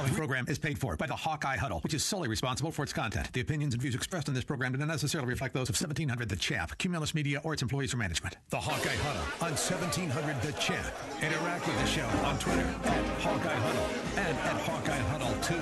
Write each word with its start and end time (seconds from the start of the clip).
following 0.00 0.14
program 0.14 0.46
is 0.48 0.58
paid 0.58 0.78
for 0.78 0.96
by 0.96 1.06
the 1.06 1.14
Hawkeye 1.14 1.58
Huddle, 1.58 1.80
which 1.80 1.92
is 1.92 2.02
solely 2.02 2.26
responsible 2.26 2.72
for 2.72 2.82
its 2.82 2.92
content. 2.92 3.30
The 3.34 3.42
opinions 3.42 3.74
and 3.74 3.82
views 3.82 3.94
expressed 3.94 4.28
in 4.28 4.34
this 4.34 4.44
program 4.44 4.72
do 4.72 4.78
not 4.78 4.88
necessarily 4.88 5.28
reflect 5.28 5.52
those 5.52 5.68
of 5.68 5.74
1700 5.74 6.26
The 6.26 6.36
Champ, 6.36 6.78
Cumulus 6.78 7.14
Media, 7.14 7.38
or 7.44 7.52
its 7.52 7.60
employees 7.60 7.92
or 7.92 7.98
management. 7.98 8.38
The 8.48 8.60
Hawkeye 8.60 8.96
Huddle 8.96 9.20
on 9.42 9.52
1700 9.52 10.40
The 10.40 10.52
Champ. 10.52 10.86
Interact 11.20 11.66
with 11.66 11.78
the 11.80 11.86
show 11.86 12.06
on 12.24 12.38
Twitter 12.38 12.66
at 12.84 13.20
Hawkeye 13.20 13.54
Huddle 13.54 13.86
and 14.16 14.38
at 14.38 14.60
Hawkeye 14.62 14.96
Huddle 14.96 15.34
2. 15.42 15.54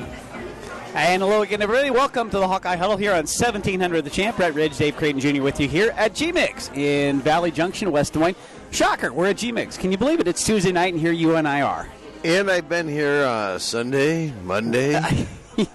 And 0.95 1.21
hello 1.21 1.43
again, 1.43 1.61
everybody. 1.61 1.91
Welcome 1.91 2.31
to 2.31 2.39
the 2.39 2.47
Hawkeye 2.47 2.77
Huddle 2.77 2.97
here 2.97 3.11
on 3.11 3.27
1700 3.27 4.05
The 4.05 4.11
Champ. 4.11 4.37
Brett 4.37 4.55
Ridge, 4.55 4.77
Dave 4.77 4.97
Creighton 4.97 5.21
Jr. 5.21 5.43
with 5.43 5.59
you 5.59 5.67
here 5.67 5.93
at 5.97 6.15
G-Mix 6.15 6.71
in 6.77 7.19
Valley 7.23 7.51
Junction, 7.51 7.91
West 7.91 8.13
Des 8.13 8.21
Moines. 8.21 8.37
Shocker, 8.71 9.13
we're 9.13 9.31
at 9.31 9.39
G-Mix. 9.39 9.77
Can 9.77 9.91
you 9.91 9.99
believe 9.99 10.21
it? 10.21 10.29
It's 10.29 10.47
Tuesday 10.47 10.71
night, 10.71 10.93
and 10.93 11.01
here 11.01 11.11
you 11.11 11.35
and 11.35 11.49
I 11.49 11.63
are. 11.63 11.89
And 12.25 12.51
I've 12.51 12.69
been 12.69 12.89
here 12.89 13.25
uh, 13.25 13.59
Sunday, 13.59 14.33
Monday. 14.45 15.01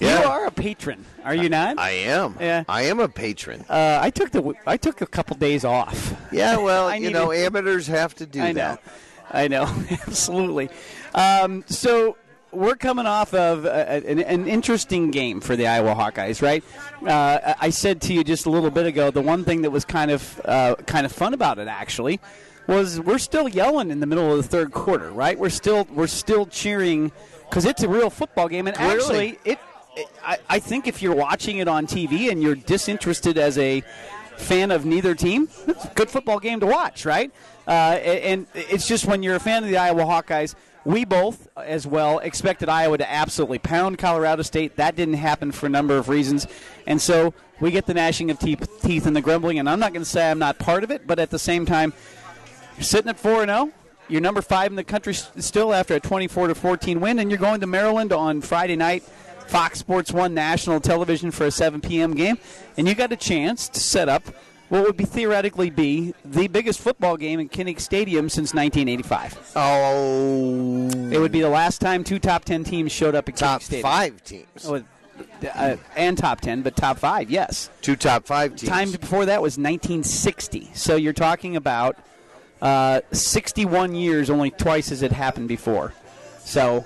You 0.00 0.06
Yeah. 0.06 0.28
are 0.28 0.46
a 0.46 0.50
patron, 0.52 1.04
are 1.24 1.34
you 1.34 1.48
not? 1.48 1.76
I 1.76 1.90
am. 1.90 2.36
Yeah. 2.38 2.62
I 2.68 2.82
am 2.82 3.00
a 3.00 3.08
patron. 3.08 3.64
uh, 3.68 3.98
I 4.00 4.10
took 4.10 4.30
the 4.30 4.54
I 4.64 4.76
took 4.76 5.00
a 5.00 5.06
couple 5.06 5.34
days 5.36 5.64
off. 5.64 6.14
yeah, 6.30 6.56
well, 6.62 6.94
you 6.94 7.10
know, 7.10 7.32
amateurs 7.32 7.88
have 7.88 8.14
to 8.16 8.26
do 8.26 8.40
I 8.40 8.52
know, 8.52 8.60
that. 8.60 8.82
I 9.32 9.48
know, 9.48 9.64
absolutely. 10.06 10.70
Um, 11.16 11.64
so 11.66 12.16
we're 12.52 12.76
coming 12.76 13.06
off 13.06 13.34
of 13.34 13.64
a, 13.64 14.08
an, 14.08 14.20
an 14.20 14.46
interesting 14.46 15.10
game 15.10 15.40
for 15.40 15.56
the 15.56 15.66
Iowa 15.66 15.96
Hawkeyes, 15.96 16.40
right? 16.42 16.62
Uh, 17.04 17.54
I 17.60 17.70
said 17.70 18.00
to 18.02 18.14
you 18.14 18.22
just 18.22 18.46
a 18.46 18.50
little 18.50 18.70
bit 18.70 18.86
ago, 18.86 19.10
the 19.10 19.20
one 19.20 19.42
thing 19.44 19.62
that 19.62 19.70
was 19.72 19.84
kind 19.84 20.12
of 20.12 20.40
uh, 20.44 20.76
kind 20.86 21.06
of 21.06 21.12
fun 21.12 21.34
about 21.34 21.58
it 21.58 21.66
actually 21.66 22.20
was 22.68 23.00
we're 23.00 23.18
still 23.18 23.48
yelling 23.48 23.90
in 23.90 23.98
the 23.98 24.06
middle 24.06 24.30
of 24.30 24.36
the 24.36 24.48
third 24.48 24.70
quarter, 24.70 25.10
right? 25.10 25.36
We're 25.38 25.50
still 25.50 25.88
we're 25.90 26.06
still 26.06 26.46
cheering 26.46 27.10
because 27.48 27.64
it's 27.64 27.82
a 27.82 27.88
real 27.88 28.10
football 28.10 28.48
game, 28.48 28.68
and 28.68 28.76
Clearly. 28.76 28.98
actually 29.00 29.38
it. 29.44 29.58
it 29.96 30.06
I, 30.22 30.38
I 30.48 30.58
think 30.60 30.86
if 30.86 31.02
you're 31.02 31.16
watching 31.16 31.58
it 31.58 31.66
on 31.66 31.86
TV 31.86 32.30
and 32.30 32.42
you're 32.42 32.54
disinterested 32.54 33.38
as 33.38 33.58
a 33.58 33.82
fan 34.36 34.70
of 34.70 34.84
neither 34.84 35.14
team, 35.14 35.48
it's 35.66 35.84
a 35.84 35.92
good 35.94 36.10
football 36.10 36.38
game 36.38 36.60
to 36.60 36.66
watch, 36.66 37.04
right? 37.04 37.32
Uh, 37.66 37.70
and 37.70 38.46
it's 38.54 38.86
just 38.86 39.06
when 39.06 39.22
you're 39.22 39.34
a 39.34 39.40
fan 39.40 39.64
of 39.64 39.70
the 39.70 39.76
Iowa 39.76 40.04
Hawkeyes, 40.04 40.54
we 40.84 41.04
both, 41.04 41.48
as 41.56 41.86
well, 41.86 42.18
expected 42.20 42.68
Iowa 42.68 42.96
to 42.96 43.10
absolutely 43.10 43.58
pound 43.58 43.98
Colorado 43.98 44.42
State. 44.42 44.76
That 44.76 44.96
didn't 44.96 45.14
happen 45.14 45.52
for 45.52 45.66
a 45.66 45.68
number 45.68 45.98
of 45.98 46.08
reasons. 46.08 46.46
And 46.86 47.00
so 47.00 47.34
we 47.60 47.70
get 47.70 47.84
the 47.84 47.92
gnashing 47.92 48.30
of 48.30 48.38
teeth, 48.38 48.66
teeth 48.80 49.04
and 49.04 49.14
the 49.14 49.20
grumbling. 49.20 49.58
And 49.58 49.68
I'm 49.68 49.80
not 49.80 49.92
going 49.92 50.04
to 50.04 50.08
say 50.08 50.30
I'm 50.30 50.38
not 50.38 50.58
part 50.58 50.84
of 50.84 50.90
it, 50.90 51.06
but 51.06 51.18
at 51.18 51.28
the 51.28 51.38
same 51.38 51.66
time, 51.66 51.92
you're 52.78 52.84
sitting 52.84 53.08
at 53.10 53.18
4 53.18 53.44
0. 53.44 53.72
You're 54.08 54.20
number 54.22 54.40
five 54.40 54.70
in 54.70 54.76
the 54.76 54.84
country 54.84 55.12
still 55.12 55.74
after 55.74 55.94
a 55.94 56.00
24 56.00 56.48
to 56.48 56.54
14 56.54 57.00
win, 57.00 57.18
and 57.18 57.30
you're 57.30 57.38
going 57.38 57.60
to 57.60 57.66
Maryland 57.66 58.10
on 58.12 58.40
Friday 58.40 58.76
night, 58.76 59.02
Fox 59.48 59.80
Sports 59.80 60.12
One 60.12 60.32
national 60.32 60.80
television 60.80 61.30
for 61.30 61.44
a 61.44 61.50
7 61.50 61.80
p.m. 61.82 62.14
game, 62.14 62.38
and 62.78 62.88
you 62.88 62.94
got 62.94 63.12
a 63.12 63.16
chance 63.16 63.68
to 63.68 63.80
set 63.80 64.08
up 64.08 64.22
what 64.70 64.84
would 64.84 64.96
be 64.96 65.04
theoretically 65.04 65.70
be 65.70 66.14
the 66.24 66.46
biggest 66.46 66.78
football 66.80 67.16
game 67.16 67.40
in 67.40 67.48
Kinnick 67.48 67.80
Stadium 67.80 68.28
since 68.28 68.54
1985. 68.54 69.52
Oh, 69.56 70.88
It 71.10 71.18
would 71.18 71.32
be 71.32 71.40
the 71.40 71.48
last 71.48 71.80
time 71.80 72.04
two 72.04 72.18
top 72.18 72.44
10 72.44 72.64
teams 72.64 72.92
showed 72.92 73.14
up 73.14 73.28
at 73.28 73.36
top 73.36 73.60
Kinnick 73.60 73.64
Stadium. 73.64 73.82
five 73.82 74.24
teams. 74.24 74.66
Oh, 74.66 74.82
uh, 75.54 75.76
and 75.96 76.16
top 76.16 76.40
10, 76.40 76.62
but 76.62 76.76
top 76.76 76.98
five, 76.98 77.30
yes. 77.30 77.68
Two 77.82 77.96
top 77.96 78.24
five 78.26 78.56
teams. 78.56 78.70
Time 78.70 78.90
before 78.92 79.26
that 79.26 79.42
was 79.42 79.58
1960. 79.58 80.70
So 80.74 80.96
you're 80.96 81.12
talking 81.12 81.56
about 81.56 81.96
uh, 82.60 83.00
61 83.12 83.94
years, 83.94 84.30
only 84.30 84.50
twice 84.50 84.90
as 84.92 85.02
it 85.02 85.12
happened 85.12 85.48
before. 85.48 85.94
So 86.40 86.84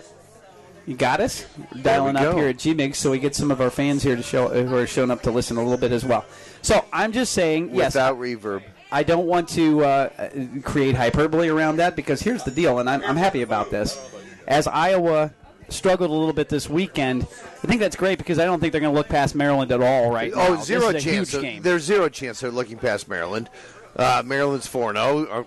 you 0.86 0.96
got 0.96 1.20
us 1.20 1.46
dialing 1.80 2.16
up 2.16 2.22
go. 2.32 2.36
here 2.36 2.48
at 2.48 2.58
G-Mix, 2.58 2.98
so 2.98 3.10
we 3.10 3.18
get 3.18 3.34
some 3.34 3.50
of 3.50 3.60
our 3.60 3.70
fans 3.70 4.02
here 4.02 4.16
to 4.16 4.22
show 4.22 4.48
who 4.48 4.74
are 4.76 4.86
showing 4.86 5.10
up 5.10 5.22
to 5.22 5.30
listen 5.30 5.56
a 5.56 5.62
little 5.62 5.78
bit 5.78 5.92
as 5.92 6.04
well. 6.04 6.24
So 6.60 6.84
I'm 6.92 7.12
just 7.12 7.32
saying, 7.32 7.74
yes, 7.74 7.94
Without 7.94 8.18
reverb. 8.18 8.62
I 8.90 9.02
don't 9.04 9.26
want 9.26 9.48
to 9.50 9.84
uh, 9.84 10.30
create 10.62 10.94
hyperbole 10.96 11.48
around 11.48 11.76
that 11.76 11.96
because 11.96 12.20
here's 12.20 12.44
the 12.44 12.50
deal, 12.50 12.78
and 12.78 12.90
I'm, 12.90 13.02
I'm 13.04 13.16
happy 13.16 13.40
about 13.42 13.70
this. 13.70 13.98
As 14.46 14.66
Iowa 14.66 15.32
struggled 15.70 16.10
a 16.10 16.12
little 16.12 16.34
bit 16.34 16.50
this 16.50 16.68
weekend, 16.68 17.22
I 17.22 17.66
think 17.66 17.80
that's 17.80 17.96
great 17.96 18.18
because 18.18 18.38
I 18.38 18.44
don't 18.44 18.60
think 18.60 18.72
they're 18.72 18.82
going 18.82 18.92
to 18.92 18.98
look 18.98 19.08
past 19.08 19.34
Maryland 19.34 19.72
at 19.72 19.80
all 19.80 20.10
right 20.10 20.34
now. 20.34 20.48
Oh, 20.48 20.56
This 20.56 20.66
zero 20.66 20.92
chance. 20.92 21.32
There's 21.32 21.84
zero 21.84 22.10
chance 22.10 22.40
they're 22.40 22.50
looking 22.50 22.76
past 22.76 23.08
Maryland. 23.08 23.48
Uh, 23.96 24.22
Maryland's 24.24 24.66
4 24.66 24.92
0. 24.94 25.46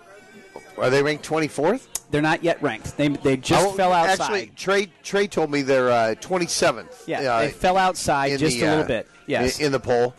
Are, 0.78 0.90
they 0.90 1.02
ranked 1.04 1.28
24th? 1.28 1.88
They're 2.12 2.22
not 2.22 2.44
yet 2.44 2.62
ranked. 2.62 2.98
They, 2.98 3.10
they 3.10 3.38
just 3.38 3.66
Oh, 3.66 3.72
fell 3.74 3.92
outside. 3.92 4.22
Actually, 4.22 4.48
Trey, 4.56 4.88
Trey 5.04 5.28
told 5.28 5.52
me 5.52 5.62
they're 5.62 5.90
uh, 5.92 6.16
27th. 6.16 7.08
yeah, 7.08 7.22
uh, 7.22 7.42
they 7.42 7.52
fell 7.52 7.78
outside 7.78 8.38
just 8.38 8.58
the, 8.58 8.66
a 8.66 8.70
little 8.70 8.84
uh, 8.84 8.88
bit. 8.88 9.08
Yes. 9.28 9.60
in, 9.60 9.68
in 9.68 9.72
the 9.72 9.80
poll. 9.80 10.14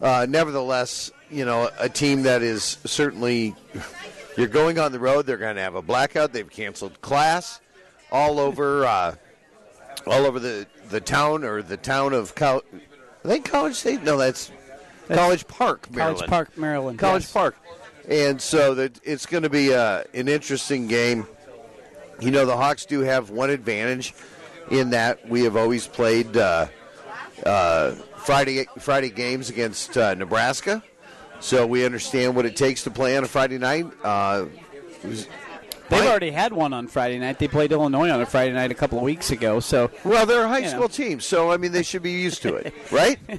Uh, 0.00 0.26
nevertheless, 0.28 1.10
you 1.30 1.44
know, 1.44 1.70
a 1.78 1.88
team 1.88 2.22
that 2.22 2.42
is 2.42 2.78
certainly 2.84 3.54
you're 4.36 4.46
going 4.46 4.78
on 4.78 4.92
the 4.92 5.00
road. 5.00 5.26
They're 5.26 5.36
going 5.36 5.56
to 5.56 5.62
have 5.62 5.74
a 5.74 5.82
blackout. 5.82 6.32
They've 6.32 6.48
canceled 6.48 7.00
class 7.00 7.60
all 8.10 8.38
over, 8.40 8.84
uh, 8.86 9.14
all 10.06 10.24
over 10.26 10.38
the 10.38 10.66
the 10.88 11.00
town 11.00 11.44
or 11.44 11.62
the 11.62 11.76
town 11.76 12.12
of 12.14 12.34
Col- 12.34 12.62
I 13.24 13.28
think 13.28 13.44
College 13.44 13.74
State. 13.74 14.02
No, 14.02 14.16
that's, 14.16 14.50
College 15.08 15.46
Park, 15.46 15.90
Maryland. 15.90 16.18
College 16.18 16.30
Park, 16.30 16.58
Maryland. 16.58 16.98
College 16.98 17.22
yes. 17.24 17.32
Park. 17.32 17.56
And 18.08 18.40
so 18.40 18.74
that 18.74 18.98
it's 19.04 19.26
going 19.26 19.42
to 19.42 19.50
be 19.50 19.74
uh, 19.74 20.04
an 20.14 20.28
interesting 20.28 20.86
game. 20.86 21.26
You 22.20 22.30
know, 22.30 22.46
the 22.46 22.56
Hawks 22.56 22.86
do 22.86 23.00
have 23.00 23.30
one 23.30 23.50
advantage 23.50 24.14
in 24.70 24.90
that 24.90 25.28
we 25.28 25.44
have 25.44 25.56
always 25.56 25.86
played 25.86 26.36
uh, 26.36 26.66
uh, 27.44 27.92
Friday 28.16 28.66
Friday 28.78 29.10
games 29.10 29.50
against 29.50 29.96
uh, 29.96 30.14
Nebraska, 30.14 30.82
so 31.40 31.66
we 31.66 31.84
understand 31.84 32.34
what 32.34 32.44
it 32.46 32.56
takes 32.56 32.82
to 32.84 32.90
play 32.90 33.16
on 33.16 33.24
a 33.24 33.28
Friday 33.28 33.58
night. 33.58 33.86
Uh, 34.02 34.46
They've 35.90 36.04
already 36.04 36.30
had 36.30 36.52
one 36.52 36.74
on 36.74 36.86
Friday 36.86 37.18
night. 37.18 37.38
They 37.38 37.48
played 37.48 37.72
Illinois 37.72 38.10
on 38.10 38.20
a 38.20 38.26
Friday 38.26 38.52
night 38.52 38.70
a 38.70 38.74
couple 38.74 38.98
of 38.98 39.04
weeks 39.04 39.30
ago. 39.30 39.58
So, 39.60 39.90
well, 40.04 40.26
they're 40.26 40.44
a 40.44 40.48
high 40.48 40.58
You 40.58 40.64
know. 40.64 40.70
school 40.70 40.88
team, 40.88 41.18
so 41.20 41.50
I 41.50 41.56
mean 41.56 41.72
they 41.72 41.82
should 41.82 42.02
be 42.02 42.12
used 42.12 42.42
to 42.42 42.56
it, 42.56 42.74
right? 42.92 43.18
do 43.26 43.34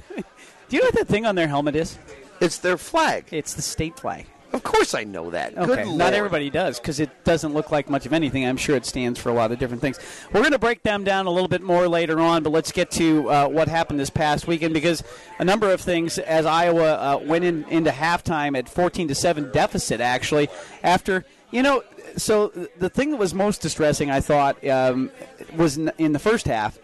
you 0.70 0.80
know 0.80 0.86
what 0.86 0.94
that 0.94 1.06
thing 1.08 1.26
on 1.26 1.34
their 1.36 1.46
helmet 1.48 1.76
is? 1.76 1.98
It's 2.40 2.58
their 2.58 2.76
flag. 2.78 3.26
It's 3.30 3.54
the 3.54 3.62
state 3.62 3.98
flag. 4.00 4.26
Of 4.52 4.62
course, 4.64 4.94
I 4.94 5.04
know 5.04 5.30
that. 5.30 5.56
Okay, 5.56 5.66
Good 5.66 5.86
not 5.86 5.98
Lord. 5.98 6.14
everybody 6.14 6.50
does 6.50 6.80
because 6.80 6.98
it 6.98 7.24
doesn't 7.24 7.54
look 7.54 7.70
like 7.70 7.88
much 7.88 8.04
of 8.06 8.12
anything. 8.12 8.44
I'm 8.44 8.56
sure 8.56 8.74
it 8.76 8.84
stands 8.84 9.20
for 9.20 9.28
a 9.28 9.32
lot 9.32 9.52
of 9.52 9.58
different 9.58 9.80
things. 9.80 9.98
We're 10.32 10.40
going 10.40 10.52
to 10.52 10.58
break 10.58 10.82
them 10.82 11.04
down 11.04 11.26
a 11.26 11.30
little 11.30 11.48
bit 11.48 11.62
more 11.62 11.86
later 11.88 12.18
on, 12.20 12.42
but 12.42 12.50
let's 12.50 12.72
get 12.72 12.90
to 12.92 13.30
uh, 13.30 13.48
what 13.48 13.68
happened 13.68 14.00
this 14.00 14.10
past 14.10 14.46
weekend 14.46 14.74
because 14.74 15.04
a 15.38 15.44
number 15.44 15.72
of 15.72 15.80
things 15.80 16.18
as 16.18 16.46
Iowa 16.46 16.94
uh, 16.94 17.18
went 17.24 17.44
in, 17.44 17.64
into 17.68 17.90
halftime 17.90 18.58
at 18.58 18.68
14 18.68 19.08
to 19.08 19.14
seven 19.14 19.50
deficit. 19.52 20.00
Actually, 20.00 20.48
after 20.82 21.24
you 21.52 21.62
know, 21.62 21.82
so 22.16 22.48
the 22.78 22.88
thing 22.88 23.10
that 23.10 23.16
was 23.16 23.34
most 23.34 23.60
distressing, 23.60 24.10
I 24.10 24.20
thought, 24.20 24.66
um, 24.68 25.10
was 25.56 25.76
in 25.76 26.12
the 26.12 26.18
first 26.18 26.46
half 26.46 26.78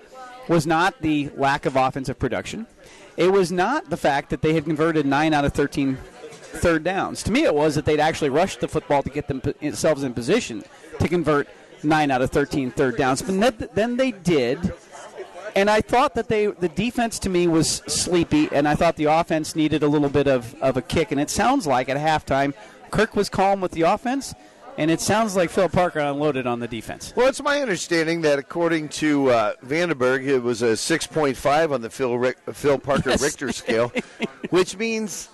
was 0.49 0.67
not 0.67 1.01
the 1.01 1.31
lack 1.37 1.67
of 1.67 1.77
offensive 1.77 2.19
production. 2.19 2.67
It 3.17 3.33
was 3.33 3.51
not 3.51 3.91
the 3.91 3.97
fact 3.97 4.31
that 4.31 4.43
they 4.43 4.55
had 4.55 4.65
converted 4.65 5.07
nine 5.07 5.33
out 5.33 5.45
of 5.45 5.53
13 5.55 5.99
third 6.57 6.83
downs. 6.85 7.23
To 7.25 7.33
me, 7.33 7.45
it 7.45 7.55
was 7.55 7.75
that 7.77 7.85
they'd 7.85 8.01
actually 8.01 8.31
rushed 8.31 8.61
the 8.61 8.69
football 8.69 9.03
to 9.03 9.11
get 9.11 9.29
themselves 9.29 10.03
in 10.03 10.15
position 10.15 10.65
to 10.99 11.09
convert 11.09 11.49
nine 11.83 12.11
out 12.11 12.23
of 12.23 12.31
13 12.31 12.71
third 12.73 12.97
downs. 12.97 13.23
But 13.23 13.75
then- 13.75 13.97
they 13.97 14.11
did. 14.11 14.73
And 15.55 15.71
I 15.71 15.81
thought 15.81 16.15
that 16.17 16.29
they, 16.29 16.47
the 16.49 16.69
defense 16.69 17.19
to 17.21 17.31
me 17.31 17.47
was 17.47 17.77
sleepy, 17.87 18.49
and 18.53 18.69
I 18.69 18.75
thought 18.75 18.97
the 18.97 19.05
offense 19.05 19.57
needed 19.57 19.83
a 19.83 19.89
little 19.89 20.11
bit 20.11 20.27
of, 20.29 20.55
of 20.61 20.77
a 20.77 20.83
kick. 20.83 21.13
And 21.13 21.21
it 21.21 21.31
sounds 21.31 21.67
like 21.67 21.89
at 21.89 21.97
halftime, 21.97 22.53
Kirk 22.91 23.17
was 23.17 23.31
calm 23.31 23.63
with 23.63 23.73
the 23.73 23.83
offense, 23.83 24.35
and 24.77 24.91
it 24.91 25.01
sounds 25.01 25.35
like 25.35 25.49
Phil 25.49 25.71
Parker 25.71 26.01
unloaded 26.01 26.47
on 26.47 26.61
the 26.61 26.69
defense. 26.69 27.15
Well, 27.17 27.27
it's 27.29 27.43
my 27.43 27.63
understanding 27.63 28.21
that 28.21 28.39
according 28.39 28.91
to 29.01 29.31
uh, 29.31 29.53
Vandenberg, 29.65 30.27
it 30.27 30.41
was 30.41 30.61
a 30.61 30.73
6.5 30.73 31.73
on 31.73 31.81
the 31.81 31.89
Phil, 31.89 32.19
Rick, 32.19 32.37
Phil 32.53 32.79
Parker 32.79 33.11
Yes. 33.11 33.23
Richter 33.23 33.51
scale, 33.51 33.91
which 34.51 34.77
means 34.77 35.31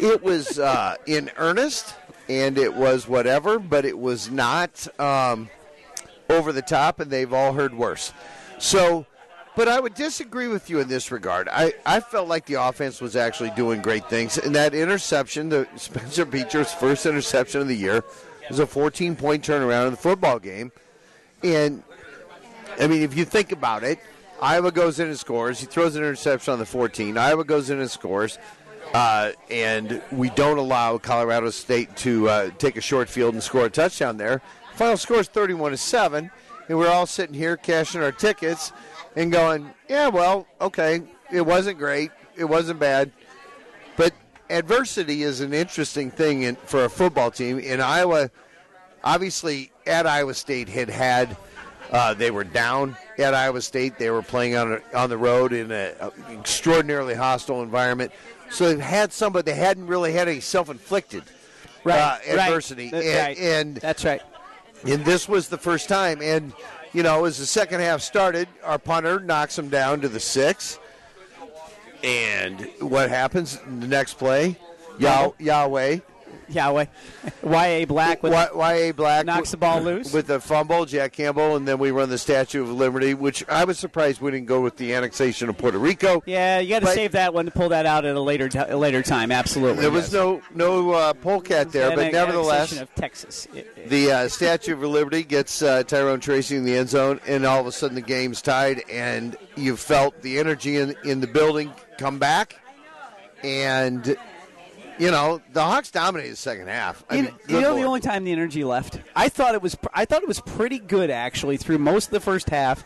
it 0.00 0.22
was 0.22 0.58
uh, 0.58 0.96
in 1.06 1.30
earnest 1.36 1.94
and 2.28 2.56
it 2.58 2.74
was 2.74 3.06
whatever, 3.06 3.58
but 3.58 3.84
it 3.84 3.98
was 3.98 4.30
not 4.30 4.86
um, 5.00 5.50
over 6.28 6.52
the 6.52 6.62
top, 6.62 7.00
and 7.00 7.10
they've 7.10 7.32
all 7.32 7.52
heard 7.52 7.74
worse. 7.74 8.12
So, 8.58 9.04
but 9.56 9.66
I 9.66 9.80
would 9.80 9.94
disagree 9.94 10.46
with 10.46 10.70
you 10.70 10.78
in 10.78 10.88
this 10.88 11.10
regard. 11.10 11.48
I, 11.50 11.74
I 11.84 11.98
felt 11.98 12.28
like 12.28 12.46
the 12.46 12.54
offense 12.54 13.00
was 13.00 13.16
actually 13.16 13.50
doing 13.50 13.82
great 13.82 14.08
things. 14.08 14.38
And 14.38 14.54
that 14.54 14.74
interception, 14.74 15.48
the 15.48 15.66
Spencer 15.76 16.24
Beecher's 16.24 16.72
first 16.72 17.04
interception 17.04 17.60
of 17.60 17.68
the 17.68 17.76
year, 17.76 18.04
was 18.48 18.60
a 18.60 18.66
14 18.66 19.16
point 19.16 19.44
turnaround 19.44 19.86
in 19.86 19.90
the 19.92 19.96
football 19.96 20.38
game. 20.38 20.70
And 21.42 21.82
I 22.78 22.86
mean, 22.86 23.02
if 23.02 23.16
you 23.16 23.24
think 23.24 23.50
about 23.50 23.82
it, 23.82 23.98
Iowa 24.40 24.72
goes 24.72 25.00
in 25.00 25.08
and 25.08 25.18
scores. 25.18 25.60
He 25.60 25.66
throws 25.66 25.96
an 25.96 26.02
interception 26.02 26.52
on 26.52 26.58
the 26.58 26.66
14. 26.66 27.18
Iowa 27.18 27.44
goes 27.44 27.70
in 27.70 27.80
and 27.80 27.90
scores. 27.90 28.38
Uh, 28.92 29.32
and 29.50 30.02
we 30.10 30.30
don't 30.30 30.58
allow 30.58 30.98
Colorado 30.98 31.50
State 31.50 31.94
to 31.96 32.28
uh, 32.28 32.50
take 32.58 32.76
a 32.76 32.80
short 32.80 33.08
field 33.08 33.34
and 33.34 33.42
score 33.42 33.66
a 33.66 33.70
touchdown 33.70 34.16
there. 34.16 34.42
Final 34.74 34.96
score 34.96 35.20
is 35.20 35.28
31 35.28 35.72
to 35.72 35.76
7. 35.76 36.30
and 36.68 36.78
we're 36.78 36.88
all 36.88 37.06
sitting 37.06 37.34
here 37.34 37.56
cashing 37.56 38.02
our 38.02 38.12
tickets 38.12 38.72
and 39.14 39.30
going, 39.30 39.70
yeah, 39.88 40.08
well, 40.08 40.46
okay, 40.60 41.02
it 41.32 41.42
wasn't 41.42 41.78
great, 41.78 42.10
it 42.36 42.44
wasn't 42.44 42.80
bad, 42.80 43.12
but 43.96 44.12
adversity 44.48 45.22
is 45.22 45.40
an 45.40 45.52
interesting 45.52 46.10
thing 46.10 46.42
in, 46.42 46.56
for 46.56 46.84
a 46.84 46.90
football 46.90 47.30
team. 47.30 47.58
In 47.58 47.80
Iowa, 47.80 48.30
obviously, 49.04 49.72
at 49.86 50.06
Iowa 50.06 50.34
State 50.34 50.68
had 50.68 50.88
had. 50.88 51.36
Uh, 51.92 52.14
they 52.14 52.30
were 52.30 52.44
down 52.44 52.96
at 53.18 53.34
Iowa 53.34 53.60
State. 53.60 53.98
They 53.98 54.10
were 54.10 54.22
playing 54.22 54.54
on 54.54 54.74
a, 54.74 54.96
on 54.96 55.10
the 55.10 55.18
road 55.18 55.52
in 55.52 55.72
an 55.72 55.92
extraordinarily 56.30 57.14
hostile 57.14 57.62
environment. 57.62 58.12
So 58.50 58.68
they've 58.68 58.80
had 58.80 59.12
some, 59.12 59.32
but 59.32 59.46
they 59.46 59.54
hadn't 59.54 59.86
really 59.86 60.12
had 60.12 60.28
a 60.28 60.40
self-inflicted 60.40 61.22
Right, 61.82 61.98
uh, 61.98 62.18
adversity. 62.28 62.90
That's 62.90 63.06
and, 63.06 63.16
right. 63.16 63.38
and 63.38 63.76
That's 63.76 64.04
right. 64.04 64.20
and 64.86 65.04
this 65.04 65.28
was 65.28 65.48
the 65.48 65.56
first 65.56 65.88
time. 65.88 66.20
And, 66.20 66.52
you 66.92 67.02
know, 67.02 67.24
as 67.24 67.38
the 67.38 67.46
second 67.46 67.80
half 67.80 68.02
started, 68.02 68.48
our 68.62 68.78
punter 68.78 69.18
knocks 69.20 69.58
him 69.58 69.68
down 69.70 70.00
to 70.02 70.08
the 70.08 70.20
six. 70.20 70.78
And 72.02 72.68
what 72.80 73.08
happens 73.08 73.58
in 73.66 73.80
the 73.80 73.86
next 73.86 74.14
play? 74.14 74.56
Yah- 74.98 75.30
Yahya. 75.38 76.02
Yahya. 76.50 76.88
Yahya 77.42 77.86
Black 77.86 78.22
with 78.22 78.32
Yahya 78.32 78.94
Black 78.94 79.26
knocks 79.26 79.50
the 79.50 79.56
ball 79.56 79.80
loose. 79.80 80.12
with 80.12 80.30
a 80.30 80.40
fumble, 80.40 80.84
Jack 80.86 81.12
Campbell, 81.12 81.56
and 81.56 81.66
then 81.66 81.78
we 81.78 81.90
run 81.90 82.08
the 82.08 82.18
Statue 82.18 82.62
of 82.62 82.70
Liberty, 82.70 83.14
which 83.14 83.46
I 83.48 83.64
was 83.64 83.78
surprised 83.78 84.20
we 84.20 84.30
didn't 84.30 84.46
go 84.46 84.60
with 84.60 84.76
the 84.76 84.94
annexation 84.94 85.48
of 85.48 85.58
Puerto 85.58 85.78
Rico. 85.78 86.22
Yeah, 86.26 86.58
you 86.58 86.70
got 86.70 86.80
to 86.80 86.86
save 86.88 87.12
that 87.12 87.34
one 87.34 87.46
to 87.46 87.50
pull 87.50 87.70
that 87.70 87.86
out 87.86 88.04
at 88.04 88.16
a 88.16 88.20
later 88.20 88.48
t- 88.48 88.58
a 88.58 88.76
later 88.76 89.02
time. 89.02 89.32
Absolutely. 89.32 89.82
There 89.82 89.90
was 89.90 90.04
yes. 90.04 90.12
no 90.12 90.42
no 90.54 90.90
uh, 90.92 91.12
polecat 91.14 91.72
there, 91.72 91.94
but 91.94 92.12
nevertheless, 92.12 92.78
of 92.80 92.94
Texas. 92.94 93.46
The 93.86 94.12
uh, 94.12 94.28
Statue 94.28 94.74
of 94.74 94.82
Liberty 94.82 95.22
gets 95.22 95.62
uh, 95.62 95.82
Tyrone 95.82 96.20
Tracy 96.20 96.56
in 96.56 96.64
the 96.64 96.76
end 96.76 96.88
zone, 96.88 97.20
and 97.26 97.44
all 97.44 97.60
of 97.60 97.66
a 97.66 97.72
sudden 97.72 97.94
the 97.94 98.00
game's 98.00 98.42
tied, 98.42 98.82
and 98.90 99.36
you 99.56 99.76
felt 99.76 100.20
the 100.22 100.38
energy 100.38 100.76
in, 100.76 100.94
in 101.04 101.20
the 101.20 101.26
building 101.26 101.72
come 101.98 102.18
back, 102.18 102.56
and 103.42 104.16
you 105.00 105.10
know 105.10 105.40
the 105.52 105.62
Hawks 105.62 105.90
dominated 105.90 106.32
the 106.32 106.36
second 106.36 106.68
half. 106.68 107.02
I 107.08 107.16
you, 107.16 107.22
mean, 107.24 107.34
you 107.48 107.60
know 107.60 107.74
the 107.74 107.84
only 107.84 108.00
time 108.00 108.24
the 108.24 108.32
energy 108.32 108.64
left. 108.64 109.00
I 109.16 109.28
thought 109.28 109.54
it 109.54 109.62
was. 109.62 109.76
I 109.94 110.04
thought 110.04 110.22
it 110.22 110.28
was 110.28 110.40
pretty 110.40 110.78
good 110.78 111.10
actually 111.10 111.56
through 111.56 111.78
most 111.78 112.06
of 112.06 112.10
the 112.12 112.20
first 112.20 112.50
half, 112.50 112.84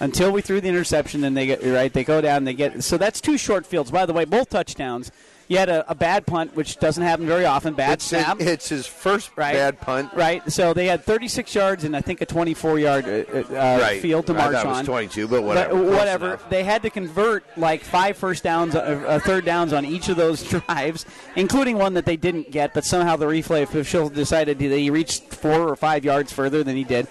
until 0.00 0.30
we 0.30 0.40
threw 0.40 0.60
the 0.60 0.68
interception. 0.68 1.24
and 1.24 1.36
they 1.36 1.46
get 1.46 1.62
right. 1.64 1.92
They 1.92 2.04
go 2.04 2.20
down. 2.20 2.44
They 2.44 2.54
get 2.54 2.82
so 2.84 2.96
that's 2.96 3.20
two 3.20 3.36
short 3.36 3.66
fields. 3.66 3.90
By 3.90 4.06
the 4.06 4.12
way, 4.12 4.24
both 4.24 4.48
touchdowns. 4.48 5.10
You 5.48 5.56
had 5.56 5.70
a, 5.70 5.90
a 5.90 5.94
bad 5.94 6.26
punt, 6.26 6.54
which 6.54 6.76
doesn't 6.76 7.02
happen 7.02 7.26
very 7.26 7.46
often. 7.46 7.72
Bad 7.72 7.94
it's, 7.94 8.10
his, 8.10 8.22
snap. 8.22 8.40
it's 8.40 8.68
his 8.68 8.86
first 8.86 9.30
Right. 9.34 9.54
bad 9.54 9.80
punt. 9.80 10.12
Right. 10.12 10.42
So 10.52 10.74
they 10.74 10.86
had 10.86 11.02
36 11.04 11.54
yards 11.54 11.84
and 11.84 11.96
I 11.96 12.02
think 12.02 12.20
a 12.20 12.26
24 12.26 12.78
yard 12.78 13.04
uh, 13.06 13.08
uh, 13.38 13.78
Right. 13.80 14.00
field 14.02 14.26
to 14.26 14.34
I 14.34 14.36
march 14.36 14.52
thought 14.52 14.66
it 14.66 14.68
was 14.68 14.78
on. 14.80 14.84
22, 14.84 15.26
but 15.26 15.36
But 15.36 15.42
whatever. 15.44 15.70
Close 15.70 15.96
whatever. 15.96 16.40
They 16.50 16.64
had 16.64 16.82
to 16.82 16.90
convert 16.90 17.44
like 17.56 17.82
five 17.82 18.18
first 18.18 18.44
downs, 18.44 18.74
uh, 18.74 18.80
uh, 19.08 19.18
third 19.20 19.46
downs 19.46 19.72
on 19.72 19.86
each 19.86 20.10
of 20.10 20.18
those 20.18 20.42
drives, 20.66 21.06
including 21.34 21.78
one 21.78 21.94
that 21.94 22.04
they 22.04 22.16
didn't 22.16 22.50
get. 22.50 22.74
But 22.74 22.84
somehow 22.84 23.16
the 23.16 23.24
replay 23.26 23.62
official 23.62 24.10
decided 24.10 24.58
that 24.58 24.70
he 24.70 24.90
reached 24.90 25.32
four 25.34 25.66
or 25.66 25.76
five 25.76 26.04
yards 26.04 26.30
further 26.30 26.62
than 26.62 26.76
he 26.76 26.84
did. 26.84 27.06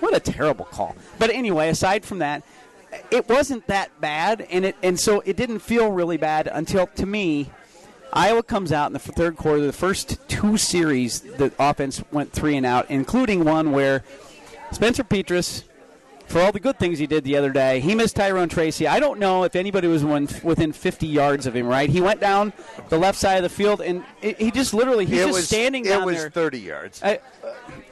What 0.00 0.16
a 0.16 0.20
terrible 0.20 0.64
call. 0.64 0.96
But 1.18 1.28
anyway, 1.30 1.68
aside 1.68 2.06
from 2.06 2.20
that, 2.20 2.42
it 3.10 3.28
wasn't 3.28 3.66
that 3.66 4.00
bad, 4.00 4.46
and 4.50 4.64
it 4.64 4.76
and 4.82 4.98
so 4.98 5.20
it 5.26 5.36
didn't 5.36 5.60
feel 5.60 5.92
really 5.92 6.16
bad 6.16 6.46
until 6.50 6.86
to 6.88 7.04
me. 7.06 7.50
Iowa 8.12 8.42
comes 8.42 8.72
out 8.72 8.86
in 8.88 8.92
the 8.92 8.98
third 8.98 9.36
quarter. 9.36 9.64
The 9.66 9.72
first 9.72 10.18
two 10.28 10.56
series, 10.56 11.20
the 11.20 11.52
offense 11.58 12.02
went 12.12 12.32
three 12.32 12.56
and 12.56 12.66
out, 12.66 12.90
including 12.90 13.44
one 13.44 13.72
where 13.72 14.04
Spencer 14.70 15.02
Petras, 15.04 15.64
for 16.26 16.40
all 16.40 16.52
the 16.52 16.60
good 16.60 16.78
things 16.78 16.98
he 16.98 17.06
did 17.06 17.24
the 17.24 17.36
other 17.36 17.50
day, 17.50 17.80
he 17.80 17.94
missed 17.94 18.16
Tyrone 18.16 18.48
Tracy. 18.48 18.86
I 18.86 19.00
don't 19.00 19.18
know 19.18 19.44
if 19.44 19.54
anybody 19.56 19.86
was 19.88 20.04
within 20.42 20.72
50 20.72 21.06
yards 21.06 21.46
of 21.46 21.54
him. 21.56 21.66
Right? 21.66 21.88
He 21.90 22.00
went 22.00 22.20
down 22.20 22.52
the 22.88 22.98
left 22.98 23.18
side 23.18 23.36
of 23.36 23.42
the 23.42 23.48
field, 23.48 23.80
and 23.80 24.04
he 24.20 24.50
just 24.50 24.72
literally 24.74 25.04
he's 25.06 25.20
it 25.20 25.26
just 25.26 25.34
was 25.34 25.46
standing 25.48 25.84
It 25.84 25.90
down 25.90 26.04
was 26.06 26.16
there. 26.16 26.30
30 26.30 26.58
yards. 26.60 27.02
I- 27.02 27.20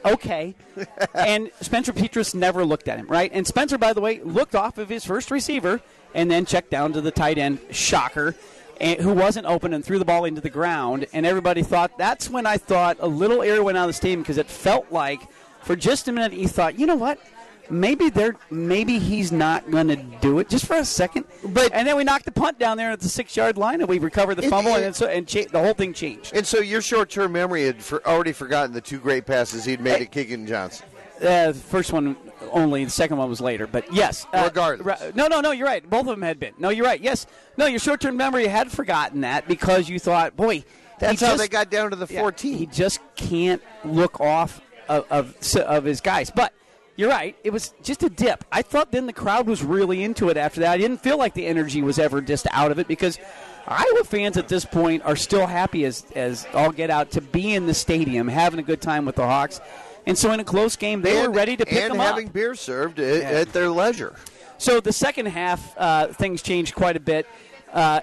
uh, 0.03 0.11
okay. 0.13 0.55
and 1.13 1.51
Spencer 1.61 1.93
Petras 1.93 2.33
never 2.33 2.63
looked 2.65 2.87
at 2.87 2.97
him, 2.97 3.07
right? 3.07 3.29
And 3.33 3.45
Spencer, 3.45 3.77
by 3.77 3.93
the 3.93 4.01
way, 4.01 4.19
looked 4.21 4.55
off 4.55 4.77
of 4.77 4.89
his 4.89 5.05
first 5.05 5.29
receiver 5.29 5.81
and 6.15 6.29
then 6.31 6.45
checked 6.45 6.71
down 6.71 6.93
to 6.93 7.01
the 7.01 7.11
tight 7.11 7.37
end, 7.37 7.59
shocker, 7.71 8.35
and, 8.81 8.99
who 8.99 9.13
wasn't 9.13 9.45
open 9.45 9.73
and 9.73 9.85
threw 9.85 9.99
the 9.99 10.05
ball 10.05 10.25
into 10.25 10.41
the 10.41 10.49
ground. 10.49 11.05
And 11.13 11.25
everybody 11.25 11.63
thought 11.63 11.97
that's 11.97 12.29
when 12.29 12.45
I 12.45 12.57
thought 12.57 12.97
a 12.99 13.07
little 13.07 13.41
air 13.41 13.63
went 13.63 13.77
out 13.77 13.83
of 13.83 13.89
the 13.89 13.93
stadium 13.93 14.21
because 14.21 14.37
it 14.37 14.47
felt 14.47 14.91
like 14.91 15.21
for 15.61 15.75
just 15.75 16.07
a 16.07 16.11
minute 16.11 16.33
he 16.33 16.47
thought, 16.47 16.77
you 16.77 16.85
know 16.85 16.95
what? 16.95 17.19
Maybe 17.69 18.09
they're 18.09 18.35
maybe 18.49 18.99
he's 18.99 19.31
not 19.31 19.71
going 19.71 19.87
to 19.87 19.95
do 19.95 20.39
it 20.39 20.49
just 20.49 20.65
for 20.65 20.75
a 20.75 20.83
second. 20.83 21.23
But- 21.45 21.71
and 21.73 21.87
then 21.87 21.95
we 21.95 22.03
knocked 22.03 22.25
the 22.25 22.31
punt 22.31 22.59
down 22.59 22.75
there 22.75 22.91
at 22.91 22.99
the 22.99 23.07
six 23.07 23.37
yard 23.37 23.57
line 23.57 23.79
and 23.79 23.87
we 23.87 23.97
recovered 23.99 24.35
the 24.35 24.43
It- 24.45 24.49
fumble 24.49 24.75
it- 24.75 24.83
and, 24.83 24.93
so, 24.95 25.07
and 25.07 25.25
cha- 25.25 25.45
the 25.49 25.59
whole 25.59 25.73
thing 25.73 25.93
changed. 25.93 26.33
And 26.35 26.45
so 26.45 26.59
your 26.59 26.81
short-term 26.81 27.31
memory 27.31 27.63
had 27.65 27.81
for, 27.81 28.05
already 28.05 28.33
forgotten 28.33 28.73
the 28.73 28.81
two 28.81 28.97
great 28.99 29.25
passes 29.25 29.63
he'd 29.63 29.79
made 29.79 29.97
Hey. 29.97 30.01
at 30.03 30.11
Keegan 30.11 30.47
Johnson. 30.47 30.85
Uh, 31.21 31.51
the 31.51 31.53
first 31.53 31.93
one 31.93 32.17
only. 32.51 32.83
The 32.85 32.91
second 32.91 33.17
one 33.17 33.29
was 33.29 33.41
later. 33.41 33.67
But 33.67 33.91
yes. 33.93 34.25
Uh, 34.33 34.43
Regardless. 34.45 35.15
no, 35.15 35.27
no, 35.27 35.41
no. 35.41 35.51
You're 35.51 35.67
right. 35.67 35.87
Both 35.87 36.01
of 36.01 36.07
them 36.07 36.21
had 36.21 36.39
been. 36.39 36.53
No, 36.57 36.69
you're 36.69 36.85
right. 36.85 36.99
Yes. 37.01 37.27
No, 37.57 37.65
your 37.65 37.79
short-term 37.79 38.17
memory 38.17 38.47
had 38.47 38.71
forgotten 38.71 39.21
that 39.21 39.47
because 39.47 39.89
you 39.89 39.99
thought, 39.99 40.35
boy, 40.35 40.63
That's 40.99 41.21
how 41.21 41.27
just- 41.27 41.39
they 41.39 41.47
got 41.47 41.69
down 41.69 41.89
to 41.91 41.95
the 41.95 42.11
yeah, 42.11 42.21
14. 42.21 42.57
he 42.57 42.65
just 42.65 42.99
can't 43.15 43.61
look 43.83 44.19
off 44.19 44.61
of, 44.89 45.05
of 45.09 45.55
of 45.57 45.83
his 45.85 46.01
guys. 46.01 46.31
But 46.31 46.53
you're 46.95 47.09
right. 47.09 47.35
It 47.43 47.51
was 47.51 47.73
just 47.81 48.03
a 48.03 48.09
dip. 48.09 48.43
I 48.51 48.61
thought 48.61 48.91
then 48.91 49.05
the 49.07 49.13
crowd 49.13 49.47
was 49.47 49.63
really 49.63 50.03
into 50.03 50.29
it 50.29 50.37
after 50.37 50.59
that. 50.61 50.71
I 50.71 50.77
didn't 50.77 50.97
feel 50.97 51.17
like 51.17 51.33
the 51.33 51.47
energy 51.47 51.81
was 51.81 51.97
ever 51.99 52.21
just 52.21 52.45
out 52.51 52.71
of 52.71 52.79
it 52.79 52.87
because 52.87 53.17
Iowa 53.67 54.03
fans 54.03 54.37
at 54.37 54.47
this 54.47 54.65
point 54.65 55.03
are 55.05 55.15
still 55.15 55.47
happy 55.47 55.85
as 55.85 56.05
as 56.15 56.45
all 56.53 56.71
get 56.71 56.89
out 56.89 57.11
to 57.11 57.21
be 57.21 57.53
in 57.53 57.67
the 57.67 57.73
stadium, 57.73 58.27
having 58.27 58.59
a 58.59 58.63
good 58.63 58.81
time 58.81 59.05
with 59.05 59.15
the 59.15 59.25
Hawks. 59.25 59.61
And 60.05 60.17
so 60.17 60.31
in 60.31 60.39
a 60.39 60.43
close 60.43 60.75
game, 60.75 61.01
they 61.01 61.21
were 61.21 61.31
ready 61.31 61.55
to 61.57 61.65
pick 61.65 61.83
them 61.83 61.91
up. 61.91 61.91
and 61.91 62.01
having 62.01 62.27
beer 62.29 62.55
served 62.55 62.99
at, 62.99 63.21
at 63.23 63.53
their 63.53 63.69
leisure. 63.69 64.15
So 64.57 64.79
the 64.79 64.93
second 64.93 65.27
half, 65.27 65.75
uh, 65.77 66.07
things 66.07 66.41
changed 66.41 66.75
quite 66.75 66.95
a 66.95 66.99
bit, 66.99 67.27
uh, 67.73 68.01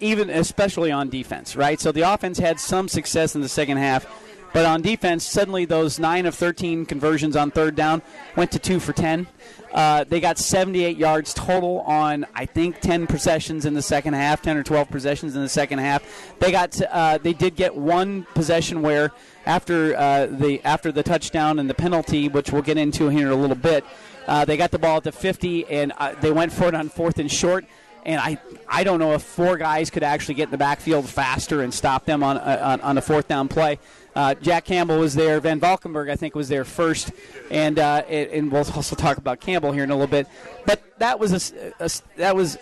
even 0.00 0.30
especially 0.30 0.90
on 0.90 1.08
defense, 1.10 1.56
right? 1.56 1.80
So 1.80 1.92
the 1.92 2.02
offense 2.02 2.38
had 2.38 2.60
some 2.60 2.88
success 2.88 3.34
in 3.34 3.40
the 3.40 3.48
second 3.48 3.78
half, 3.78 4.06
but 4.52 4.64
on 4.64 4.80
defense, 4.80 5.24
suddenly 5.24 5.64
those 5.64 5.98
nine 5.98 6.24
of 6.24 6.34
13 6.34 6.86
conversions 6.86 7.36
on 7.36 7.50
third 7.50 7.74
down 7.74 8.00
went 8.36 8.50
to 8.52 8.58
two 8.58 8.80
for 8.80 8.92
10. 8.92 9.26
Uh, 9.72 10.04
they 10.04 10.20
got 10.20 10.38
78 10.38 10.96
yards 10.96 11.34
total 11.34 11.80
on, 11.80 12.26
I 12.34 12.46
think, 12.46 12.80
10 12.80 13.06
possessions 13.06 13.66
in 13.66 13.74
the 13.74 13.82
second 13.82 14.14
half, 14.14 14.40
10 14.42 14.56
or 14.56 14.62
12 14.62 14.88
possessions 14.88 15.36
in 15.36 15.42
the 15.42 15.48
second 15.48 15.78
half. 15.80 16.02
They 16.38 16.50
got, 16.50 16.80
uh, 16.90 17.18
they 17.18 17.32
did 17.32 17.54
get 17.54 17.74
one 17.74 18.26
possession 18.34 18.82
where 18.82 19.12
after 19.46 19.96
uh, 19.96 20.26
the 20.26 20.62
after 20.64 20.92
the 20.92 21.02
touchdown 21.02 21.58
and 21.58 21.68
the 21.68 21.74
penalty, 21.74 22.28
which 22.28 22.52
we'll 22.52 22.62
get 22.62 22.76
into 22.76 23.08
here 23.08 23.26
in 23.26 23.32
a 23.32 23.36
little 23.36 23.56
bit, 23.56 23.84
uh, 24.26 24.44
they 24.44 24.56
got 24.56 24.70
the 24.70 24.78
ball 24.78 24.98
at 24.98 25.04
the 25.04 25.12
50 25.12 25.66
and 25.68 25.92
uh, 25.96 26.14
they 26.20 26.30
went 26.30 26.52
for 26.52 26.68
it 26.68 26.74
on 26.74 26.88
fourth 26.88 27.18
and 27.18 27.32
short. 27.32 27.64
And 28.08 28.18
I, 28.18 28.38
I 28.66 28.84
don't 28.84 28.98
know 28.98 29.12
if 29.12 29.22
four 29.22 29.58
guys 29.58 29.90
could 29.90 30.02
actually 30.02 30.36
get 30.36 30.44
in 30.44 30.50
the 30.50 30.56
backfield 30.58 31.06
faster 31.06 31.60
and 31.60 31.72
stop 31.74 32.06
them 32.06 32.22
on 32.22 32.38
uh, 32.38 32.58
on, 32.62 32.80
on 32.80 32.96
a 32.96 33.02
fourth 33.02 33.28
down 33.28 33.48
play. 33.48 33.78
Uh, 34.16 34.34
Jack 34.34 34.64
Campbell 34.64 34.98
was 34.98 35.14
there. 35.14 35.38
Van 35.40 35.60
Valkenburg, 35.60 36.08
I 36.08 36.16
think, 36.16 36.34
was 36.34 36.48
there 36.48 36.64
first, 36.64 37.12
and 37.50 37.78
uh, 37.78 38.02
it, 38.08 38.32
and 38.32 38.50
we'll 38.50 38.64
also 38.64 38.96
talk 38.96 39.18
about 39.18 39.40
Campbell 39.40 39.72
here 39.72 39.84
in 39.84 39.90
a 39.90 39.94
little 39.94 40.06
bit. 40.06 40.26
But 40.64 40.82
that 40.98 41.20
was 41.20 41.52
a 41.52 41.74
a, 41.78 41.90
that 42.16 42.34
was 42.34 42.56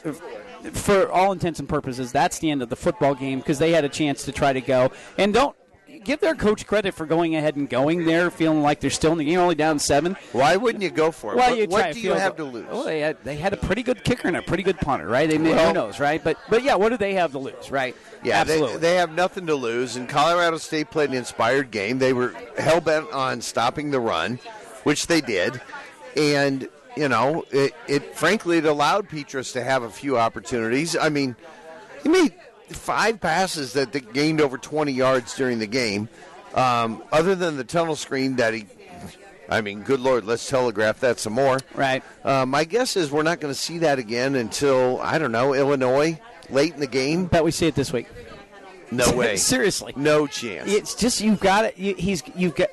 for 0.72 1.10
all 1.10 1.32
intents 1.32 1.60
and 1.60 1.68
purposes, 1.68 2.12
that's 2.12 2.38
the 2.38 2.50
end 2.50 2.62
of 2.62 2.68
the 2.68 2.76
football 2.76 3.14
game 3.14 3.38
because 3.38 3.58
they 3.58 3.72
had 3.72 3.84
a 3.84 3.88
chance 3.88 4.24
to 4.24 4.32
try 4.32 4.52
to 4.52 4.60
go. 4.60 4.90
And 5.16 5.32
don't 5.32 5.56
give 6.06 6.20
their 6.20 6.34
coach 6.34 6.66
credit 6.66 6.94
for 6.94 7.04
going 7.04 7.34
ahead 7.34 7.56
and 7.56 7.68
going 7.68 8.04
there, 8.04 8.30
feeling 8.30 8.62
like 8.62 8.80
they're 8.80 8.88
still 8.90 9.12
in 9.12 9.18
the 9.18 9.24
game, 9.24 9.38
only 9.40 9.56
down 9.56 9.78
seven. 9.78 10.16
Why 10.32 10.56
wouldn't 10.56 10.82
you 10.82 10.90
go 10.90 11.10
for 11.10 11.32
it? 11.32 11.36
Well, 11.36 11.56
what 11.58 11.68
what 11.68 11.92
do 11.92 12.00
you 12.00 12.12
have 12.12 12.36
to 12.36 12.44
lose? 12.44 12.66
Well, 12.70 12.84
they 12.84 13.00
had 13.00 13.22
they 13.24 13.36
had 13.36 13.52
a 13.52 13.56
pretty 13.56 13.82
good 13.82 14.04
kicker 14.04 14.28
and 14.28 14.36
a 14.36 14.42
pretty 14.42 14.62
good 14.62 14.78
punter, 14.78 15.06
right? 15.06 15.28
They, 15.28 15.36
Well- 15.38 15.68
who 15.68 15.74
knows, 15.74 16.00
right? 16.00 16.22
But 16.22 16.38
but 16.48 16.62
yeah, 16.62 16.76
what 16.76 16.90
do 16.90 16.96
they 16.96 17.14
have 17.14 17.32
to 17.32 17.38
lose, 17.38 17.70
right? 17.70 17.96
Yeah, 18.22 18.44
they, 18.44 18.54
absolutely. 18.54 18.78
they 18.78 18.94
have 18.96 19.12
nothing 19.12 19.46
to 19.46 19.54
lose. 19.54 19.96
And 19.96 20.08
Colorado 20.08 20.56
State 20.58 20.90
played 20.90 21.10
an 21.10 21.16
inspired 21.16 21.70
game. 21.70 21.98
They 21.98 22.12
were 22.12 22.34
hell 22.56 22.80
bent 22.80 23.10
on 23.12 23.40
stopping 23.40 23.90
the 23.90 24.00
run, 24.00 24.38
which 24.84 25.06
they 25.06 25.20
did. 25.20 25.60
And, 26.16 26.68
you 26.96 27.08
know, 27.08 27.44
it, 27.50 27.74
it 27.86 28.16
frankly, 28.16 28.58
it 28.58 28.64
allowed 28.64 29.08
Petras 29.08 29.52
to 29.52 29.62
have 29.62 29.82
a 29.82 29.90
few 29.90 30.16
opportunities. 30.18 30.96
I 30.96 31.10
mean, 31.10 31.36
he 32.02 32.08
made 32.08 32.34
five 32.68 33.20
passes 33.20 33.72
that, 33.74 33.92
that 33.92 34.12
gained 34.12 34.40
over 34.40 34.58
20 34.58 34.92
yards 34.92 35.34
during 35.36 35.58
the 35.58 35.66
game. 35.66 36.08
Um, 36.54 37.02
other 37.12 37.34
than 37.34 37.56
the 37.56 37.64
tunnel 37.64 37.96
screen 37.96 38.36
that 38.36 38.54
he, 38.54 38.66
I 39.48 39.60
mean, 39.60 39.82
good 39.82 40.00
Lord, 40.00 40.24
let's 40.24 40.48
telegraph 40.48 41.00
that 41.00 41.18
some 41.18 41.34
more. 41.34 41.60
right. 41.74 42.02
Uh, 42.24 42.46
my 42.46 42.64
guess 42.64 42.96
is 42.96 43.10
we're 43.10 43.22
not 43.22 43.40
going 43.40 43.52
to 43.52 43.58
see 43.58 43.78
that 43.78 43.98
again 43.98 44.34
until, 44.34 45.00
I 45.00 45.18
don't 45.18 45.32
know, 45.32 45.54
Illinois 45.54 46.18
late 46.48 46.74
in 46.74 46.80
the 46.80 46.86
game. 46.86 47.26
Bet 47.26 47.44
we 47.44 47.50
see 47.50 47.66
it 47.66 47.74
this 47.74 47.92
week. 47.92 48.06
No 48.90 49.12
way. 49.16 49.36
Seriously. 49.36 49.92
No 49.96 50.26
chance. 50.26 50.70
It's 50.70 50.94
just 50.94 51.20
you've 51.20 51.40
got 51.40 51.64
it. 51.66 51.76
You, 51.76 51.94
he's 51.94 52.22
you've 52.34 52.54
got. 52.54 52.68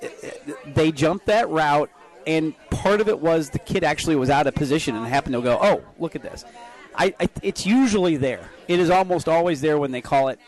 They 0.73 0.91
jumped 0.91 1.25
that 1.25 1.49
route 1.49 1.89
and 2.27 2.53
part 2.69 3.01
of 3.01 3.07
it 3.07 3.19
was 3.19 3.49
the 3.49 3.59
kid 3.59 3.83
actually 3.83 4.15
was 4.15 4.29
out 4.29 4.47
of 4.47 4.55
position 4.55 4.95
and 4.95 5.05
happened 5.05 5.35
to 5.35 5.41
go, 5.41 5.57
"Oh, 5.61 5.83
look 5.99 6.15
at 6.15 6.21
this." 6.21 6.45
I, 6.95 7.13
I 7.19 7.29
it's 7.41 7.65
usually 7.65 8.17
there. 8.17 8.49
It 8.67 8.79
is 8.79 8.89
almost 8.89 9.27
always 9.27 9.61
there 9.61 9.77
when 9.77 9.91
they 9.91 10.01
call 10.01 10.29
it. 10.29 10.39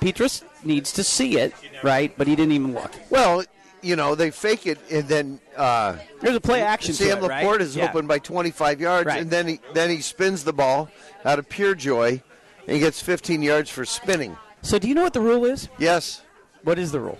Petras 0.00 0.42
needs 0.64 0.92
to 0.92 1.04
see 1.04 1.38
it, 1.38 1.54
right? 1.82 2.12
But 2.16 2.26
he 2.26 2.36
didn't 2.36 2.52
even 2.52 2.74
look. 2.74 2.92
Well, 3.10 3.44
you 3.82 3.96
know, 3.96 4.14
they 4.14 4.30
fake 4.30 4.66
it, 4.66 4.78
and 4.90 5.06
then 5.08 5.40
uh, 5.56 5.96
There's 6.20 6.36
a 6.36 6.40
play 6.40 6.62
action. 6.62 6.92
Sam 6.94 7.22
it, 7.24 7.28
right? 7.28 7.44
LaPorta 7.44 7.60
is 7.60 7.76
Yeah. 7.76 7.88
open 7.88 8.06
by 8.06 8.18
25 8.18 8.80
yards, 8.80 9.06
Right. 9.06 9.20
and 9.22 9.30
then 9.30 9.46
he 9.48 9.60
then 9.74 9.90
he 9.90 10.00
spins 10.00 10.44
the 10.44 10.52
ball 10.52 10.88
out 11.24 11.38
of 11.38 11.48
pure 11.48 11.74
joy, 11.74 12.22
and 12.66 12.74
he 12.74 12.78
gets 12.80 13.00
15 13.00 13.42
yards 13.42 13.70
for 13.70 13.84
spinning. 13.84 14.36
So, 14.62 14.78
do 14.78 14.88
you 14.88 14.94
know 14.94 15.02
what 15.02 15.14
the 15.14 15.20
rule 15.22 15.44
is? 15.46 15.68
Yes. 15.78 16.22
What 16.62 16.78
is 16.78 16.92
the 16.92 17.00
rule? 17.00 17.18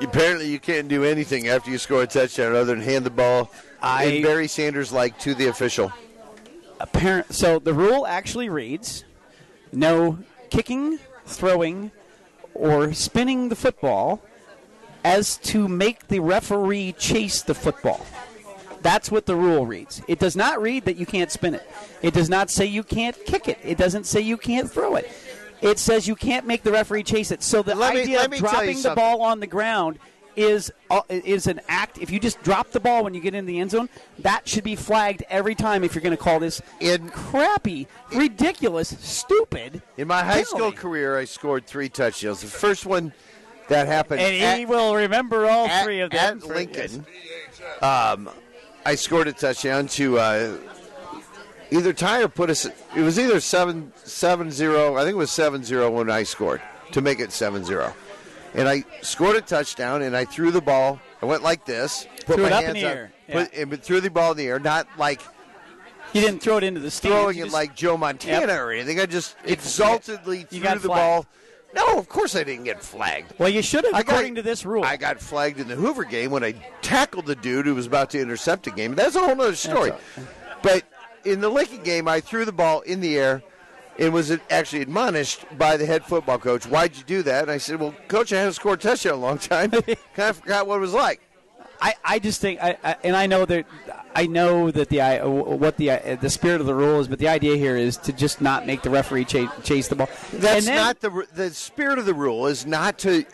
Apparently, 0.00 0.48
you 0.48 0.58
can't 0.58 0.88
do 0.88 1.04
anything 1.04 1.48
after 1.48 1.70
you 1.70 1.76
score 1.78 2.02
a 2.02 2.06
touchdown 2.06 2.52
other 2.54 2.74
than 2.74 2.80
hand 2.80 3.04
the 3.04 3.10
ball. 3.10 3.50
I- 3.82 4.04
in 4.04 4.22
Barry 4.22 4.48
Sanders 4.48 4.90
like 4.92 5.18
to 5.20 5.34
the 5.34 5.48
official. 5.48 5.92
Apparent. 6.82 7.34
So 7.34 7.58
the 7.58 7.72
rule 7.72 8.06
actually 8.06 8.48
reads: 8.48 9.04
no 9.72 10.18
kicking, 10.50 10.98
throwing, 11.24 11.90
or 12.54 12.92
spinning 12.92 13.48
the 13.48 13.56
football 13.56 14.22
as 15.04 15.36
to 15.38 15.68
make 15.68 16.08
the 16.08 16.20
referee 16.20 16.94
chase 16.98 17.42
the 17.42 17.54
football. 17.54 18.04
That's 18.82 19.10
what 19.10 19.26
the 19.26 19.36
rule 19.36 19.64
reads. 19.64 20.02
It 20.08 20.18
does 20.18 20.34
not 20.34 20.60
read 20.60 20.84
that 20.86 20.96
you 20.96 21.06
can't 21.06 21.30
spin 21.30 21.54
it. 21.54 21.68
It 22.02 22.14
does 22.14 22.28
not 22.28 22.50
say 22.50 22.66
you 22.66 22.82
can't 22.82 23.16
kick 23.24 23.48
it. 23.48 23.58
It 23.62 23.78
doesn't 23.78 24.04
say 24.06 24.20
you 24.20 24.36
can't 24.36 24.70
throw 24.70 24.96
it. 24.96 25.08
It 25.60 25.78
says 25.78 26.08
you 26.08 26.16
can't 26.16 26.46
make 26.46 26.64
the 26.64 26.72
referee 26.72 27.04
chase 27.04 27.30
it. 27.30 27.44
So 27.44 27.62
the 27.62 27.76
Let 27.76 27.94
idea 27.94 28.24
of 28.24 28.30
me 28.32 28.38
you 28.38 28.42
dropping 28.42 28.82
the 28.82 28.94
ball 28.96 29.22
on 29.22 29.38
the 29.38 29.46
ground 29.46 30.00
is 30.36 30.72
uh, 30.90 31.02
is 31.08 31.46
an 31.46 31.60
act. 31.68 31.98
If 31.98 32.10
you 32.10 32.18
just 32.20 32.42
drop 32.42 32.70
the 32.70 32.80
ball 32.80 33.04
when 33.04 33.14
you 33.14 33.20
get 33.20 33.34
in 33.34 33.46
the 33.46 33.58
end 33.60 33.70
zone, 33.70 33.88
that 34.20 34.48
should 34.48 34.64
be 34.64 34.76
flagged 34.76 35.22
every 35.28 35.54
time. 35.54 35.84
If 35.84 35.94
you're 35.94 36.02
going 36.02 36.16
to 36.16 36.22
call 36.22 36.40
this 36.40 36.60
In- 36.80 37.08
crappy, 37.10 37.86
ridiculous, 38.12 38.96
stupid, 39.00 39.82
In 39.96 40.08
my 40.08 40.22
high 40.22 40.42
school 40.42 40.72
career, 40.72 41.18
I 41.18 41.24
scored 41.24 41.66
three 41.66 41.88
touchdowns. 41.88 42.40
The 42.40 42.46
first 42.46 42.86
one 42.86 43.12
that 43.68 43.86
happened 43.86 44.20
and 44.20 44.42
at, 44.42 44.58
he 44.58 44.66
will 44.66 44.94
remember 44.96 45.46
all 45.46 45.66
at- 45.66 45.84
three 45.84 46.00
of 46.00 46.10
them. 46.10 46.38
at 46.38 46.46
Lincoln. 46.46 47.06
Um, 47.80 48.28
I 48.84 48.94
scored 48.96 49.28
a 49.28 49.32
touchdown 49.32 49.86
to 49.88 50.18
uh, 50.18 50.56
either 51.70 51.92
tie 51.92 52.22
or 52.22 52.28
put 52.28 52.50
us. 52.50 52.66
It 52.66 53.00
was 53.02 53.18
either 53.18 53.38
seven 53.40 53.92
seven 54.04 54.50
zero. 54.50 54.96
I 54.96 55.00
think 55.04 55.14
it 55.14 55.18
was 55.18 55.30
seven 55.30 55.62
zero 55.64 55.90
when 55.90 56.10
I 56.10 56.22
scored 56.24 56.60
to 56.92 57.00
make 57.00 57.20
it 57.20 57.32
seven 57.32 57.64
zero. 57.64 57.94
And 58.54 58.68
I 58.68 58.84
scored 59.02 59.36
a 59.36 59.40
touchdown, 59.40 60.02
and 60.02 60.16
I 60.16 60.24
threw 60.24 60.50
the 60.50 60.60
ball. 60.60 61.00
I 61.22 61.26
went 61.26 61.42
like 61.42 61.64
this, 61.64 62.06
put 62.26 62.34
Threw 62.36 62.44
my 62.44 62.48
it 62.48 62.52
up 62.52 62.64
hands 62.64 62.76
in 62.76 62.82
the 62.82 62.88
up, 62.90 62.96
air, 62.96 63.12
put, 63.30 63.54
and 63.54 63.82
threw 63.82 64.00
the 64.00 64.10
ball 64.10 64.32
in 64.32 64.36
the 64.36 64.46
air, 64.46 64.58
not 64.58 64.86
like 64.98 65.20
You 66.12 66.20
didn't 66.20 66.40
throw 66.42 66.58
it 66.58 66.64
into 66.64 66.80
the 66.80 66.90
stands. 66.90 67.16
throwing 67.16 67.36
you 67.38 67.44
it 67.44 67.46
just- 67.46 67.54
like 67.54 67.74
Joe 67.74 67.96
Montana 67.96 68.46
Yep. 68.52 68.60
or 68.60 68.72
anything. 68.72 69.00
I 69.00 69.06
just 69.06 69.36
exaltedly 69.44 70.40
You 70.40 70.44
threw 70.46 70.60
got 70.60 70.74
the 70.74 70.80
flagged. 70.88 70.88
ball. 70.88 71.26
No, 71.74 71.98
of 71.98 72.06
course 72.10 72.36
I 72.36 72.44
didn't 72.44 72.64
get 72.64 72.82
flagged. 72.82 73.32
Well, 73.38 73.48
you 73.48 73.62
should 73.62 73.86
have, 73.86 73.94
I 73.94 74.02
got- 74.02 74.12
according 74.12 74.34
to 74.34 74.42
this 74.42 74.66
rule. 74.66 74.84
I 74.84 74.98
got 74.98 75.18
flagged 75.20 75.58
in 75.58 75.68
the 75.68 75.74
Hoover 75.76 76.04
game 76.04 76.30
when 76.30 76.44
I 76.44 76.52
tackled 76.82 77.24
the 77.24 77.34
dude 77.36 77.64
who 77.64 77.74
was 77.74 77.86
about 77.86 78.10
to 78.10 78.20
intercept 78.20 78.66
a 78.66 78.70
game. 78.70 78.94
That's 78.94 79.16
a 79.16 79.20
whole 79.20 79.40
other 79.40 79.54
story. 79.54 79.92
But 80.60 80.82
in 81.24 81.40
the 81.40 81.48
Lincoln 81.48 81.82
game, 81.82 82.08
I 82.08 82.20
threw 82.20 82.44
the 82.44 82.52
ball 82.52 82.80
in 82.82 83.00
the 83.00 83.16
air 83.16 83.42
and 83.98 84.12
was 84.12 84.36
actually 84.50 84.82
admonished 84.82 85.44
by 85.58 85.76
the 85.76 85.86
head 85.86 86.04
football 86.04 86.38
coach. 86.38 86.64
Why'd 86.66 86.96
you 86.96 87.04
do 87.04 87.22
that? 87.24 87.42
And 87.42 87.50
I 87.50 87.58
said, 87.58 87.78
Well, 87.80 87.94
coach, 88.08 88.32
I 88.32 88.38
haven't 88.38 88.54
scored 88.54 88.80
a 88.80 88.82
touchdown 88.82 89.14
in 89.14 89.18
a 89.18 89.22
long 89.22 89.38
time. 89.38 89.70
kind 89.70 89.96
of 90.18 90.38
forgot 90.38 90.66
what 90.66 90.76
it 90.76 90.80
was 90.80 90.94
like. 90.94 91.20
I, 91.80 91.94
I 92.04 92.18
just 92.20 92.40
think, 92.40 92.62
I, 92.62 92.76
I, 92.84 92.96
and 93.02 93.16
I 93.16 93.26
know 93.26 93.44
that, 93.44 93.66
I 94.14 94.26
know 94.28 94.70
that 94.70 94.88
the 94.88 95.00
I- 95.00 95.24
what 95.26 95.76
the 95.78 95.90
uh, 95.90 96.14
the 96.16 96.30
spirit 96.30 96.60
of 96.60 96.66
the 96.68 96.74
rule 96.76 97.00
is, 97.00 97.08
but 97.08 97.18
the 97.18 97.26
idea 97.26 97.56
here 97.56 97.76
is 97.76 97.96
to 97.98 98.12
just 98.12 98.40
not 98.40 98.66
make 98.68 98.82
the 98.82 98.90
referee 98.90 99.24
chase, 99.24 99.48
chase 99.64 99.88
the 99.88 99.96
ball. 99.96 100.08
That's 100.32 100.66
then- 100.66 100.76
not 100.76 101.00
the 101.00 101.26
the 101.34 101.50
spirit 101.50 101.98
of 101.98 102.06
the 102.06 102.14
rule. 102.14 102.46
Is 102.46 102.66
not 102.66 102.98
to 103.00 103.24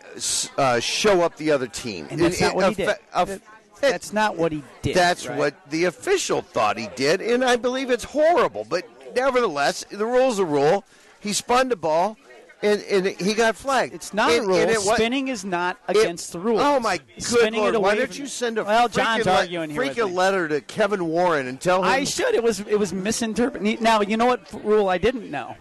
uh, 0.57 0.81
show 0.81 1.21
up 1.21 1.37
the 1.37 1.51
other 1.51 1.67
team. 1.67 2.07
And 2.11 2.19
that's 2.21 2.41
not 2.41 2.55
what 2.57 2.71
he 2.71 2.75
did. 2.87 2.97
aff- 3.13 3.41
That's 3.83 4.13
not 4.15 4.37
what 4.37 4.51
he 4.53 4.63
did. 4.81 4.95
That's 4.97 5.27
right? 5.27 5.37
what 5.39 5.71
the 5.71 5.85
official 5.85 6.41
thought 6.41 6.79
he 6.79 6.89
did, 6.97 7.21
and 7.21 7.45
I 7.45 7.57
believe 7.57 7.91
it's 7.91 8.05
horrible. 8.05 8.67
But 8.69 8.89
nevertheless, 9.19 9.85
the 9.91 10.07
rule's 10.07 10.39
a 10.39 10.45
rule. 10.45 10.85
He 11.21 11.33
spun 11.33 11.69
the 11.69 11.77
ball, 11.77 12.17
and, 12.63 12.81
and 12.83 13.07
he 13.07 13.35
got 13.35 13.57
flagged. 13.57 13.93
It's 13.95 14.15
not 14.15 14.31
And- 14.31 14.45
a 14.45 14.49
rule. 14.49 14.57
it 14.59 14.81
Spinning 14.81 15.29
is 15.29 15.45
not 15.45 15.79
against 15.89 16.33
the 16.33 16.39
rules. 16.39 16.61
Oh 16.63 16.79
my 16.81 16.99
good 16.99 17.23
Spinning 17.23 17.61
lord! 17.61 17.77
Why 17.77 17.95
don't 17.97 18.17
you 18.19 18.27
send 18.27 18.59
a 18.59 18.65
well? 18.65 18.89
freaking, 18.89 18.95
John's 18.95 19.27
le- 19.27 19.33
arguing 19.33 19.71
here. 19.71 19.83
freaking 19.83 20.15
letter 20.15 20.49
to 20.49 20.61
Kevin 20.61 21.07
Warren 21.07 21.47
and 21.49 21.61
tell 21.61 21.83
him 21.83 21.89
I 21.89 22.05
should. 22.05 22.35
It 22.35 22.43
was 22.43 22.61
it 22.61 22.79
was 22.79 22.93
misinterpreted. 22.93 23.81
Now 23.81 24.01
you 24.01 24.17
know 24.17 24.27
what 24.27 24.41
rule 24.65 24.89
I 24.89 24.99
didn't 24.99 25.31
know. 25.31 25.57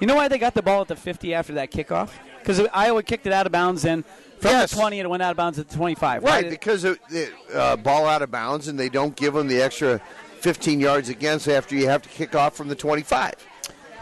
You 0.00 0.06
know 0.06 0.14
why 0.14 0.28
they 0.28 0.38
got 0.38 0.54
the 0.54 0.62
ball 0.62 0.82
at 0.82 0.88
the 0.88 0.94
50 0.96 1.34
after 1.34 1.54
that 1.54 1.72
kickoff? 1.72 2.10
Because 2.38 2.60
Iowa 2.72 3.02
kicked 3.02 3.26
it 3.26 3.32
out 3.32 3.46
of 3.46 3.52
bounds, 3.52 3.84
and 3.84 4.04
from 4.38 4.52
Yes. 4.52 4.70
the 4.70 4.76
20 4.76 5.00
it 5.00 5.10
went 5.10 5.22
out 5.24 5.32
of 5.32 5.36
bounds 5.36 5.58
at 5.58 5.68
the 5.68 5.74
25. 5.76 6.22
right 6.22 6.44
It- 6.46 6.50
because 6.50 6.84
of 6.84 6.98
the 7.10 7.28
uh, 7.52 7.76
ball 7.76 8.06
out 8.06 8.22
of 8.22 8.30
bounds, 8.30 8.68
and 8.68 8.78
they 8.78 8.88
don't 8.88 9.16
give 9.16 9.34
them 9.34 9.48
the 9.48 9.60
extra 9.60 10.00
15 10.38 10.80
yards 10.80 11.08
against 11.08 11.48
after 11.48 11.74
you 11.74 11.88
have 11.88 12.02
to 12.02 12.08
kick 12.08 12.34
off 12.34 12.56
from 12.56 12.68
the 12.68 12.74
25. 12.74 13.34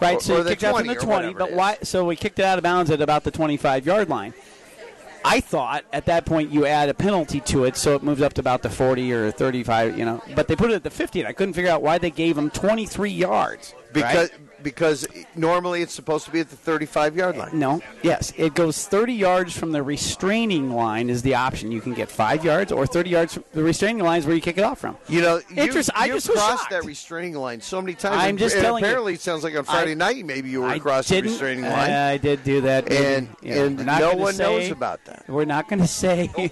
Right, 0.00 0.16
Or- 0.16 0.20
so 0.20 0.34
or 0.34 0.38
you 0.38 0.44
kicked 0.44 0.64
out 0.64 0.76
from 0.78 0.86
the 0.86 0.94
20, 0.94 1.34
but 1.34 1.52
why? 1.52 1.78
So 1.82 2.04
we 2.04 2.16
kicked 2.16 2.38
it 2.38 2.44
out 2.44 2.58
of 2.58 2.62
bounds 2.62 2.90
at 2.90 3.00
about 3.00 3.24
the 3.24 3.30
25 3.30 3.86
yard 3.86 4.08
line. 4.08 4.34
I 5.24 5.40
thought 5.40 5.84
at 5.92 6.06
that 6.06 6.24
point 6.24 6.52
you 6.52 6.66
add 6.66 6.88
a 6.88 6.94
penalty 6.94 7.40
to 7.40 7.64
it, 7.64 7.76
so 7.76 7.96
it 7.96 8.02
moves 8.04 8.22
up 8.22 8.34
to 8.34 8.40
about 8.40 8.62
the 8.62 8.70
40 8.70 9.12
or 9.12 9.32
35, 9.32 9.98
you 9.98 10.04
know. 10.04 10.22
But 10.36 10.46
they 10.46 10.54
put 10.54 10.70
it 10.70 10.74
at 10.74 10.84
the 10.84 10.90
50, 10.90 11.20
and 11.20 11.28
I 11.28 11.32
couldn't 11.32 11.54
figure 11.54 11.70
out 11.70 11.82
why 11.82 11.98
they 11.98 12.10
gave 12.10 12.36
them 12.36 12.48
23 12.50 13.10
yards. 13.10 13.74
Because 13.92 14.30
right? 14.30 14.45
Because 14.66 15.06
normally 15.36 15.80
it's 15.80 15.94
supposed 15.94 16.24
to 16.24 16.32
be 16.32 16.40
at 16.40 16.50
the 16.50 16.56
35 16.56 17.14
yard 17.16 17.36
line. 17.36 17.56
No, 17.56 17.80
yes, 18.02 18.32
it 18.36 18.54
goes 18.54 18.84
30 18.88 19.12
yards 19.12 19.56
from 19.56 19.70
the 19.70 19.80
restraining 19.80 20.72
line 20.72 21.08
is 21.08 21.22
the 21.22 21.36
option. 21.36 21.70
You 21.70 21.80
can 21.80 21.94
get 21.94 22.10
five 22.10 22.44
yards 22.44 22.72
or 22.72 22.84
30 22.84 23.10
yards. 23.10 23.34
From 23.34 23.44
the 23.52 23.62
restraining 23.62 24.02
line 24.02 24.18
is 24.18 24.26
where 24.26 24.34
you 24.34 24.42
kick 24.42 24.58
it 24.58 24.64
off 24.64 24.80
from. 24.80 24.96
You 25.08 25.22
know, 25.22 25.36
you, 25.50 25.62
Interest- 25.62 25.90
I 25.94 26.06
you 26.06 26.14
just 26.14 26.28
crossed 26.28 26.68
that 26.70 26.84
restraining 26.84 27.34
line 27.36 27.60
so 27.60 27.80
many 27.80 27.94
times. 27.94 28.16
I'm 28.16 28.36
just 28.36 28.56
and 28.56 28.64
telling 28.64 28.82
you. 28.82 28.88
apparently, 28.88 29.14
it 29.14 29.20
sounds 29.20 29.44
like 29.44 29.56
on 29.56 29.62
Friday 29.62 29.92
I- 29.92 29.94
night 29.94 30.24
maybe 30.26 30.50
you 30.50 30.62
were 30.62 30.66
I 30.66 30.74
across 30.74 31.08
the 31.08 31.22
restraining 31.22 31.62
line. 31.62 31.92
I 31.92 32.16
did 32.16 32.42
do 32.42 32.62
that, 32.62 32.90
And- 32.90 33.28
and 33.44 33.78
we're 33.78 33.84
not 33.84 34.00
no 34.00 34.10
gonna 34.10 34.20
one 34.22 34.36
knows 34.36 34.70
about 34.72 35.04
that. 35.04 35.28
We're 35.28 35.44
not 35.44 35.68
going 35.68 35.78
to 35.80 35.86
say 35.86 36.28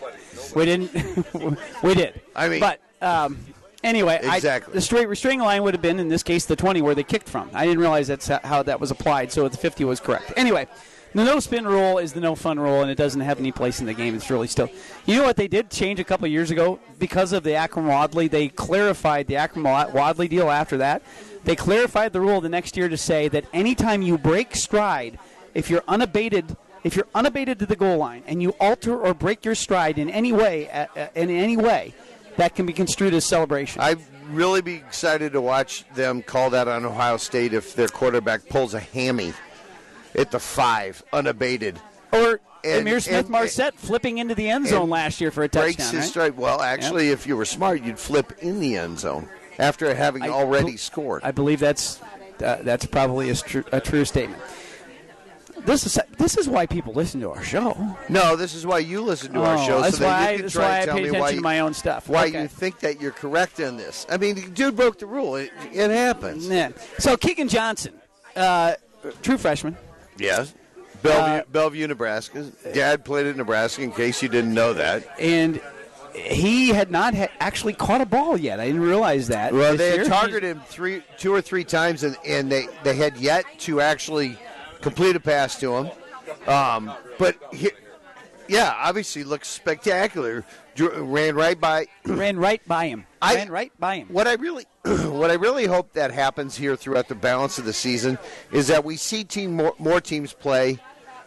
we 0.55 0.65
didn't. 0.65 0.95
we 1.83 1.95
did. 1.97 2.21
I 2.37 2.49
mean- 2.49 2.61
but 2.61 2.79
um, 3.03 3.39
anyway, 3.85 4.19
I- 4.25 4.37
Exactly. 4.37 4.75
the 4.75 4.81
straight 4.81 5.09
restraining 5.09 5.41
line 5.41 5.63
would 5.63 5.75
have 5.75 5.83
been 5.83 6.01
in 6.01 6.09
this 6.09 6.23
case 6.25 6.45
the 6.47 6.57
20 6.57 6.83
where 6.83 6.95
they 6.97 7.05
kicked 7.05 7.29
from. 7.29 7.51
I 7.55 7.65
didn't 7.67 7.81
realize 7.81 8.09
that's 8.09 8.27
how 8.27 8.63
that 8.65 8.81
was 8.81 8.91
applied. 8.91 9.31
So 9.31 9.47
the 9.49 9.57
50 9.57 9.85
was 9.85 10.01
correct. 10.01 10.33
Anyway. 10.37 10.67
The 11.17 11.23
no 11.25 11.39
spin 11.39 11.65
rule 11.65 11.99
is 11.99 12.13
the 12.13 12.19
no 12.21 12.35
fun 12.35 12.59
rule, 12.59 12.83
and 12.83 12.91
it 12.91 12.97
doesn't 12.97 13.21
have 13.21 13.39
any 13.39 13.53
place 13.53 13.79
in 13.79 13.87
the 13.87 13.95
game. 13.95 14.17
It's 14.17 14.29
really 14.31 14.49
still. 14.49 14.69
You 15.07 15.15
know 15.19 15.23
what 15.23 15.37
they 15.37 15.47
did 15.47 15.71
change 15.71 16.01
a 16.01 16.05
couple 16.05 16.25
of 16.27 16.33
years 16.33 16.51
ago 16.51 16.81
because 16.99 17.33
of 17.33 17.45
the 17.45 17.51
Akrum 17.51 17.87
Wadley. 17.87 18.27
They 18.27 18.49
clarified 18.49 19.29
the 19.29 19.35
Akrum 19.35 19.63
Wadley 19.95 20.27
deal 20.27 20.51
after 20.51 20.77
that. 20.79 21.03
They 21.45 21.55
clarified 21.55 22.13
the 22.13 22.21
rule 22.21 22.41
the 22.41 22.49
next 22.49 22.77
year 22.77 22.89
to 22.89 22.97
say 22.97 23.29
that 23.29 23.45
anytime 23.53 24.03
you 24.03 24.19
break 24.19 24.57
stride, 24.57 25.21
if 25.55 25.71
you're 25.71 25.85
unabated, 25.87 26.57
if 26.83 26.97
you're 26.97 27.07
unabated 27.15 27.61
to 27.61 27.67
the 27.67 27.77
goal 27.77 27.99
line 27.99 28.25
and 28.27 28.43
you 28.43 28.51
alter 28.59 28.99
or 28.99 29.15
break 29.15 29.45
your 29.45 29.55
stride 29.55 29.99
in 29.99 30.11
any 30.11 30.33
way, 30.33 30.69
in 31.15 31.31
any 31.31 31.57
way, 31.57 31.95
that 32.37 32.55
can 32.55 32.67
be 32.67 32.73
construed 32.73 33.15
as 33.15 33.25
celebration. 33.25 33.81
I'd 33.81 34.01
really 34.29 34.63
be 34.63 34.75
excited 34.75 35.33
to 35.33 35.41
watch 35.41 35.85
them 35.95 36.23
call 36.23 36.51
that 36.51 36.69
on 36.69 36.85
Ohio 36.85 37.17
State 37.17 37.53
if 37.53 37.75
their 37.75 37.89
quarterback 37.89 38.49
pulls 38.49 38.75
a 38.75 38.81
hammy 38.81 39.33
at 40.15 40.31
the 40.31 40.39
five, 40.41 41.03
unabated. 41.13 41.79
or 42.13 42.41
and- 42.65 42.87
Ihmir 42.87 43.03
Smith-Marsette 43.03 43.75
flipping 43.77 44.19
into 44.19 44.35
the 44.35 44.49
end 44.49 44.67
zone 44.67 44.89
last 44.89 45.21
year 45.21 45.31
for 45.31 45.43
a 45.43 45.49
touchdown. 45.49 45.75
Breaks 45.77 45.91
his 45.91 46.01
right? 46.01 46.09
stride. 46.09 46.37
Well, 46.37 46.63
actually, 46.63 47.11
if 47.11 47.27
you 47.27 47.37
were 47.37 47.45
smart, 47.45 47.83
you'd 47.83 47.99
flip 47.99 48.33
in 48.41 48.61
the 48.61 48.77
end 48.77 48.99
zone 48.99 49.29
after 49.59 49.95
having 49.95 50.23
I 50.23 50.29
already 50.29 50.77
scored. 50.77 51.23
I 51.25 51.31
believe 51.31 51.61
that's 51.61 52.01
uh, 52.43 52.59
that's 52.63 52.87
probably 52.87 53.31
a, 53.31 53.35
stru- 53.35 53.69
a 53.73 53.81
true 53.81 54.05
statement. 54.05 54.43
This 55.65 55.87
is 55.87 55.99
this 56.19 56.37
is 56.37 56.49
why 56.49 56.67
people 56.67 56.93
listen 56.93 57.21
to 57.23 57.31
our 57.31 57.43
show. 57.43 57.97
no, 58.09 58.37
this 58.37 58.55
is 58.55 58.67
why 58.67 58.79
you 58.81 59.01
listen 59.03 59.33
to 59.33 59.41
our 59.43 59.57
Oh, 59.57 59.67
show, 59.67 59.81
that's 59.81 59.97
so 59.97 60.05
that 60.05 60.21
why 60.21 60.29
I- 60.29 60.31
you 60.33 60.37
can 60.37 60.43
that's 60.43 60.55
try 60.55 60.63
why 60.65 60.71
and 60.79 60.83
I 60.83 60.85
tell 60.85 60.95
pay 60.97 61.03
me 61.03 61.09
attention 61.09 61.21
why 61.23 61.31
to 61.31 61.37
you, 61.37 61.41
my 61.43 61.61
own 61.61 61.75
stuff. 61.75 62.09
Why 62.09 62.27
Okay. 62.27 62.43
you 62.43 62.49
think 62.49 62.81
that 62.81 63.01
you're 63.01 63.13
correct 63.13 63.61
in 63.61 63.77
this? 63.77 64.07
I 64.11 64.17
mean, 64.19 64.35
the 64.35 64.43
dude 64.43 64.77
broke 64.77 64.99
the 64.99 65.07
rule. 65.07 65.37
It, 65.37 65.51
it 65.73 65.91
happens. 65.91 66.47
Yeah. 66.49 66.71
So 66.99 67.17
Keegan 67.17 67.49
Johnson, 67.49 67.95
uh, 68.37 68.75
true 69.23 69.39
freshman. 69.39 69.77
Yes. 70.19 70.53
Bellevue, 71.03 71.23
Uh, 71.23 71.43
Bellevue, 71.51 71.87
Nebraska. 71.87 72.45
Dad 72.73 73.05
played 73.05 73.27
at 73.27 73.37
Nebraska. 73.37 73.83
In 73.83 73.91
case 73.93 74.23
you 74.23 74.29
didn't 74.29 74.55
know 74.55 74.73
that. 74.75 75.05
and 75.19 75.61
he 76.15 76.69
had 76.69 76.91
not 76.93 77.13
ha- 77.15 77.27
actually 77.41 77.73
caught 77.73 78.01
a 78.01 78.07
ball 78.07 78.37
yet. 78.39 78.61
I 78.61 78.67
didn't 78.67 78.83
realize 78.83 79.27
that. 79.29 79.53
Well, 79.53 79.77
they 79.77 79.95
year. 79.95 79.99
had 80.05 80.07
targeted 80.07 80.45
him 80.45 80.63
three, 80.69 81.03
two 81.19 81.35
or 81.35 81.41
three 81.41 81.65
times, 81.65 82.05
and, 82.05 82.17
and 82.25 82.53
they, 82.53 82.69
they 82.85 82.95
had 82.95 83.17
yet 83.17 83.45
to 83.61 83.81
actually 83.81 84.39
complete 84.85 85.17
a 85.17 85.21
pass 85.21 85.59
to 85.61 85.75
him. 85.77 85.91
Um, 86.47 86.93
but 87.19 87.37
he, 87.53 87.71
Yeah, 88.47 88.73
obviously 88.77 89.25
looks 89.25 89.49
spectacular. 89.49 90.45
Ran 90.79 91.35
right 91.35 91.61
by. 91.61 91.87
Ran 92.05 92.37
right 92.37 92.61
by 92.69 92.87
him. 92.89 93.07
I- 93.23 93.35
Ran 93.37 93.51
right 93.51 93.73
by 93.81 93.97
him. 93.97 94.09
What 94.09 94.29
I 94.29 94.35
really, 94.35 94.67
what 94.85 95.31
I 95.31 95.35
really 95.35 95.67
hope 95.67 95.93
that 95.95 96.13
happens 96.13 96.55
here 96.57 96.77
throughout 96.77 97.09
the 97.09 97.15
balance 97.15 97.59
of 97.59 97.65
the 97.65 97.73
season 97.73 98.19
is 98.53 98.67
that 98.69 98.85
we 98.85 98.97
see 98.97 99.25
team 99.25 99.57
more, 99.57 99.75
more 99.79 100.01
teams 100.01 100.33
play 100.33 100.79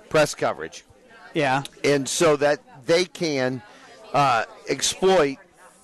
press 0.10 0.34
coverage, 0.36 0.86
Yeah. 1.34 1.64
and 1.84 2.08
so 2.08 2.38
that 2.38 2.60
they 2.86 3.04
can 3.06 3.62
uh, 4.14 4.46
exploit 4.70 5.38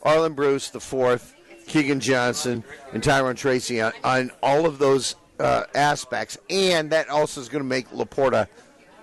Arland 0.06 0.36
Bruce 0.36 0.70
the 0.70 0.80
fourth, 0.80 1.34
Keegan 1.68 2.00
Johnson, 2.00 2.63
and 2.94 3.03
Tyrone 3.03 3.36
Tracy 3.36 3.82
on, 3.82 3.92
on 4.03 4.32
all 4.42 4.65
of 4.65 4.77
those 4.80 5.15
uh, 5.44 5.66
aspects, 5.76 6.38
and 6.50 6.90
that 6.92 7.10
also 7.10 7.42
is 7.42 7.50
going 7.50 7.64
to 7.64 7.68
make 7.70 7.90
LaPorta 7.92 8.48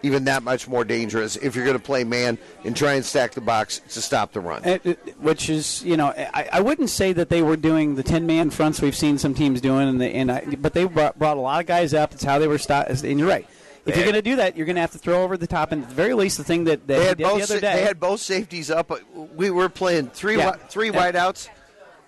even 0.02 0.24
that 0.24 0.42
much 0.42 0.66
more 0.66 0.82
dangerous 0.82 1.36
if 1.36 1.54
you're 1.54 1.64
going 1.66 1.76
to 1.76 1.82
play 1.82 2.04
man 2.04 2.38
and 2.64 2.74
try 2.74 2.94
and 2.94 3.04
stack 3.04 3.32
the 3.32 3.40
box 3.42 3.80
to 3.90 4.00
stop 4.00 4.32
the 4.32 4.40
run. 4.40 4.64
It- 4.64 5.14
which 5.20 5.50
is, 5.50 5.84
you 5.84 5.98
know, 5.98 6.06
I, 6.16 6.48
I 6.54 6.60
wouldn't 6.62 6.88
say 6.88 7.12
that 7.12 7.28
they 7.28 7.42
were 7.42 7.56
doing 7.56 7.96
the 7.96 8.02
ten 8.02 8.26
man 8.26 8.48
fronts 8.48 8.80
we've 8.80 8.96
seen 8.96 9.18
some 9.18 9.34
teams 9.34 9.60
doing, 9.60 9.88
and, 9.88 10.00
the, 10.00 10.06
and 10.06 10.32
I, 10.32 10.44
but 10.58 10.72
they 10.72 10.84
brought, 10.84 11.18
brought 11.18 11.36
a 11.36 11.40
lot 11.40 11.60
of 11.60 11.66
guys 11.66 11.92
up. 11.92 12.12
It's 12.12 12.24
how 12.24 12.38
they 12.38 12.48
were 12.48 12.56
stopped. 12.56 12.88
And 12.90 13.18
you're 13.18 13.28
right. 13.28 13.46
If 13.86 13.96
you're 13.96 14.04
going 14.04 14.14
to 14.14 14.22
do 14.22 14.36
that, 14.36 14.56
you're 14.56 14.66
going 14.66 14.76
to 14.76 14.80
have 14.82 14.92
to 14.92 14.98
throw 14.98 15.22
over 15.22 15.36
the 15.36 15.46
top, 15.46 15.72
and 15.72 15.82
at 15.82 15.88
the 15.88 15.94
very 15.94 16.14
least, 16.14 16.36
the 16.38 16.44
thing 16.44 16.64
that, 16.64 16.86
that 16.86 16.96
They 16.96 17.00
he 17.02 17.06
had 17.08 17.18
both. 17.18 17.36
the 17.38 17.42
other 17.44 17.60
day. 17.60 17.74
They 17.76 17.82
had 17.82 17.98
both 18.00 18.20
safeties 18.20 18.70
up. 18.70 18.90
We 19.34 19.50
were 19.50 19.68
playing 19.68 20.08
three 20.08 20.36
Yeah. 20.36 20.44
wi- 20.50 20.66
three 20.68 20.90
Yeah. 20.90 21.12
wideouts, 21.12 21.48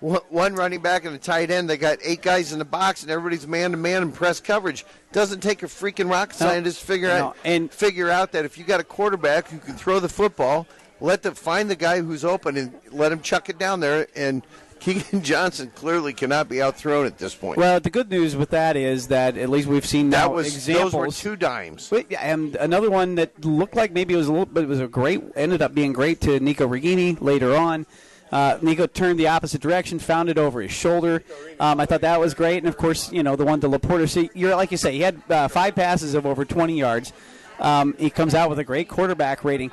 one 0.03 0.55
running 0.55 0.81
back 0.81 1.05
and 1.05 1.15
a 1.15 1.17
tight 1.17 1.49
end. 1.49 1.69
They 1.69 1.77
got 1.77 1.99
eight 2.03 2.21
guys 2.21 2.51
in 2.51 2.59
the 2.59 2.65
box, 2.65 3.03
and 3.03 3.11
everybody's 3.11 3.47
man 3.47 3.71
to 3.71 3.77
man 3.77 4.01
and 4.01 4.13
press 4.13 4.39
coverage. 4.41 4.85
Doesn't 5.13 5.39
take 5.41 5.63
a 5.63 5.67
freaking 5.67 6.09
rocket 6.11 6.35
scientist 6.35 6.81
to 6.81 6.85
figure 6.85 7.07
No. 7.07 7.13
out 7.27 7.37
And- 7.45 7.71
figure 7.71 8.09
out 8.09 8.33
that 8.33 8.43
if 8.45 8.57
you 8.57 8.63
got 8.65 8.79
a 8.79 8.83
quarterback 8.83 9.47
who 9.49 9.59
can 9.59 9.75
throw 9.75 9.99
the 9.99 10.09
football, 10.09 10.67
let 10.99 11.23
them 11.23 11.35
find 11.35 11.69
the 11.69 11.75
guy 11.75 12.01
who's 12.01 12.25
open 12.25 12.57
and 12.57 12.73
let 12.91 13.11
him 13.11 13.21
chuck 13.21 13.47
it 13.49 13.57
down 13.57 13.79
there. 13.79 14.07
And 14.15 14.45
Keegan 14.81 15.21
Johnson 15.23 15.71
clearly 15.73 16.11
cannot 16.11 16.49
be 16.49 16.61
outthrown 16.61 17.05
at 17.05 17.17
this 17.17 17.33
point. 17.33 17.57
well, 17.57 17.79
the 17.79 17.89
good 17.89 18.09
news 18.09 18.35
with 18.35 18.49
that 18.49 18.75
is 18.75 19.07
that 19.07 19.37
at 19.37 19.47
least 19.49 19.69
we've 19.69 19.85
seen 19.85 20.09
that 20.09 20.33
was 20.33 20.47
examples. 20.53 20.91
those 20.91 20.99
were 20.99 21.09
two 21.11 21.35
dimes. 21.37 21.89
And 22.19 22.57
another 22.57 22.89
one 22.91 23.15
that 23.15 23.45
looked 23.45 23.77
like 23.77 23.93
maybe 23.93 24.13
it 24.13 24.17
was 24.17 24.27
a 24.27 24.31
little, 24.33 24.45
but 24.45 24.63
it 24.63 24.67
was 24.67 24.81
a 24.81 24.87
great. 24.87 25.23
Ended 25.37 25.61
up 25.61 25.73
being 25.73 25.93
great 25.93 26.19
to 26.21 26.37
Nico 26.41 26.67
Ragaini 26.67 27.21
later 27.21 27.55
on. 27.55 27.85
Uh, 28.33 28.57
Nico 28.63 28.87
turned 28.87 29.19
the 29.19 29.27
opposite 29.27 29.61
direction, 29.61 29.99
found 29.99 30.27
it 30.27 30.39
over 30.39 30.59
his 30.59 30.71
shoulder. 30.71 31.23
Um, 31.59 31.79
I 31.79 31.85
thought 31.85 32.01
that 32.01 32.19
was 32.19 32.33
great, 32.33 32.57
and 32.57 32.67
of 32.67 32.77
course, 32.77 33.11
you 33.11 33.21
know 33.21 33.35
the 33.35 33.45
one 33.45 33.59
to 33.61 33.69
LaPorta. 33.69 34.09
So 34.09 34.27
you're 34.33 34.55
like 34.55 34.71
you 34.71 34.77
say, 34.77 34.93
he 34.93 35.01
had 35.01 35.21
uh, 35.29 35.47
five 35.47 35.75
passes 35.75 36.15
of 36.15 36.25
over 36.25 36.43
20 36.43 36.75
yards. 36.75 37.13
Um, 37.59 37.93
he 37.99 38.09
comes 38.09 38.33
out 38.33 38.49
with 38.49 38.57
a 38.57 38.63
great 38.63 38.89
quarterback 38.89 39.43
rating. 39.43 39.71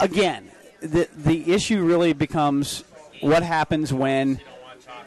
Again, 0.00 0.50
the 0.80 1.08
the 1.16 1.50
issue 1.50 1.82
really 1.82 2.12
becomes 2.12 2.84
what 3.22 3.42
happens 3.42 3.90
when 3.90 4.38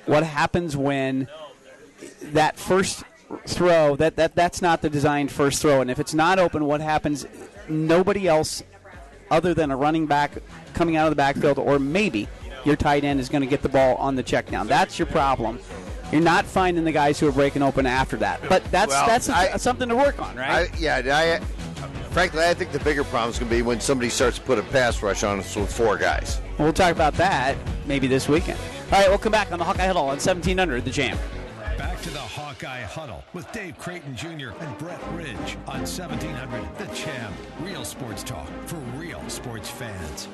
what 0.07 0.23
happens 0.23 0.75
when 0.75 1.27
that 2.23 2.57
first 2.57 3.03
throw 3.45 3.95
that, 3.97 4.15
that 4.15 4.33
that's 4.33 4.59
not 4.59 4.81
the 4.81 4.89
designed 4.89 5.31
first 5.31 5.61
throw 5.61 5.81
and 5.81 5.91
if 5.91 5.99
it's 5.99 6.13
not 6.13 6.39
open 6.39 6.63
what 6.63 6.79
happens 6.79 7.25
nobody 7.67 8.25
else 8.27 8.63
other 9.29 9.53
than 9.53 9.69
a 9.69 9.75
running 9.75 10.05
back 10.05 10.31
coming 10.73 10.95
out 10.95 11.07
of 11.07 11.11
the 11.11 11.15
backfield 11.15 11.59
or 11.59 11.77
maybe 11.77 12.27
your 12.67 12.75
tight 12.75 13.03
end 13.03 13.19
is 13.19 13.29
going 13.29 13.41
to 13.41 13.47
get 13.47 13.61
the 13.63 13.69
ball 13.69 13.95
on 13.95 14.15
the 14.15 14.21
check 14.21 14.45
down 14.51 14.67
that's 14.67 14.99
your 14.99 15.05
problem 15.07 15.57
you're 16.11 16.21
not 16.21 16.45
finding 16.45 16.83
the 16.83 16.91
guys 16.91 17.19
who 17.19 17.27
are 17.27 17.31
breaking 17.31 17.61
open 17.63 17.85
after 17.87 18.15
that 18.17 18.39
but 18.47 18.63
that's 18.71 18.91
Well, 18.91 19.07
that's 19.07 19.29
a- 19.29 19.35
I- 19.53 19.57
something 19.57 19.89
to 19.89 19.95
work 19.95 20.21
on 20.21 20.35
right 20.35 20.69
I, 20.71 20.77
yeah, 20.77 21.01
I, 21.05 21.39
frankly, 22.11 22.43
I 22.43 22.53
think 22.53 22.71
the 22.71 22.79
bigger 22.79 23.03
problem 23.05 23.31
is 23.31 23.39
going 23.39 23.49
to 23.49 23.55
be 23.55 23.61
when 23.61 23.79
somebody 23.79 24.09
starts 24.09 24.37
to 24.37 24.43
put 24.43 24.59
a 24.59 24.63
pass 24.63 25.01
rush 25.01 25.23
on 25.23 25.39
us 25.39 25.55
with 25.55 25.71
four 25.73 25.97
guys. 25.97 26.41
we'll 26.59 26.73
talk 26.73 26.91
about 26.91 27.13
that 27.15 27.55
maybe 27.87 28.05
this 28.07 28.27
weekend 28.27 28.59
all 28.91 28.99
right 28.99 29.09
we'll 29.09 29.17
come 29.17 29.31
back 29.31 29.51
on 29.51 29.59
the 29.59 29.65
hawkeye 29.65 29.85
huddle 29.87 30.03
on 30.03 30.17
1700 30.19 30.83
the 30.85 30.91
Champ 30.91 31.19
Back 31.77 32.01
to 32.01 32.09
the 32.09 32.17
Hawkeye 32.19 32.81
Huddle 32.81 33.23
with 33.33 33.51
Dave 33.51 33.77
Creighton 33.77 34.15
Jr. 34.15 34.49
and 34.61 34.77
Brett 34.79 34.99
Ridge 35.13 35.57
on 35.67 35.81
1700 35.85 36.63
The 36.79 36.87
Champ. 36.95 37.35
Real 37.61 37.85
sports 37.85 38.23
talk 38.23 38.47
for 38.65 38.77
real 38.97 39.21
sports 39.29 39.69
fans. 39.69 40.27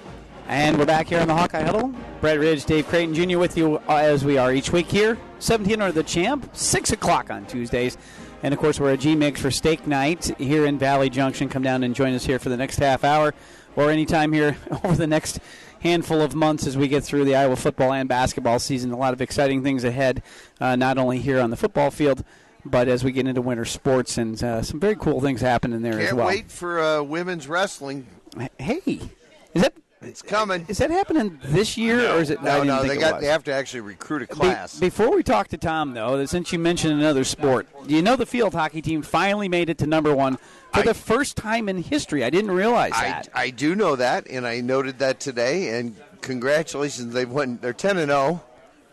And 0.47 0.77
we're 0.77 0.85
back 0.85 1.07
here 1.07 1.19
on 1.19 1.27
the 1.27 1.33
Hawkeye 1.33 1.63
Huddle. 1.63 1.93
Brett 2.19 2.39
Ridge, 2.39 2.65
Dave 2.65 2.87
Creighton 2.87 3.15
Jr. 3.15 3.39
with 3.39 3.57
you 3.57 3.77
uh, 3.87 3.95
as 3.95 4.25
we 4.25 4.37
are 4.37 4.53
each 4.53 4.71
week 4.71 4.87
here. 4.87 5.15
1700 5.15 5.93
The 5.93 6.03
Champ, 6.03 6.49
6 6.53 6.91
o'clock 6.91 7.29
on 7.29 7.45
Tuesdays. 7.45 7.97
And 8.43 8.53
of 8.53 8.59
course, 8.59 8.79
we're 8.79 8.91
at 8.91 8.99
G 8.99 9.15
Mix 9.15 9.39
for 9.39 9.49
steak 9.49 9.87
night 9.87 10.37
here 10.37 10.65
in 10.65 10.77
Valley 10.77 11.09
Junction. 11.09 11.47
Come 11.47 11.63
down 11.63 11.83
and 11.83 11.95
join 11.95 12.13
us 12.13 12.25
here 12.25 12.39
for 12.39 12.49
the 12.49 12.57
next 12.57 12.77
half 12.79 13.03
hour 13.03 13.33
or 13.75 13.89
anytime 13.89 14.33
here 14.33 14.57
over 14.83 14.95
the 14.95 15.07
next 15.07 15.39
handful 15.79 16.21
of 16.21 16.35
months 16.35 16.67
as 16.67 16.77
we 16.77 16.87
get 16.87 17.03
through 17.03 17.25
the 17.25 17.35
Iowa 17.35 17.55
football 17.55 17.93
and 17.93 18.09
basketball 18.09 18.59
season. 18.59 18.91
A 18.91 18.97
lot 18.97 19.13
of 19.13 19.21
exciting 19.21 19.63
things 19.63 19.83
ahead, 19.83 20.21
uh, 20.59 20.75
not 20.75 20.97
only 20.97 21.19
here 21.19 21.39
on 21.39 21.51
the 21.51 21.57
football 21.57 21.89
field, 21.89 22.23
but 22.65 22.87
as 22.87 23.03
we 23.03 23.11
get 23.11 23.27
into 23.27 23.41
winter 23.41 23.65
sports 23.65 24.17
and 24.17 24.41
uh, 24.43 24.61
some 24.61 24.79
very 24.79 24.95
cool 24.95 25.21
things 25.21 25.41
happening 25.41 25.81
there 25.81 25.99
as 25.99 26.13
well. 26.13 26.27
Can't 26.27 26.37
wait 26.37 26.51
for 26.51 26.79
uh, 26.81 27.01
women's 27.01 27.47
wrestling. 27.47 28.07
Hey, 28.57 28.99
is 29.53 29.61
that 29.61 29.73
It's 30.05 30.21
coming. 30.21 30.65
is 30.67 30.77
that 30.79 30.91
happening 30.91 31.39
this 31.43 31.77
year 31.77 32.09
or 32.11 32.19
is 32.19 32.29
it? 32.29 32.41
No, 32.43 32.63
no, 32.63 32.83
they 32.83 32.97
got. 32.97 33.21
They 33.21 33.27
have 33.27 33.43
to 33.45 33.53
actually 33.53 33.81
recruit 33.81 34.23
a 34.23 34.27
Be- 34.27 34.33
class. 34.33 34.79
before 34.79 35.15
we 35.15 35.23
talk 35.23 35.47
to 35.49 35.57
Tom, 35.57 35.93
though, 35.93 36.25
since 36.25 36.51
you 36.51 36.59
mentioned 36.59 36.93
another 36.93 37.23
sport, 37.23 37.67
you 37.87 38.01
know 38.01 38.15
the 38.15 38.25
field 38.25 38.53
hockey 38.53 38.81
team 38.81 39.01
finally 39.01 39.47
made 39.49 39.69
it 39.69 39.77
to 39.79 39.87
number 39.87 40.13
one 40.15 40.37
for 40.73 40.79
I- 40.79 40.83
the 40.83 40.93
first 40.93 41.37
time 41.37 41.69
in 41.69 41.81
history? 41.83 42.23
I 42.23 42.29
didn't 42.29 42.51
realize 42.51 42.91
I, 42.95 43.07
that. 43.09 43.29
I 43.33 43.49
do 43.49 43.75
know 43.75 43.95
that, 43.95 44.27
and 44.29 44.45
I 44.47 44.61
noted 44.61 44.99
that 44.99 45.19
today. 45.19 45.79
And 45.79 45.95
congratulations, 46.21 47.13
they've 47.13 47.29
won. 47.29 47.59
They're 47.61 47.73
ten 47.73 47.97
and 47.97 48.09
zero, 48.09 48.43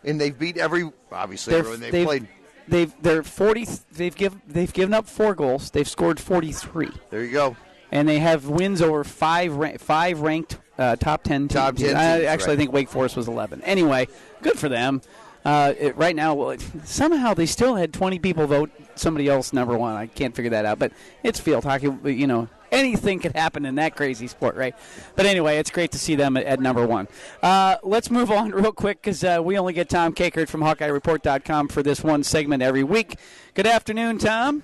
and 0.04 0.20
they've 0.20 0.38
beat 0.38 0.56
every 0.56 0.90
obviously 1.10 1.52
They're- 1.52 1.60
everyone 1.60 1.80
they 1.80 1.90
they've, 1.90 2.06
played. 2.06 2.28
they've 2.68 2.92
they're 3.02 3.22
forty. 3.22 3.66
They've 3.92 4.14
give 4.14 4.36
they've 4.46 4.72
given 4.72 4.94
up 4.94 5.06
four 5.08 5.34
goals. 5.34 5.70
They've 5.70 5.88
scored 5.88 6.20
forty 6.20 6.52
three, 6.52 6.90
There 7.10 7.22
you 7.24 7.32
go. 7.32 7.56
and 7.90 8.08
they 8.08 8.18
have 8.20 8.46
wins 8.48 8.80
over 8.82 9.02
five 9.04 9.80
five 9.80 10.20
ranked 10.20 10.58
uh, 10.80 10.96
top 10.96 11.22
ten 11.22 11.42
teams. 11.42 11.52
Top 11.52 11.76
10 11.76 11.96
I 11.96 12.16
teams, 12.16 12.26
actually 12.26 12.48
right. 12.48 12.58
think 12.58 12.72
Wake 12.72 12.88
Forest 12.88 13.16
was 13.16 13.28
eleven. 13.28 13.62
Anyway, 13.62 14.08
good 14.42 14.58
for 14.58 14.68
them. 14.68 15.02
Uh, 15.44 15.72
it, 15.78 15.96
right 15.96 16.14
now, 16.14 16.34
well, 16.34 16.50
it, 16.50 16.64
somehow 16.84 17.32
they 17.32 17.46
still 17.46 17.74
had 17.74 17.94
20 17.94 18.18
people 18.18 18.46
vote 18.46 18.70
somebody 18.94 19.26
else 19.26 19.54
number 19.54 19.76
one. 19.76 19.96
I 19.96 20.06
can't 20.06 20.34
figure 20.36 20.50
that 20.50 20.66
out, 20.66 20.78
but 20.78 20.92
it's 21.22 21.40
field 21.40 21.64
hockey. 21.64 21.88
You 22.04 22.26
know, 22.26 22.48
anything 22.70 23.20
could 23.20 23.34
happen 23.34 23.64
in 23.64 23.76
that 23.76 23.96
crazy 23.96 24.26
sport, 24.26 24.54
right? 24.56 24.74
But 25.16 25.24
anyway, 25.24 25.56
it's 25.56 25.70
great 25.70 25.92
to 25.92 25.98
see 25.98 26.14
them 26.14 26.36
at, 26.36 26.44
at 26.44 26.60
number 26.60 26.86
one. 26.86 27.08
Uh, 27.42 27.76
let's 27.82 28.10
move 28.10 28.30
on 28.30 28.50
real 28.52 28.72
quick 28.72 29.00
because 29.00 29.24
uh, 29.24 29.40
we 29.42 29.58
only 29.58 29.72
get 29.72 29.88
Tom 29.88 30.14
Kakert 30.14 30.48
from 30.48 30.60
HawkeyeReport.com 30.60 31.68
for 31.68 31.82
this 31.82 32.04
one 32.04 32.22
segment 32.22 32.62
every 32.62 32.84
week. 32.84 33.16
Good 33.54 33.66
afternoon, 33.66 34.18
Tom. 34.18 34.62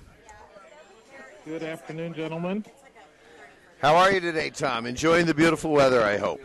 Good 1.45 1.63
afternoon, 1.63 2.13
gentlemen. 2.13 2.65
How 3.81 3.95
are 3.95 4.11
you 4.11 4.19
today, 4.19 4.49
Tom? 4.49 4.85
Enjoying 4.85 5.27
the 5.27 5.33
beautiful 5.33 5.71
weather, 5.71 6.01
I 6.01 6.17
hope. 6.17 6.41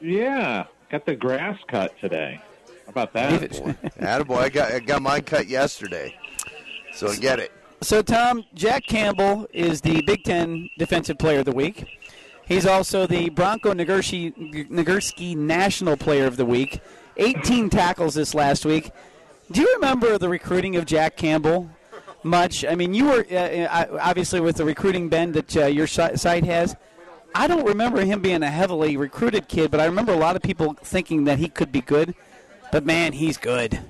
Yeah, 0.00 0.66
got 0.90 1.06
the 1.06 1.16
grass 1.16 1.58
cut 1.68 1.98
today. 2.00 2.40
How 2.66 2.90
about 2.90 3.12
that? 3.14 3.40
Attaboy. 3.40 4.38
I 4.38 4.48
got 4.48 4.72
I 4.72 4.78
got 4.78 5.02
mine 5.02 5.22
cut 5.22 5.48
yesterday, 5.48 6.16
so 6.92 7.08
I 7.08 7.16
get 7.16 7.40
it. 7.40 7.52
So, 7.80 8.00
Tom, 8.00 8.44
Jack 8.54 8.86
Campbell 8.86 9.48
is 9.52 9.80
the 9.80 10.02
Big 10.02 10.22
Ten 10.22 10.70
Defensive 10.78 11.18
Player 11.18 11.40
of 11.40 11.46
the 11.46 11.52
Week. 11.52 11.84
He's 12.46 12.64
also 12.64 13.06
the 13.06 13.30
Bronco 13.30 13.74
Nagurski, 13.74 14.68
Nagurski 14.68 15.36
National 15.36 15.96
Player 15.96 16.26
of 16.26 16.36
the 16.36 16.44
Week. 16.44 16.80
18 17.16 17.70
tackles 17.70 18.14
this 18.14 18.34
last 18.34 18.64
week. 18.64 18.90
Do 19.50 19.60
you 19.60 19.74
remember 19.74 20.16
the 20.16 20.28
recruiting 20.28 20.76
of 20.76 20.86
Jack 20.86 21.16
Campbell 21.16 21.70
much? 22.24 22.64
I 22.64 22.74
mean, 22.74 22.94
you 22.94 23.06
were 23.06 23.26
uh, 23.30 23.34
uh, 23.34 23.98
obviously 24.00 24.40
with 24.40 24.56
the 24.56 24.64
recruiting 24.64 25.08
bend 25.08 25.34
that 25.34 25.56
uh, 25.56 25.66
your 25.66 25.86
site 25.86 26.44
has. 26.44 26.76
I 27.34 27.46
don't 27.46 27.64
remember 27.64 28.04
him 28.04 28.20
being 28.20 28.42
a 28.42 28.50
heavily 28.50 28.96
recruited 28.96 29.48
kid, 29.48 29.70
but 29.70 29.80
I 29.80 29.86
remember 29.86 30.12
a 30.12 30.18
lot 30.18 30.36
of 30.36 30.42
people 30.42 30.74
thinking 30.82 31.24
that 31.24 31.38
he 31.38 31.48
could 31.48 31.72
be 31.72 31.80
good. 31.80 32.14
But 32.70 32.84
man, 32.84 33.12
he's 33.12 33.36
good. 33.36 33.80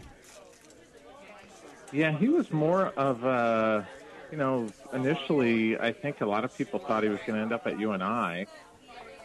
Yeah, 1.93 2.17
he 2.17 2.29
was 2.29 2.51
more 2.51 2.87
of 2.97 3.23
a, 3.25 3.87
you 4.31 4.39
know, 4.39 4.69
initially 4.93 5.79
I 5.79 5.93
think 5.93 6.21
a 6.21 6.27
lot 6.27 6.45
of 6.45 6.57
people 6.57 6.79
thought 6.79 7.03
he 7.03 7.09
was 7.09 7.21
going 7.27 7.37
to 7.37 7.43
end 7.43 7.53
up 7.53 7.67
at 7.67 7.79
UNI, 7.79 8.47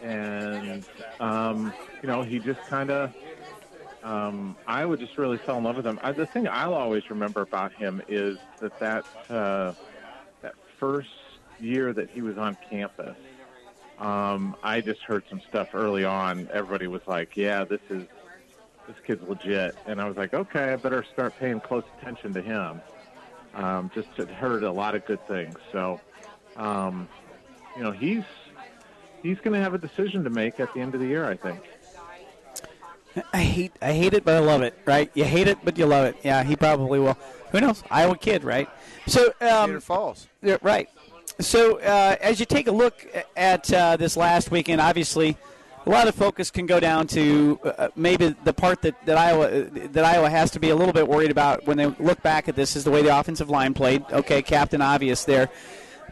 and 0.01 0.85
um, 1.19 1.73
you 2.01 2.07
know 2.07 2.23
he 2.23 2.39
just 2.39 2.59
kind 2.67 2.91
of, 2.91 3.13
um, 4.07 4.55
I 4.65 4.85
would 4.85 4.99
just 4.99 5.17
really 5.17 5.37
fell 5.45 5.57
in 5.57 5.63
love 5.63 5.75
with 5.75 5.85
him. 5.85 5.99
I, 6.01 6.11
the 6.13 6.25
thing 6.27 6.47
I'll 6.47 6.73
always 6.73 7.03
remember 7.09 7.41
about 7.41 7.73
him 7.73 8.01
is 8.07 8.37
that 8.61 8.79
that 8.79 9.05
uh, 9.29 9.73
that 10.41 10.53
first 10.79 11.09
year 11.59 11.93
that 11.93 12.09
he 12.09 12.21
was 12.21 12.37
on 12.37 12.57
campus. 12.69 13.17
Um, 13.99 14.55
I 14.63 14.81
just 14.81 15.01
heard 15.01 15.23
some 15.29 15.41
stuff 15.49 15.69
early 15.73 16.05
on. 16.05 16.47
Everybody 16.53 16.87
was 16.87 17.01
like, 17.07 17.35
"Yeah, 17.35 17.65
this 17.65 17.81
is 17.89 18.07
this 18.87 18.95
kid's 19.05 19.21
legit. 19.27 19.75
And 19.85 20.01
I 20.01 20.07
was 20.07 20.17
like, 20.17 20.33
okay, 20.33 20.73
I 20.73 20.75
better 20.77 21.05
start 21.13 21.37
paying 21.39 21.59
close 21.59 21.83
attention 21.99 22.33
to 22.33 22.41
him. 22.41 22.81
Um, 23.53 23.91
just 23.93 24.07
had 24.15 24.29
heard 24.29 24.63
a 24.63 24.71
lot 24.71 24.95
of 24.95 25.05
good 25.05 25.25
things. 25.27 25.57
So, 25.71 25.99
um, 26.55 27.07
you 27.75 27.83
know, 27.83 27.91
he's 27.91 28.23
he's 29.21 29.37
going 29.39 29.53
to 29.53 29.59
have 29.59 29.73
a 29.73 29.77
decision 29.77 30.23
to 30.23 30.29
make 30.29 30.59
at 30.59 30.73
the 30.73 30.79
end 30.79 30.93
of 30.93 31.01
the 31.01 31.07
year. 31.07 31.25
I 31.25 31.35
think. 31.35 31.59
I 33.33 33.43
hate 33.43 33.73
I 33.81 33.93
hate 33.93 34.13
it, 34.13 34.23
but 34.23 34.35
I 34.35 34.39
love 34.39 34.61
it. 34.61 34.77
Right? 34.85 35.09
You 35.13 35.25
hate 35.25 35.47
it, 35.47 35.57
but 35.63 35.77
you 35.77 35.85
love 35.85 36.05
it. 36.05 36.17
Yeah, 36.23 36.43
he 36.43 36.55
probably 36.55 36.99
will. 36.99 37.17
Who 37.51 37.61
knows? 37.61 37.83
Iowa 37.89 38.17
kid, 38.17 38.43
right? 38.43 38.69
So 39.07 39.33
um, 39.41 39.69
Cedar 39.69 39.81
Falls. 39.81 40.27
Yeah, 40.41 40.57
right. 40.61 40.89
So 41.39 41.79
uh, 41.79 42.15
as 42.19 42.39
you 42.39 42.45
take 42.45 42.67
a 42.67 42.71
look 42.71 43.05
at 43.35 43.71
uh, 43.71 43.97
this 43.97 44.17
last 44.17 44.51
weekend, 44.51 44.81
obviously, 44.81 45.37
a 45.85 45.89
lot 45.89 46.07
of 46.07 46.15
focus 46.15 46.51
can 46.51 46.65
go 46.65 46.79
down 46.79 47.07
to 47.07 47.59
uh, 47.63 47.87
maybe 47.95 48.35
the 48.43 48.53
part 48.53 48.81
that, 48.81 49.05
that 49.05 49.17
Iowa 49.17 49.63
that 49.69 50.03
Iowa 50.03 50.29
has 50.29 50.51
to 50.51 50.59
be 50.59 50.69
a 50.69 50.75
little 50.75 50.93
bit 50.93 51.07
worried 51.07 51.31
about 51.31 51.65
when 51.65 51.77
they 51.77 51.85
look 51.85 52.21
back 52.21 52.49
at 52.49 52.55
this 52.55 52.75
is 52.75 52.83
the 52.83 52.91
way 52.91 53.01
the 53.01 53.17
offensive 53.17 53.49
line 53.49 53.73
played. 53.73 54.03
Okay, 54.11 54.41
Captain 54.41 54.81
Obvious 54.81 55.23
there. 55.23 55.49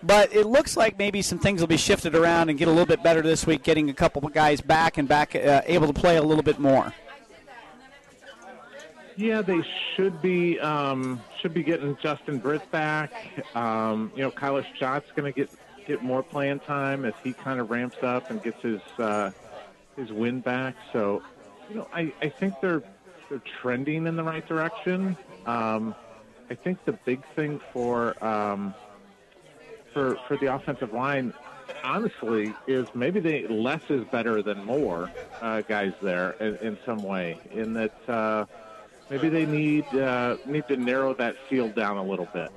But 0.05 0.35
it 0.35 0.45
looks 0.45 0.77
like 0.77 0.99
maybe 0.99 1.23
some 1.23 1.39
things 1.39 1.61
will 1.61 1.67
be 1.67 1.77
shifted 1.77 2.13
around 2.13 2.49
and 2.49 2.59
get 2.59 2.67
a 2.67 2.71
little 2.71 2.85
bit 2.85 3.01
better 3.01 3.23
this 3.23 3.47
week, 3.47 3.63
getting 3.63 3.89
a 3.89 3.93
couple 3.93 4.23
of 4.25 4.33
guys 4.33 4.61
back 4.61 4.99
and 4.99 5.07
back 5.07 5.35
uh, 5.35 5.61
able 5.65 5.87
to 5.87 5.93
play 5.93 6.17
a 6.17 6.21
little 6.21 6.43
bit 6.43 6.59
more. 6.59 6.93
Yeah, 9.15 9.41
they 9.41 9.61
should 9.95 10.21
be 10.21 10.59
um, 10.59 11.21
should 11.41 11.53
be 11.53 11.63
getting 11.63 11.97
Justin 12.03 12.37
Britt 12.37 12.69
back. 12.69 13.13
Um, 13.55 14.11
you 14.15 14.21
know, 14.21 14.29
Kyler 14.29 14.65
Schott's 14.77 15.09
going 15.15 15.31
to 15.31 15.35
get 15.35 15.49
get 15.87 16.03
more 16.03 16.21
playing 16.21 16.59
time 16.59 17.05
as 17.05 17.13
he 17.23 17.33
kind 17.33 17.59
of 17.59 17.71
ramps 17.71 18.03
up 18.03 18.29
and 18.29 18.43
gets 18.43 18.61
his 18.61 18.81
uh, 18.99 19.31
his 19.95 20.11
win 20.11 20.39
back. 20.41 20.75
So, 20.93 21.23
you 21.69 21.77
know, 21.77 21.87
I, 21.93 22.13
I 22.21 22.29
think 22.29 22.55
they're 22.61 22.83
they're 23.29 23.41
trending 23.61 24.05
in 24.05 24.15
the 24.15 24.23
right 24.23 24.45
direction. 24.47 25.17
Um, 25.47 25.95
I 26.49 26.53
think 26.53 26.83
the 26.85 26.91
big 26.91 27.25
thing 27.35 27.59
for 27.73 28.23
um, 28.23 28.75
for 29.95 30.17
for 30.27 30.37
the 30.37 30.53
offensive 30.53 30.93
line, 30.93 31.33
honestly, 31.83 32.53
is 32.67 32.87
maybe 32.93 33.19
they 33.19 33.47
less 33.47 33.81
is 33.89 34.03
better 34.11 34.43
than 34.43 34.63
more 34.63 35.09
uh, 35.41 35.61
guys 35.61 35.93
there 36.01 36.31
in, 36.41 36.55
in 36.57 36.77
some 36.85 37.01
way. 37.01 37.39
In 37.51 37.73
that 37.73 38.09
uh, 38.09 38.45
maybe 39.09 39.29
they 39.29 39.45
need 39.45 39.85
uh, 39.95 40.35
need 40.45 40.67
to 40.67 40.75
narrow 40.75 41.15
that 41.15 41.35
field 41.49 41.73
down 41.73 41.97
a 41.97 42.03
little 42.03 42.27
bit. 42.33 42.51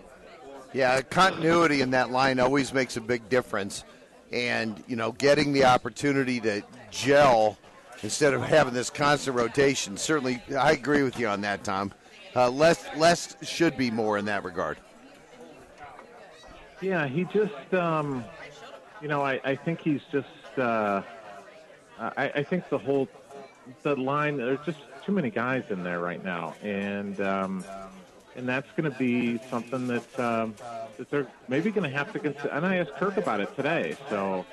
Yeah, 0.75 1.01
continuity 1.01 1.81
in 1.81 1.93
that 1.93 2.11
line 2.11 2.41
always 2.41 2.75
makes 2.75 2.97
a 2.99 3.01
big 3.01 3.29
difference. 3.29 3.85
And, 4.31 4.85
you 4.87 4.97
know, 4.97 5.13
getting 5.13 5.55
the 5.55 5.65
opportunity 5.65 6.39
to 6.41 6.63
gel 6.91 7.57
instead 8.03 8.35
of 8.35 8.43
having 8.43 8.75
this 8.75 8.91
constant 8.91 9.35
rotation. 9.35 9.97
Certainly, 9.97 10.43
I 10.59 10.73
agree 10.73 11.03
with 11.03 11.19
you 11.19 11.29
on 11.29 11.41
that, 11.41 11.65
Tom. 11.65 11.93
Uh, 12.37 12.51
less, 12.51 12.85
less 12.99 13.37
should 13.41 13.79
be 13.79 13.91
more 13.91 14.19
in 14.19 14.27
that 14.27 14.45
regard. 14.45 14.77
Yeah, 16.81 17.07
he 17.07 17.25
just, 17.25 17.75
um, 17.75 18.25
you 19.03 19.09
know, 19.09 19.23
I, 19.23 19.41
I 19.45 19.57
think 19.57 19.81
he's 19.81 20.01
just, 20.13 20.59
uh, 20.59 21.03
I, 21.99 22.31
I 22.37 22.43
think 22.45 22.69
the 22.71 22.79
whole, 22.79 23.09
the 23.83 23.97
line, 23.97 24.37
there's 24.37 24.65
just 24.65 24.79
too 25.05 25.13
many 25.13 25.31
guys 25.31 25.65
in 25.71 25.83
there 25.83 26.01
right 26.01 26.23
now. 26.23 26.55
And, 26.63 27.21
um, 27.21 27.65
and 28.37 28.49
that's 28.49 28.69
going 28.77 28.91
to 28.91 28.97
be 28.99 29.41
something 29.51 29.89
that, 29.89 30.19
um, 30.19 30.55
that 30.99 31.11
they're 31.11 31.27
maybe 31.49 31.71
going 31.71 31.89
to 31.91 31.97
have 31.97 32.13
to 32.13 32.21
consider. 32.21 32.49
And 32.49 32.65
I 32.67 32.77
asked 32.77 32.95
Kirk 32.95 33.17
about 33.17 33.41
it 33.41 33.55
today, 33.57 33.97
so 34.09 34.47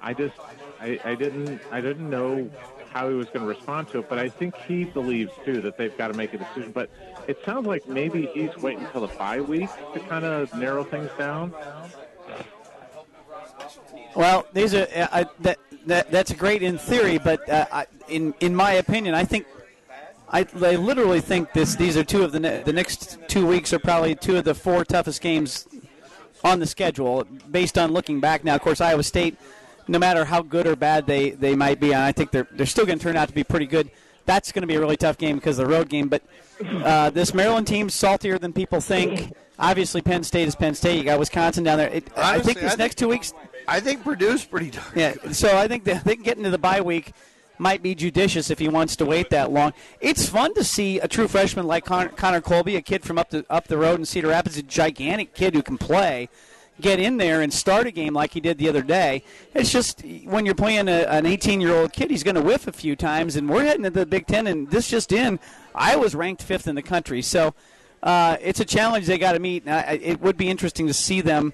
I 0.00 0.14
just 0.14 0.34
I, 0.80 0.98
I 1.04 1.14
didn't 1.14 1.60
I 1.70 1.80
didn't 1.80 2.08
know 2.08 2.50
how 2.92 3.08
he 3.08 3.14
was 3.14 3.26
going 3.26 3.40
to 3.40 3.46
respond 3.46 3.88
to 3.88 3.98
it, 4.00 4.08
but 4.08 4.18
I 4.18 4.28
think 4.28 4.56
he 4.56 4.84
believes 4.84 5.32
too 5.44 5.60
that 5.62 5.76
they've 5.76 5.96
got 5.96 6.08
to 6.08 6.14
make 6.14 6.34
a 6.34 6.38
decision. 6.38 6.72
But 6.72 6.90
it 7.26 7.38
sounds 7.44 7.66
like 7.66 7.86
maybe 7.88 8.26
he's 8.34 8.56
waiting 8.56 8.84
until 8.84 9.06
the 9.06 9.14
bye 9.14 9.40
week 9.40 9.70
to 9.94 10.00
kind 10.00 10.24
of 10.24 10.52
narrow 10.54 10.84
things 10.84 11.10
down. 11.18 11.52
Well, 14.14 14.46
these 14.52 14.74
are 14.74 14.86
uh, 15.12 15.24
that, 15.40 15.58
that 15.86 16.10
that's 16.10 16.32
great 16.32 16.62
in 16.62 16.78
theory, 16.78 17.18
but 17.18 17.48
uh, 17.48 17.84
in 18.08 18.34
in 18.40 18.54
my 18.54 18.72
opinion, 18.72 19.14
I 19.14 19.24
think 19.24 19.46
I, 20.30 20.46
I 20.62 20.76
literally 20.76 21.20
think 21.20 21.52
this. 21.52 21.76
These 21.76 21.96
are 21.96 22.04
two 22.04 22.22
of 22.22 22.32
the 22.32 22.40
ne- 22.40 22.62
the 22.62 22.72
next 22.72 23.18
two 23.28 23.46
weeks 23.46 23.72
are 23.72 23.78
probably 23.78 24.14
two 24.14 24.36
of 24.36 24.44
the 24.44 24.54
four 24.54 24.84
toughest 24.84 25.20
games 25.20 25.66
on 26.44 26.60
the 26.60 26.66
schedule, 26.66 27.24
based 27.50 27.78
on 27.78 27.92
looking 27.92 28.20
back. 28.20 28.44
Now, 28.44 28.54
of 28.54 28.60
course, 28.60 28.80
Iowa 28.80 29.02
State, 29.02 29.36
no 29.88 29.98
matter 29.98 30.24
how 30.24 30.42
good 30.42 30.66
or 30.66 30.76
bad 30.76 31.06
they, 31.06 31.30
they 31.30 31.56
might 31.56 31.80
be, 31.80 31.92
and 31.92 32.02
I 32.02 32.12
think 32.12 32.30
they're 32.30 32.46
they're 32.52 32.66
still 32.66 32.86
going 32.86 32.98
to 32.98 33.02
turn 33.02 33.16
out 33.16 33.28
to 33.28 33.34
be 33.34 33.44
pretty 33.44 33.66
good. 33.66 33.90
That's 34.26 34.52
going 34.52 34.62
to 34.62 34.66
be 34.66 34.74
a 34.74 34.80
really 34.80 34.96
tough 34.96 35.16
game 35.16 35.36
because 35.36 35.58
of 35.58 35.66
the 35.66 35.72
road 35.72 35.88
game. 35.88 36.08
But 36.08 36.22
uh, 36.62 37.10
this 37.10 37.32
Maryland 37.32 37.66
team's 37.66 37.94
saltier 37.94 38.38
than 38.38 38.52
people 38.52 38.80
think. 38.80 39.32
Obviously, 39.58 40.02
Penn 40.02 40.22
State 40.22 40.46
is 40.46 40.54
Penn 40.54 40.74
State. 40.74 40.98
You 40.98 41.04
got 41.04 41.18
Wisconsin 41.18 41.64
down 41.64 41.78
there. 41.78 41.88
It, 41.88 42.06
Honestly, 42.16 42.22
I 42.22 42.38
think 42.40 42.58
these 42.58 42.72
I 42.72 42.76
next 42.76 42.76
think, 42.76 42.96
two 42.96 43.08
weeks. 43.08 43.32
I 43.66 43.80
think 43.80 44.04
Purdue's 44.04 44.44
pretty 44.44 44.70
darn. 44.70 44.86
Yeah, 44.94 45.14
so 45.32 45.56
I 45.56 45.66
think 45.66 45.84
they 45.84 45.98
can 45.98 46.22
get 46.22 46.36
into 46.36 46.50
the 46.50 46.58
bye 46.58 46.80
week 46.80 47.12
might 47.58 47.82
be 47.82 47.94
judicious 47.94 48.50
if 48.50 48.58
he 48.58 48.68
wants 48.68 48.96
to 48.96 49.04
wait 49.04 49.30
that 49.30 49.50
long. 49.50 49.72
It's 50.00 50.28
fun 50.28 50.54
to 50.54 50.64
see 50.64 51.00
a 51.00 51.08
true 51.08 51.28
freshman 51.28 51.66
like 51.66 51.84
Connor, 51.84 52.10
Connor 52.10 52.40
Colby, 52.40 52.76
a 52.76 52.82
kid 52.82 53.02
from 53.04 53.18
up 53.18 53.30
the 53.30 53.44
up 53.50 53.68
the 53.68 53.76
road 53.76 53.98
in 53.98 54.04
Cedar 54.04 54.28
Rapids, 54.28 54.56
a 54.56 54.62
gigantic 54.62 55.34
kid 55.34 55.54
who 55.54 55.62
can 55.62 55.78
play, 55.78 56.28
get 56.80 57.00
in 57.00 57.16
there 57.16 57.42
and 57.42 57.52
start 57.52 57.86
a 57.86 57.90
game 57.90 58.14
like 58.14 58.32
he 58.32 58.40
did 58.40 58.58
the 58.58 58.68
other 58.68 58.82
day. 58.82 59.22
It's 59.54 59.70
just 59.70 60.02
when 60.24 60.46
you're 60.46 60.54
playing 60.54 60.88
a, 60.88 61.02
an 61.08 61.26
18 61.26 61.60
year 61.60 61.74
old 61.74 61.92
kid, 61.92 62.10
he's 62.10 62.22
going 62.22 62.34
to 62.36 62.42
whiff 62.42 62.66
a 62.66 62.72
few 62.72 62.96
times, 62.96 63.36
and 63.36 63.48
we're 63.48 63.64
heading 63.64 63.84
to 63.84 63.90
the 63.90 64.06
Big 64.06 64.26
Ten, 64.26 64.46
and 64.46 64.70
this 64.70 64.88
just 64.88 65.12
in, 65.12 65.38
I 65.74 65.96
was 65.96 66.14
ranked 66.14 66.42
fifth 66.42 66.66
in 66.66 66.74
the 66.74 66.82
country, 66.82 67.22
so. 67.22 67.54
Uh, 68.00 68.36
it's 68.40 68.60
a 68.60 68.64
challenge 68.64 69.06
they 69.06 69.18
got 69.18 69.32
to 69.32 69.40
meet. 69.40 69.64
It 69.66 70.20
would 70.20 70.36
be 70.36 70.48
interesting 70.48 70.86
to 70.86 70.94
see 70.94 71.20
them 71.20 71.52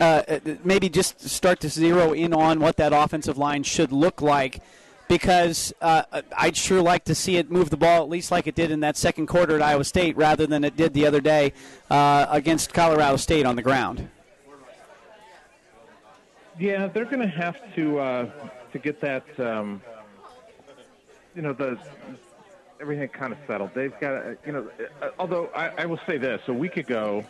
uh, 0.00 0.22
maybe 0.64 0.88
just 0.88 1.20
start 1.28 1.60
to 1.60 1.68
zero 1.68 2.12
in 2.12 2.32
on 2.32 2.60
what 2.60 2.76
that 2.76 2.92
offensive 2.92 3.38
line 3.38 3.62
should 3.62 3.92
look 3.92 4.20
like 4.20 4.60
because 5.08 5.72
uh, 5.80 6.02
I'd 6.36 6.56
sure 6.56 6.82
like 6.82 7.04
to 7.04 7.14
see 7.14 7.36
it 7.36 7.50
move 7.50 7.70
the 7.70 7.76
ball 7.76 8.02
at 8.02 8.08
least 8.08 8.30
like 8.30 8.46
it 8.46 8.54
did 8.54 8.70
in 8.70 8.80
that 8.80 8.96
second 8.96 9.26
quarter 9.26 9.56
at 9.56 9.62
Iowa 9.62 9.84
State 9.84 10.16
rather 10.16 10.46
than 10.46 10.64
it 10.64 10.76
did 10.76 10.92
the 10.92 11.06
other 11.06 11.20
day 11.20 11.52
uh, 11.90 12.26
against 12.30 12.74
Colorado 12.74 13.16
State 13.16 13.46
on 13.46 13.56
the 13.56 13.62
ground. 13.62 14.08
Yeah, 16.58 16.88
they're 16.88 17.04
going 17.04 17.20
to 17.20 17.28
have 17.28 17.56
to 17.74 17.98
uh, 17.98 18.30
to 18.72 18.78
get 18.78 19.00
that. 19.00 19.24
Um, 19.38 19.82
you 21.34 21.42
know 21.42 21.52
the 21.52 21.78
everything 22.80 23.08
kind 23.08 23.32
of 23.32 23.38
settled. 23.46 23.70
They've 23.74 23.98
got 24.00 24.36
you 24.46 24.52
know. 24.52 24.70
Uh, 25.00 25.10
although 25.18 25.46
I, 25.54 25.82
I, 25.82 25.86
will 25.86 26.00
say 26.06 26.18
this, 26.18 26.42
a 26.48 26.52
week 26.52 26.76
ago, 26.76 27.24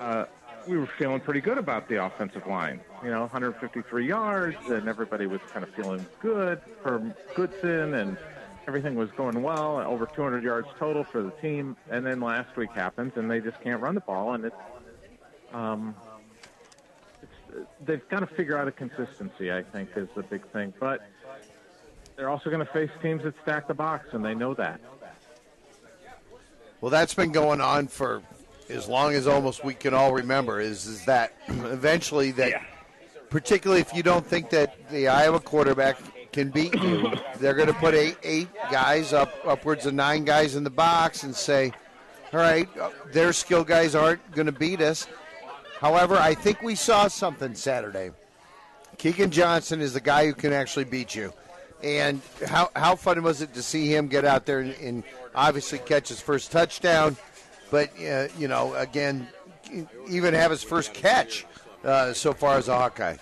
uh, 0.00 0.24
we 0.66 0.78
were 0.78 0.86
feeling 0.86 1.20
pretty 1.20 1.40
good 1.40 1.58
about 1.58 1.88
the 1.88 2.02
offensive 2.04 2.46
line 2.46 2.80
you 3.02 3.10
know, 3.10 3.20
153 3.20 4.06
yards, 4.06 4.56
and 4.68 4.88
everybody 4.88 5.26
was 5.26 5.40
kind 5.52 5.64
of 5.64 5.72
feeling 5.74 6.04
good 6.20 6.60
for 6.82 7.14
Goodson, 7.34 7.94
and 7.94 8.16
everything 8.66 8.94
was 8.94 9.10
going 9.12 9.42
well. 9.42 9.78
Over 9.78 10.06
200 10.06 10.42
yards 10.42 10.68
total 10.78 11.04
for 11.04 11.22
the 11.22 11.30
team, 11.32 11.76
and 11.90 12.04
then 12.04 12.20
last 12.20 12.56
week 12.56 12.70
happens, 12.72 13.12
and 13.16 13.30
they 13.30 13.40
just 13.40 13.60
can't 13.60 13.80
run 13.80 13.94
the 13.94 14.00
ball, 14.00 14.34
and 14.34 14.44
it's, 14.46 14.56
um, 15.52 15.94
they've 17.84 18.06
got 18.08 18.20
to 18.20 18.26
figure 18.26 18.58
out 18.58 18.68
a 18.68 18.72
consistency. 18.72 19.52
I 19.52 19.62
think 19.62 19.90
is 19.96 20.08
the 20.14 20.22
big 20.22 20.46
thing, 20.52 20.72
but 20.78 21.08
they're 22.16 22.28
also 22.28 22.50
going 22.50 22.64
to 22.64 22.72
face 22.72 22.90
teams 23.02 23.22
that 23.22 23.34
stack 23.42 23.68
the 23.68 23.74
box, 23.74 24.08
and 24.12 24.24
they 24.24 24.34
know 24.34 24.54
that. 24.54 24.80
Well, 26.80 26.90
that's 26.90 27.14
been 27.14 27.32
going 27.32 27.60
on 27.60 27.88
for 27.88 28.22
as 28.68 28.88
long 28.88 29.14
as 29.14 29.26
almost 29.26 29.64
we 29.64 29.74
can 29.74 29.94
all 29.94 30.12
remember. 30.12 30.60
Is 30.60 30.86
is 30.86 31.04
that 31.06 31.34
eventually 31.48 32.30
that. 32.32 32.50
Yeah 32.50 32.62
particularly 33.30 33.80
if 33.80 33.94
you 33.94 34.02
don't 34.02 34.26
think 34.26 34.50
that 34.50 34.76
the 34.90 35.08
Iowa 35.08 35.40
quarterback 35.40 35.98
can 36.32 36.50
beat 36.50 36.74
you. 36.74 37.12
They're 37.38 37.54
going 37.54 37.68
to 37.68 37.74
put 37.74 37.94
eight, 37.94 38.16
eight 38.22 38.48
guys 38.70 39.12
up, 39.12 39.32
upwards 39.44 39.86
of 39.86 39.94
nine 39.94 40.24
guys 40.24 40.56
in 40.56 40.64
the 40.64 40.70
box, 40.70 41.22
and 41.22 41.34
say, 41.34 41.72
"All 42.32 42.40
right, 42.40 42.68
their 43.12 43.32
skill 43.32 43.64
guys 43.64 43.94
aren't 43.94 44.30
going 44.32 44.46
to 44.46 44.52
beat 44.52 44.80
us." 44.80 45.06
However, 45.80 46.16
I 46.16 46.34
think 46.34 46.62
we 46.62 46.74
saw 46.74 47.08
something 47.08 47.54
Saturday. 47.54 48.10
Keegan 48.98 49.30
Johnson 49.30 49.80
is 49.80 49.92
the 49.92 50.00
guy 50.00 50.26
who 50.26 50.34
can 50.34 50.52
actually 50.52 50.84
beat 50.84 51.14
you. 51.14 51.32
And 51.82 52.20
how 52.44 52.70
how 52.74 52.96
fun 52.96 53.22
was 53.22 53.40
it 53.40 53.54
to 53.54 53.62
see 53.62 53.94
him 53.94 54.08
get 54.08 54.24
out 54.24 54.46
there 54.46 54.58
and, 54.58 54.74
and 54.74 55.04
obviously 55.34 55.78
catch 55.78 56.08
his 56.08 56.20
first 56.20 56.50
touchdown, 56.50 57.16
but 57.70 57.90
uh, 58.00 58.26
you 58.36 58.48
know, 58.48 58.74
again, 58.74 59.28
even 60.08 60.34
have 60.34 60.50
his 60.50 60.64
first 60.64 60.92
catch 60.92 61.46
uh, 61.84 62.12
so 62.12 62.32
far 62.32 62.56
as 62.56 62.66
a 62.66 62.74
Hawkeye. 62.74 63.16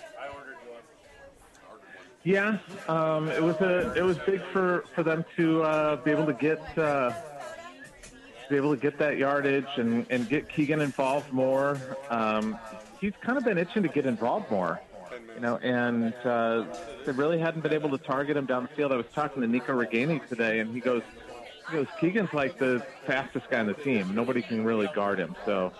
Yeah, 2.23 2.57
um, 2.89 3.29
it 3.29 3.43
was 3.43 3.55
a 3.57 3.93
it 3.93 4.03
was 4.03 4.17
big 4.25 4.41
for, 4.51 4.83
for 4.95 5.03
them 5.03 5.23
to 5.35 5.61
uh, 5.61 5.95
be 5.97 6.09
able 6.09 6.25
to 6.25 6.33
get 6.33 6.59
uh, 8.47 8.49
be 8.49 8.55
able 8.55 8.75
to 8.75 8.81
get 8.81 8.97
that 8.99 9.17
yardage 9.17 9.67
and, 9.77 10.05
and 10.09 10.27
get 10.29 10.49
Keegan 10.49 10.81
involved 10.81 11.31
more. 11.31 11.77
Um, 12.09 12.57
he's 12.99 13.13
kind 13.21 13.37
of 13.37 13.43
been 13.43 13.57
itching 13.57 13.83
to 13.83 13.89
get 13.89 14.05
involved 14.05 14.49
more, 14.51 14.79
you 15.35 15.41
know, 15.41 15.57
and 15.57 16.13
uh, 16.23 16.65
they 17.05 17.11
really 17.11 17.39
hadn't 17.39 17.61
been 17.61 17.73
able 17.73 17.89
to 17.89 17.97
target 17.97 18.37
him 18.37 18.45
down 18.45 18.63
the 18.63 18.69
field. 18.69 18.91
I 18.91 18.97
was 18.97 19.05
talking 19.13 19.41
to 19.41 19.47
Nico 19.47 19.73
Ragaini 19.73 20.27
today, 20.27 20.59
and 20.59 20.73
he 20.73 20.79
goes, 20.79 21.03
he 21.69 21.73
goes, 21.73 21.87
Keegan's 21.99 22.33
like 22.33 22.57
the 22.59 22.83
fastest 23.05 23.49
guy 23.49 23.59
on 23.59 23.67
the 23.67 23.73
team. 23.73 24.15
Nobody 24.15 24.41
can 24.41 24.63
really 24.63 24.89
guard 24.95 25.19
him. 25.19 25.35
So 25.45 25.73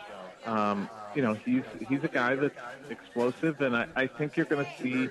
um, 0.48 0.90
you 1.16 1.22
know, 1.22 1.34
he's 1.34 1.64
he's 1.88 2.04
a 2.04 2.08
guy 2.08 2.36
that's 2.36 2.58
explosive, 2.90 3.62
and 3.62 3.76
I, 3.76 3.88
I 3.96 4.08
think 4.08 4.38
you're 4.38 4.46
going 4.46 4.66
to 4.66 4.72
see 4.82 5.10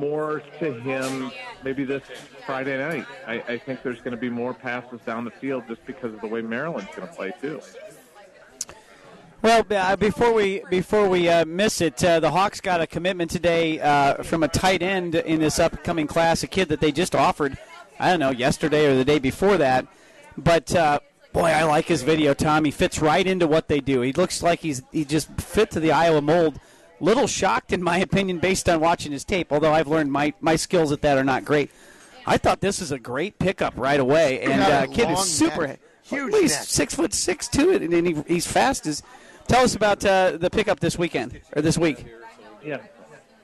more 0.00 0.42
to 0.58 0.72
him 0.72 1.30
maybe 1.62 1.84
this 1.84 2.02
Friday 2.46 2.78
night. 2.78 3.06
I, 3.26 3.34
I 3.46 3.58
think 3.58 3.82
there's 3.82 3.98
going 3.98 4.12
to 4.12 4.16
be 4.16 4.30
more 4.30 4.54
passes 4.54 5.00
down 5.02 5.24
the 5.24 5.30
field 5.30 5.64
just 5.68 5.84
because 5.86 6.14
of 6.14 6.20
the 6.22 6.26
way 6.26 6.40
Maryland's 6.40 6.90
going 6.96 7.06
to 7.06 7.14
play 7.14 7.32
too. 7.40 7.60
Well, 9.42 9.64
uh, 9.70 9.96
before 9.96 10.32
we 10.34 10.62
before 10.68 11.08
we 11.08 11.28
uh, 11.28 11.44
miss 11.46 11.80
it, 11.80 12.02
uh, 12.04 12.20
the 12.20 12.30
Hawks 12.30 12.60
got 12.60 12.82
a 12.82 12.86
commitment 12.86 13.30
today 13.30 13.80
uh, 13.80 14.22
from 14.22 14.42
a 14.42 14.48
tight 14.48 14.82
end 14.82 15.14
in 15.14 15.40
this 15.40 15.58
upcoming 15.58 16.06
class, 16.06 16.42
a 16.42 16.46
kid 16.46 16.68
that 16.68 16.80
they 16.80 16.92
just 16.92 17.14
offered. 17.14 17.56
I 17.98 18.10
don't 18.10 18.20
know 18.20 18.30
yesterday 18.30 18.86
or 18.86 18.96
the 18.96 19.04
day 19.04 19.18
before 19.18 19.56
that, 19.56 19.86
but 20.36 20.74
uh, 20.74 21.00
boy, 21.32 21.48
I 21.48 21.62
like 21.64 21.86
his 21.86 22.02
video. 22.02 22.34
Tom, 22.34 22.66
he 22.66 22.70
fits 22.70 23.00
right 23.00 23.26
into 23.26 23.46
what 23.46 23.68
they 23.68 23.80
do. 23.80 24.02
He 24.02 24.12
looks 24.12 24.42
like 24.42 24.60
he's 24.60 24.82
he 24.92 25.06
just 25.06 25.28
fit 25.40 25.70
to 25.70 25.80
the 25.80 25.92
Iowa 25.92 26.20
mold. 26.20 26.60
Little 27.00 27.26
shocked, 27.26 27.72
in 27.72 27.82
my 27.82 27.98
opinion, 27.98 28.38
based 28.38 28.68
on 28.68 28.80
watching 28.80 29.12
his 29.12 29.24
tape. 29.24 29.52
Although 29.52 29.72
I've 29.72 29.88
learned 29.88 30.12
my 30.12 30.34
my 30.40 30.56
skills 30.56 30.92
at 30.92 31.00
that 31.02 31.16
are 31.18 31.24
not 31.24 31.44
great. 31.44 31.70
I 32.26 32.36
thought 32.36 32.60
this 32.60 32.80
is 32.80 32.92
a 32.92 32.98
great 32.98 33.38
pickup 33.38 33.74
right 33.76 33.98
away, 33.98 34.40
and 34.42 34.60
uh, 34.62 34.86
kid 34.86 35.10
is 35.10 35.20
super. 35.20 35.68
Neck. 35.68 35.80
Huge 36.02 36.34
He's 36.34 36.52
neck. 36.52 36.62
six 36.64 36.94
foot 36.94 37.14
six 37.14 37.48
too, 37.48 37.70
and 37.72 38.06
he, 38.06 38.22
he's 38.26 38.46
fast 38.46 38.86
as. 38.86 39.02
Tell 39.48 39.64
us 39.64 39.74
about 39.74 40.04
uh, 40.04 40.36
the 40.36 40.48
pickup 40.48 40.78
this 40.78 40.96
weekend 40.96 41.40
or 41.56 41.62
this 41.62 41.76
week. 41.76 42.06
Yeah. 42.64 42.78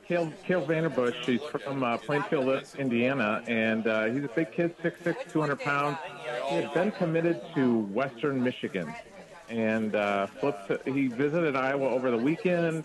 Kale, 0.07 0.33
Kale 0.45 0.65
Vanderbush, 0.65 1.25
he's 1.25 1.41
from 1.43 1.83
uh, 1.83 1.97
Plainfield, 1.97 2.63
Indiana, 2.79 3.43
and 3.49 3.89
uh, 3.89 4.05
he's 4.05 4.23
a 4.23 4.29
big 4.29 4.53
kid, 4.53 4.79
6'6", 4.79 5.33
200 5.33 5.59
pounds. 5.59 5.99
He 6.49 6.55
had 6.55 6.73
been 6.73 6.93
committed 6.93 7.41
to 7.57 7.81
Western 7.81 8.41
Michigan, 8.41 8.95
and 9.49 9.97
uh, 9.97 10.27
flipped. 10.27 10.87
He 10.87 11.09
visited 11.09 11.57
Iowa 11.57 11.89
over 11.89 12.13
the 12.13 12.17
weekend. 12.17 12.85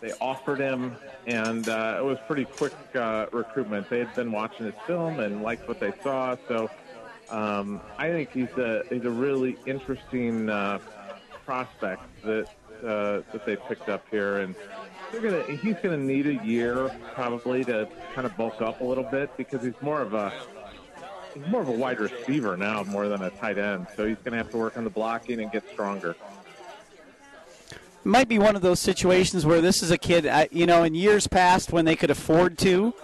They 0.00 0.12
offered 0.20 0.60
him, 0.60 0.96
and 1.26 1.68
uh, 1.68 1.96
it 1.98 2.04
was 2.04 2.18
pretty 2.26 2.44
quick 2.44 2.74
uh, 2.94 3.26
recruitment. 3.32 3.90
They 3.90 3.98
had 3.98 4.14
been 4.14 4.30
watching 4.30 4.66
his 4.66 4.74
film 4.86 5.18
and 5.18 5.42
liked 5.42 5.66
what 5.66 5.80
they 5.80 5.92
saw, 6.02 6.36
so 6.46 6.70
um, 7.30 7.80
I 7.98 8.08
think 8.08 8.32
he's 8.32 8.50
a 8.56 8.84
he's 8.90 9.04
a 9.04 9.10
really 9.10 9.56
interesting 9.66 10.48
uh, 10.48 10.78
prospect 11.44 12.02
that 12.22 12.48
uh, 12.82 13.22
that 13.32 13.44
they 13.44 13.56
picked 13.56 13.88
up 13.88 14.04
here, 14.10 14.38
and 14.38 14.54
they're 15.10 15.20
gonna 15.20 15.42
he's 15.56 15.76
gonna 15.82 15.96
need 15.96 16.26
a 16.26 16.44
year 16.44 16.90
probably 17.14 17.64
to 17.64 17.88
kind 18.14 18.26
of 18.26 18.36
bulk 18.36 18.62
up 18.62 18.80
a 18.80 18.84
little 18.84 19.04
bit 19.04 19.36
because 19.36 19.62
he's 19.62 19.80
more 19.80 20.00
of 20.00 20.14
a 20.14 20.32
he's 21.34 21.46
more 21.48 21.60
of 21.60 21.68
a 21.68 21.72
wide 21.72 21.98
receiver 21.98 22.56
now 22.56 22.84
more 22.84 23.08
than 23.08 23.22
a 23.22 23.30
tight 23.30 23.58
end. 23.58 23.88
So 23.96 24.06
he's 24.06 24.18
gonna 24.24 24.36
have 24.36 24.50
to 24.50 24.56
work 24.56 24.76
on 24.76 24.84
the 24.84 24.90
blocking 24.90 25.40
and 25.40 25.50
get 25.50 25.68
stronger. 25.70 26.14
Might 28.08 28.28
be 28.28 28.38
one 28.38 28.56
of 28.56 28.62
those 28.62 28.80
situations 28.80 29.44
where 29.44 29.60
this 29.60 29.82
is 29.82 29.90
a 29.90 29.98
kid, 29.98 30.28
you 30.50 30.66
know, 30.66 30.82
in 30.82 30.94
years 30.94 31.26
past 31.26 31.72
when 31.72 31.84
they 31.84 31.94
could 31.94 32.10
afford 32.10 32.58
to, 32.58 32.94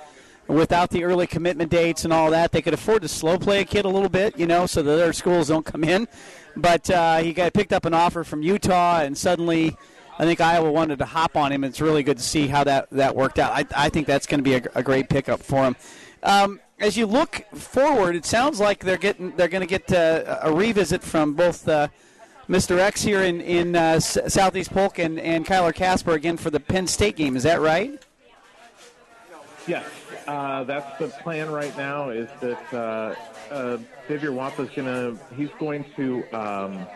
without 0.49 0.91
the 0.91 1.05
early 1.05 1.27
commitment 1.27 1.71
dates 1.71 2.05
and 2.05 2.13
all 2.13 2.31
that, 2.31 2.53
they 2.53 2.63
could 2.63 2.75
afford 2.75 3.03
to 3.03 3.09
slow 3.09 3.39
play 3.39 3.61
a 3.61 3.65
kid 3.65 3.85
a 3.85 3.89
little 3.89 4.09
bit, 4.09 4.39
you 4.39 4.47
know, 4.47 4.67
so 4.67 4.83
that 4.83 4.93
other 4.93 5.13
schools 5.13 5.49
don't 5.49 5.65
come 5.65 5.85
in. 5.85 6.09
But 6.57 6.89
uh, 6.91 7.19
he 7.19 7.33
got 7.33 7.53
picked 7.53 7.73
up 7.73 7.85
an 7.85 7.95
offer 7.95 8.25
from 8.25 8.43
Utah, 8.43 9.01
and 9.01 9.17
suddenly. 9.17 9.77
I 10.17 10.25
think 10.25 10.41
Iowa 10.41 10.71
wanted 10.71 11.01
to 11.01 11.07
hop 11.07 11.37
on 11.37 11.51
him. 11.51 11.65
It's 11.65 11.81
really 11.81 12.05
good 12.05 12.19
to 12.19 12.23
see 12.23 12.47
how 12.47 12.63
that, 12.63 12.89
that 12.91 13.17
worked 13.17 13.41
out. 13.41 13.51
I, 13.51 13.87
I 13.87 13.89
think 13.89 14.07
that's 14.07 14.29
going 14.29 14.39
to 14.39 14.45
be 14.45 14.55
a, 14.55 14.63
a 14.77 14.81
great 14.81 15.09
pickup 15.09 15.43
for 15.43 15.65
him. 15.65 15.75
Um, 16.23 16.61
as 16.79 16.97
you 16.97 17.07
look 17.07 17.45
forward, 17.53 18.15
it 18.15 18.25
sounds 18.25 18.61
like 18.61 18.85
they're 18.85 18.97
getting 18.97 19.35
they're 19.37 19.49
going 19.49 19.63
to 19.63 19.67
get 19.67 19.93
uh, 19.93 20.39
a 20.43 20.53
revisit 20.53 21.03
from 21.03 21.35
both 21.35 21.67
uh, 21.69 21.89
Mr. 22.49 22.79
X 22.79 23.03
here 23.03 23.23
in 23.23 23.41
in 23.41 23.75
uh, 23.75 23.99
Southeast 24.01 24.73
Polk 24.73 24.99
and 24.99 25.19
and 25.19 25.47
Kyler 25.47 25.75
Kasper 25.75 26.13
again 26.13 26.37
for 26.37 26.51
the 26.51 26.61
Penn 26.61 26.87
State 26.87 27.17
game. 27.17 27.37
Is 27.37 27.45
that 27.45 27.61
right? 27.61 28.03
Yes, 29.67 29.87
uh, 30.27 30.65
that's 30.65 30.99
the 30.99 31.09
plan 31.09 31.51
right 31.51 31.75
now. 31.77 32.11
Is 32.11 32.29
that 32.41 32.75
uh, 32.75 33.15
uh, 33.51 33.79
Xavier 34.09 34.33
gonna 34.33 35.17
he's 35.35 35.49
going 35.59 35.87
to 35.97 36.25
um, 36.33 36.87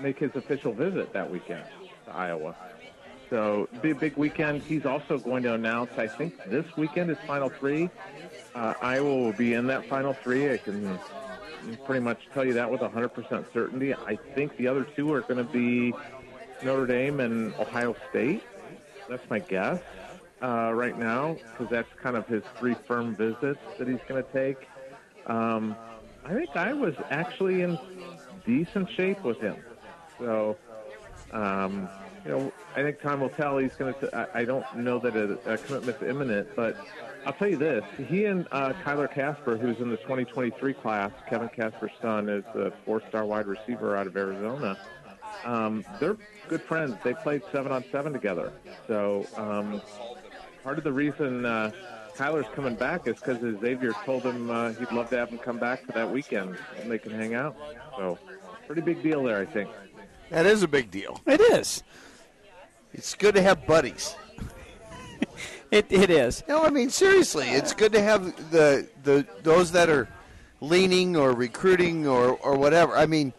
make 0.00 0.18
his 0.18 0.30
official 0.36 0.72
visit 0.72 1.12
that 1.12 1.28
weekend 1.28 1.64
to 2.04 2.14
Iowa. 2.14 2.54
So 3.30 3.68
be 3.82 3.90
a 3.90 3.94
big 3.96 4.16
weekend. 4.16 4.62
He's 4.62 4.86
also 4.86 5.18
going 5.18 5.42
to 5.42 5.54
announce. 5.54 5.90
I 5.98 6.06
think 6.06 6.36
this 6.46 6.64
weekend 6.76 7.10
is 7.10 7.18
Final 7.26 7.48
Three. 7.48 7.90
Uh, 8.54 8.74
Iowa 8.80 9.16
will 9.16 9.32
be 9.32 9.54
in 9.54 9.66
that 9.66 9.88
Final 9.88 10.12
Three. 10.12 10.52
I 10.52 10.58
can 10.58 10.96
pretty 11.84 12.00
much 12.00 12.28
tell 12.32 12.44
you 12.44 12.54
that 12.54 12.70
with 12.70 12.80
100% 12.80 13.52
certainty. 13.52 13.94
I 13.94 14.16
think 14.34 14.56
the 14.56 14.68
other 14.68 14.84
two 14.96 15.12
are 15.12 15.22
going 15.22 15.38
to 15.38 15.52
be 15.52 15.92
Notre 16.62 16.86
Dame 16.86 17.20
and 17.20 17.54
Ohio 17.54 17.94
State. 18.10 18.42
That's 19.08 19.28
my 19.30 19.38
guess 19.38 19.80
uh, 20.42 20.72
right 20.74 20.98
now 20.98 21.36
because 21.50 21.68
that's 21.70 21.88
kind 22.02 22.16
of 22.16 22.26
his 22.26 22.42
three 22.58 22.74
firm 22.86 23.14
visits 23.14 23.60
that 23.78 23.88
he's 23.88 24.00
going 24.08 24.22
to 24.22 24.32
take. 24.32 24.68
Um, 25.26 25.76
I 26.24 26.34
think 26.34 26.50
I 26.54 26.72
was 26.72 26.94
actually 27.10 27.62
in 27.62 27.78
decent 28.44 28.90
shape 28.90 29.22
with 29.22 29.40
him. 29.40 29.56
So, 30.18 30.56
um, 31.32 31.88
you 32.24 32.30
know, 32.30 32.52
I 32.74 32.82
think 32.82 33.00
time 33.00 33.20
will 33.20 33.28
tell. 33.30 33.58
He's 33.58 33.74
going 33.74 33.94
to. 33.94 34.28
I 34.34 34.44
don't 34.44 34.64
know 34.76 34.98
that 34.98 35.14
a, 35.14 35.52
a 35.52 35.58
commitment's 35.58 36.02
imminent, 36.02 36.48
but 36.56 36.76
I'll 37.26 37.32
tell 37.32 37.48
you 37.48 37.56
this: 37.56 37.84
he 38.08 38.26
and 38.26 38.46
uh, 38.52 38.72
Kyler 38.84 39.12
Kasper, 39.12 39.56
who's 39.56 39.78
in 39.80 39.90
the 39.90 39.96
2023 39.98 40.74
class, 40.74 41.10
Kevin 41.28 41.48
Kasper's 41.48 41.90
son, 42.00 42.28
is 42.28 42.44
a 42.54 42.72
four-star 42.84 43.24
wide 43.26 43.46
receiver 43.46 43.96
out 43.96 44.06
of 44.06 44.16
Arizona. 44.16 44.78
Um, 45.44 45.84
they're 46.00 46.16
good 46.48 46.62
friends. 46.62 46.96
They 47.04 47.14
played 47.14 47.42
seven 47.52 47.72
on 47.72 47.84
seven 47.90 48.12
together. 48.12 48.52
So 48.86 49.26
um, 49.36 49.82
part 50.62 50.78
of 50.78 50.84
the 50.84 50.92
reason 50.92 51.44
uh, 51.44 51.72
Kyler's 52.16 52.46
coming 52.54 52.76
back 52.76 53.06
is 53.06 53.16
because 53.16 53.40
Xavier 53.60 53.92
told 54.04 54.22
him 54.22 54.50
uh, 54.50 54.72
he'd 54.72 54.92
love 54.92 55.10
to 55.10 55.18
have 55.18 55.28
him 55.28 55.38
come 55.38 55.58
back 55.58 55.84
for 55.84 55.92
that 55.92 56.10
weekend 56.10 56.56
and 56.80 56.90
they 56.90 56.98
can 56.98 57.12
hang 57.12 57.34
out. 57.34 57.56
So 57.96 58.18
pretty 58.66 58.82
big 58.82 59.02
deal 59.02 59.22
there, 59.24 59.40
I 59.40 59.46
think. 59.46 59.68
That 60.30 60.46
is 60.46 60.62
a 60.62 60.68
big 60.68 60.90
deal. 60.90 61.20
It 61.26 61.40
is. 61.40 61.82
It's 62.92 63.14
good 63.14 63.34
to 63.34 63.42
have 63.42 63.66
buddies. 63.66 64.16
It, 65.70 65.86
it 65.90 66.10
is. 66.10 66.42
No, 66.48 66.64
I 66.64 66.70
mean 66.70 66.90
seriously, 66.90 67.48
it's 67.48 67.72
good 67.72 67.92
to 67.92 68.02
have 68.02 68.50
the 68.50 68.88
the 69.02 69.26
those 69.42 69.72
that 69.72 69.88
are 69.88 70.08
leaning 70.60 71.16
or 71.16 71.32
recruiting 71.32 72.06
or 72.06 72.32
or 72.38 72.56
whatever. 72.56 72.96
I 72.96 73.06
mean, 73.06 73.32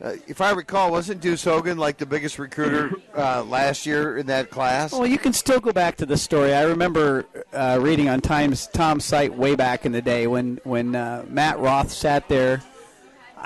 uh, 0.00 0.14
if 0.26 0.40
I 0.40 0.50
recall, 0.50 0.90
wasn't 0.90 1.20
Deuce 1.20 1.44
Hogan 1.44 1.78
like 1.78 1.98
the 1.98 2.06
biggest 2.06 2.38
recruiter 2.38 2.92
uh, 3.16 3.44
last 3.44 3.86
year 3.86 4.18
in 4.18 4.26
that 4.26 4.50
class? 4.50 4.92
Well, 4.92 5.06
you 5.06 5.18
can 5.18 5.32
still 5.32 5.60
go 5.60 5.72
back 5.72 5.96
to 5.96 6.06
the 6.06 6.16
story. 6.16 6.54
I 6.54 6.62
remember 6.62 7.26
uh, 7.52 7.78
reading 7.80 8.08
on 8.08 8.20
Times 8.20 8.66
Tom's 8.66 9.04
site 9.04 9.34
way 9.34 9.54
back 9.54 9.86
in 9.86 9.92
the 9.92 10.02
day 10.02 10.26
when 10.26 10.60
when 10.64 10.94
uh, 10.94 11.24
Matt 11.28 11.58
Roth 11.58 11.90
sat 11.90 12.28
there. 12.28 12.62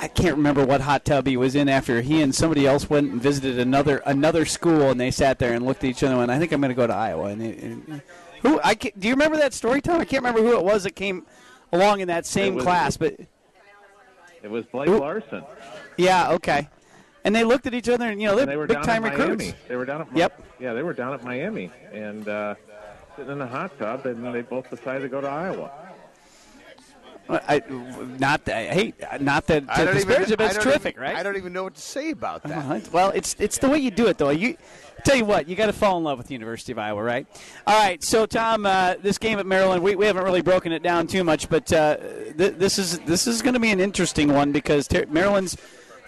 I 0.00 0.06
can't 0.08 0.36
remember 0.36 0.64
what 0.64 0.80
hot 0.80 1.04
tub 1.04 1.26
he 1.26 1.36
was 1.36 1.54
in 1.56 1.68
after 1.68 2.00
he 2.00 2.22
and 2.22 2.32
somebody 2.34 2.66
else 2.66 2.88
went 2.88 3.10
and 3.10 3.20
visited 3.20 3.58
another 3.58 3.98
another 4.06 4.44
school, 4.44 4.90
and 4.90 5.00
they 5.00 5.10
sat 5.10 5.38
there 5.40 5.54
and 5.54 5.66
looked 5.66 5.82
at 5.82 5.90
each 5.90 6.02
other 6.04 6.12
and 6.12 6.18
went, 6.20 6.30
"I 6.30 6.38
think 6.38 6.52
I'm 6.52 6.60
going 6.60 6.70
to 6.70 6.74
go 6.74 6.86
to 6.86 6.94
Iowa." 6.94 7.24
And, 7.26 7.42
and 7.42 8.02
who 8.42 8.60
I 8.62 8.74
can't, 8.76 8.98
do 8.98 9.08
you 9.08 9.14
remember 9.14 9.36
that 9.38 9.52
story, 9.52 9.80
Tom? 9.80 10.00
I 10.00 10.04
can't 10.04 10.22
remember 10.22 10.40
who 10.48 10.56
it 10.56 10.64
was 10.64 10.84
that 10.84 10.94
came 10.94 11.26
along 11.72 11.98
in 12.00 12.08
that 12.08 12.26
same 12.26 12.54
was- 12.54 12.64
class, 12.64 12.96
but 12.96 13.16
It 14.42 14.50
was 14.50 14.64
Blake 14.66 14.88
Ooh. 14.88 14.98
Larson. 15.00 15.42
yeah, 15.96 16.30
okay. 16.34 16.68
And 17.24 17.34
they 17.34 17.42
looked 17.42 17.66
at 17.66 17.74
each 17.74 17.88
other, 17.88 18.06
and 18.06 18.22
you 18.22 18.28
know 18.28 18.36
they're 18.36 18.46
they 18.46 18.56
were 18.56 18.68
big 18.68 18.82
time 18.84 19.02
recruits. 19.02 19.44
Miami. 19.46 19.54
They 19.66 19.74
were 19.76 19.84
down 19.84 20.02
at 20.02 20.16
Yep. 20.16 20.42
Yeah, 20.60 20.72
they 20.74 20.82
were 20.84 20.92
down 20.94 21.12
at 21.12 21.24
Miami 21.24 21.70
and 21.92 22.26
uh, 22.28 22.54
sitting 23.16 23.32
in 23.32 23.38
the 23.40 23.46
hot 23.48 23.76
tub, 23.78 24.06
and 24.06 24.24
they 24.32 24.42
both 24.42 24.70
decided 24.70 25.02
to 25.02 25.08
go 25.08 25.20
to 25.20 25.26
Iowa. 25.28 25.70
I, 27.28 27.62
not 28.18 28.44
that, 28.46 28.72
hey, 28.72 28.94
not 29.20 29.46
that 29.46 29.68
to 29.74 29.92
disparage 29.92 30.30
it, 30.30 30.38
but 30.38 30.54
it's 30.54 30.64
terrific, 30.64 30.94
even- 30.94 31.02
right? 31.02 31.16
I 31.16 31.22
don't 31.22 31.36
even 31.36 31.52
know 31.52 31.64
what 31.64 31.74
to 31.74 31.80
say 31.80 32.10
about 32.10 32.42
that. 32.44 32.58
Uh-huh. 32.58 32.80
Well, 32.92 33.10
it's 33.10 33.36
it's 33.38 33.58
the 33.58 33.68
way 33.68 33.78
you 33.78 33.90
do 33.90 34.06
it, 34.06 34.18
though. 34.18 34.30
You 34.30 34.56
tell 35.04 35.16
you 35.16 35.24
what, 35.24 35.48
you 35.48 35.54
got 35.56 35.66
to 35.66 35.72
fall 35.72 35.98
in 35.98 36.04
love 36.04 36.18
with 36.18 36.26
the 36.28 36.32
University 36.34 36.72
of 36.72 36.78
Iowa, 36.78 37.02
right? 37.02 37.26
All 37.66 37.78
right. 37.78 38.02
So, 38.02 38.26
Tom, 38.26 38.66
uh, 38.66 38.94
this 39.02 39.18
game 39.18 39.38
at 39.38 39.46
Maryland, 39.46 39.82
we, 39.82 39.94
we 39.94 40.06
haven't 40.06 40.24
really 40.24 40.42
broken 40.42 40.72
it 40.72 40.82
down 40.82 41.06
too 41.06 41.22
much, 41.22 41.48
but 41.48 41.72
uh, 41.72 41.96
th- 42.36 42.54
this 42.54 42.78
is 42.78 42.98
this 43.00 43.26
is 43.26 43.42
going 43.42 43.54
to 43.54 43.60
be 43.60 43.70
an 43.70 43.80
interesting 43.80 44.32
one 44.32 44.52
because 44.52 44.88
ter- 44.88 45.06
Maryland's. 45.06 45.56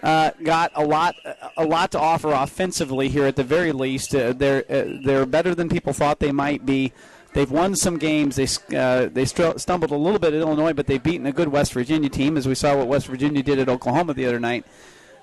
Uh, 0.03 0.31
got 0.41 0.71
a 0.73 0.83
lot, 0.83 1.13
a 1.57 1.63
lot 1.63 1.91
to 1.91 1.99
offer 1.99 2.31
offensively 2.31 3.07
here. 3.07 3.27
At 3.27 3.35
the 3.35 3.43
very 3.43 3.71
least, 3.71 4.15
uh, 4.15 4.33
they're 4.33 4.65
uh, 4.67 4.97
they're 5.05 5.27
better 5.27 5.53
than 5.53 5.69
people 5.69 5.93
thought 5.93 6.17
they 6.17 6.31
might 6.31 6.65
be. 6.65 6.91
They've 7.33 7.49
won 7.49 7.75
some 7.75 7.97
games. 7.97 8.35
They 8.35 8.47
uh, 8.77 9.09
they 9.11 9.25
str- 9.25 9.57
stumbled 9.57 9.91
a 9.91 9.95
little 9.95 10.19
bit 10.19 10.33
at 10.33 10.41
Illinois, 10.41 10.73
but 10.73 10.87
they've 10.87 11.01
beaten 11.01 11.25
a 11.25 11.31
good 11.31 11.47
West 11.47 11.73
Virginia 11.73 12.09
team, 12.09 12.35
as 12.35 12.47
we 12.47 12.55
saw 12.55 12.75
what 12.75 12.87
West 12.87 13.07
Virginia 13.07 13.41
did 13.41 13.57
at 13.57 13.69
Oklahoma 13.69 14.13
the 14.13 14.25
other 14.25 14.39
night. 14.39 14.65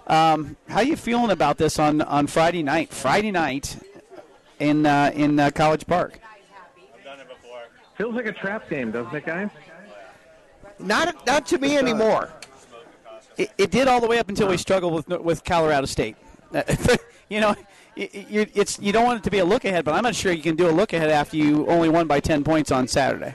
Um, 0.07 0.57
how 0.69 0.79
are 0.79 0.85
you 0.85 0.97
feeling 0.97 1.31
about 1.31 1.59
this 1.59 1.79
on, 1.79 2.01
on 2.01 2.27
Friday 2.27 2.63
night? 2.63 2.95
Friday 2.95 3.31
night 3.31 3.77
in 4.59 4.87
uh, 4.87 5.13
in 5.15 5.39
uh, 5.39 5.51
College 5.51 5.87
Park. 5.87 6.19
Feels 7.97 8.15
like 8.15 8.27
a 8.27 8.33
trap 8.33 8.71
game, 8.71 8.91
doesn't 8.91 9.15
it, 9.15 9.27
guys? 9.27 9.51
Not 10.79 11.27
not 11.27 11.47
to 11.49 11.59
me 11.59 11.77
anymore. 11.77 12.31
It, 13.37 13.51
it 13.59 13.71
did 13.71 13.87
all 13.87 14.01
the 14.01 14.07
way 14.07 14.19
up 14.19 14.29
until 14.29 14.49
we 14.49 14.57
struggled 14.57 14.95
with 14.95 15.21
with 15.21 15.45
Colorado 15.45 15.87
State. 15.87 16.17
you 17.29 17.41
know, 17.41 17.55
you, 17.99 18.47
it's 18.55 18.79
you 18.79 18.93
don't 18.93 19.05
want 19.05 19.19
it 19.21 19.25
to 19.25 19.31
be 19.31 19.39
a 19.39 19.45
look 19.45 19.65
ahead, 19.65 19.85
but 19.85 19.95
I'm 19.95 20.03
not 20.05 20.15
sure 20.15 20.33
you 20.33 20.43
can 20.43 20.57
do 20.57 20.69
a 20.69 20.73
look 20.73 20.93
ahead 20.93 21.11
after 21.11 21.37
you 21.37 21.67
only 21.67 21.89
won 21.89 22.07
by 22.07 22.21
10 22.21 22.45
points 22.45 22.71
on 22.71 22.87
Saturday. 22.87 23.35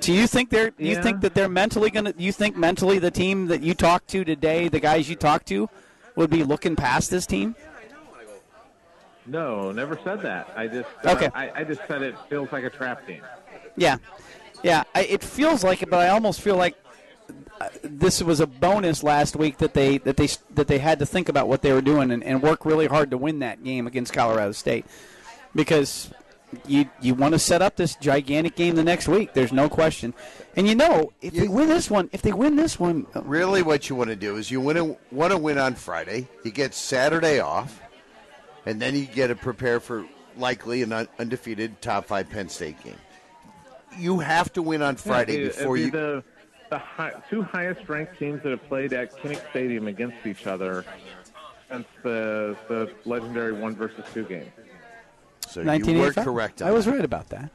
Do 0.00 0.12
you 0.12 0.26
think 0.26 0.50
they're? 0.50 0.72
You 0.78 0.94
Yeah. 0.94 1.02
think 1.02 1.20
that 1.20 1.34
they're 1.34 1.48
mentally 1.48 1.90
going 1.90 2.06
to? 2.06 2.14
You 2.16 2.32
think 2.32 2.56
mentally 2.56 2.98
the 2.98 3.10
team 3.10 3.46
that 3.46 3.62
you 3.62 3.74
talked 3.74 4.08
to 4.08 4.24
today, 4.24 4.68
the 4.68 4.80
guys 4.80 5.08
you 5.08 5.16
talked 5.16 5.46
to, 5.48 5.68
would 6.16 6.30
be 6.30 6.42
looking 6.42 6.74
past 6.76 7.10
this 7.10 7.26
team? 7.26 7.54
No, 9.26 9.72
never 9.72 9.98
said 10.04 10.20
that. 10.22 10.52
I 10.56 10.66
just 10.66 10.88
uh, 11.04 11.10
Okay. 11.12 11.30
I, 11.34 11.50
I 11.60 11.64
just 11.64 11.80
said 11.88 12.02
it 12.02 12.14
feels 12.28 12.52
like 12.52 12.64
a 12.64 12.70
trap 12.70 13.06
team. 13.06 13.22
Yeah, 13.76 13.96
yeah. 14.62 14.82
I, 14.94 15.04
it 15.04 15.22
feels 15.22 15.64
like 15.64 15.82
it, 15.82 15.88
but 15.88 16.00
I 16.00 16.08
almost 16.08 16.42
feel 16.42 16.56
like 16.56 16.76
this 17.82 18.22
was 18.22 18.40
a 18.40 18.46
bonus 18.46 19.02
last 19.02 19.36
week 19.36 19.58
that 19.58 19.74
they 19.74 19.98
that 19.98 20.16
they 20.16 20.28
that 20.54 20.66
they 20.66 20.78
had 20.78 20.98
to 20.98 21.06
think 21.06 21.28
about 21.28 21.48
what 21.48 21.62
they 21.62 21.72
were 21.72 21.82
doing 21.82 22.10
and, 22.10 22.22
and 22.24 22.42
work 22.42 22.64
really 22.64 22.86
hard 22.86 23.10
to 23.10 23.18
win 23.18 23.38
that 23.40 23.62
game 23.62 23.86
against 23.86 24.12
Colorado 24.12 24.52
State 24.52 24.84
because 25.54 26.10
you 26.66 26.88
you 27.00 27.14
want 27.14 27.32
to 27.32 27.38
set 27.38 27.62
up 27.62 27.76
this 27.76 27.96
gigantic 27.96 28.56
game 28.56 28.74
the 28.76 28.84
next 28.84 29.08
week. 29.08 29.34
There's 29.34 29.52
no 29.52 29.68
question. 29.68 30.14
And 30.56 30.68
you 30.68 30.74
know, 30.74 31.12
if 31.20 31.34
they 31.34 31.48
win 31.48 31.68
this 31.68 31.90
one, 31.90 32.08
if 32.12 32.22
they 32.22 32.32
win 32.32 32.56
this 32.56 32.78
one, 32.78 33.06
uh, 33.14 33.22
Really, 33.22 33.62
what 33.62 33.88
you 33.88 33.96
want 33.96 34.10
to 34.10 34.16
do 34.16 34.36
is 34.36 34.50
you 34.50 34.60
want 34.60 34.78
to 34.78 34.96
want 35.10 35.32
to 35.32 35.38
win 35.38 35.58
on 35.58 35.74
Friday. 35.74 36.28
You 36.44 36.50
get 36.50 36.74
Saturday 36.74 37.40
off, 37.40 37.80
and 38.66 38.80
then 38.80 38.94
you 38.94 39.06
get 39.06 39.28
to 39.28 39.36
prepare 39.36 39.80
for 39.80 40.06
likely 40.36 40.82
an 40.82 40.92
undefeated 41.18 41.80
top 41.80 42.06
five 42.06 42.28
Penn 42.30 42.48
State 42.48 42.82
game. 42.82 42.96
You 43.98 44.18
have 44.18 44.52
to 44.54 44.62
win 44.62 44.82
on 44.82 44.96
Friday 44.96 45.36
It'd 45.36 45.56
before 45.56 45.74
be 45.74 45.82
you. 45.82 45.90
the 45.90 46.24
the 46.74 46.78
high, 46.80 47.12
two 47.30 47.42
highest 47.42 47.88
ranked 47.88 48.18
teams 48.18 48.42
that 48.42 48.50
have 48.50 48.66
played 48.68 48.92
at 48.92 49.16
Kinnick 49.18 49.48
Stadium 49.50 49.86
against 49.86 50.26
each 50.26 50.48
other 50.48 50.84
since 51.70 51.86
the 52.02 52.56
the 52.66 52.90
legendary 53.04 53.52
one 53.52 53.76
versus 53.76 54.04
two 54.12 54.24
game. 54.24 54.50
so 55.46 55.60
you 55.60 56.00
were 56.00 56.12
correct. 56.12 56.62
On 56.62 56.68
I 56.68 56.72
was 56.72 56.84
that. 56.86 56.92
right 56.92 57.04
about 57.04 57.28
that. 57.28 57.50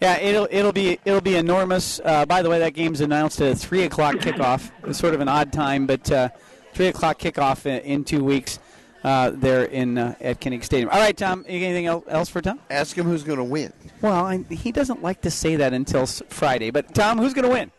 Yeah, 0.00 0.18
it'll 0.18 0.48
it'll 0.50 0.72
be 0.72 0.98
it'll 1.04 1.20
be 1.20 1.36
enormous. 1.36 2.00
Uh, 2.04 2.26
by 2.26 2.42
the 2.42 2.50
way, 2.50 2.58
that 2.58 2.74
game's 2.74 3.00
announced 3.00 3.40
at 3.40 3.52
a 3.52 3.54
three 3.54 3.84
o'clock 3.84 4.16
kickoff. 4.16 4.72
It's 4.88 4.98
sort 4.98 5.14
of 5.14 5.20
an 5.20 5.28
odd 5.28 5.52
time, 5.52 5.86
but 5.86 6.10
uh, 6.10 6.30
three 6.74 6.88
o'clock 6.88 7.20
kickoff 7.20 7.66
in, 7.66 7.80
in 7.82 8.04
two 8.04 8.24
weeks. 8.24 8.58
Uh, 9.02 9.30
there 9.30 9.64
in 9.64 9.96
uh, 9.96 10.14
at 10.20 10.40
Kinnick 10.40 10.62
Stadium. 10.62 10.90
All 10.90 10.98
right, 10.98 11.16
Tom. 11.16 11.44
Anything 11.48 11.86
el- 11.86 12.04
else 12.08 12.28
for 12.28 12.42
Tom? 12.42 12.60
Ask 12.68 12.98
him 12.98 13.06
who's 13.06 13.22
going 13.22 13.38
to 13.38 13.44
win. 13.44 13.72
Well, 14.02 14.26
I, 14.26 14.44
he 14.50 14.72
doesn't 14.72 15.02
like 15.02 15.22
to 15.22 15.30
say 15.30 15.56
that 15.56 15.72
until 15.72 16.04
Friday. 16.04 16.70
But 16.70 16.94
Tom, 16.94 17.16
who's 17.16 17.32
going 17.32 17.46
to 17.46 17.50
win? 17.50 17.70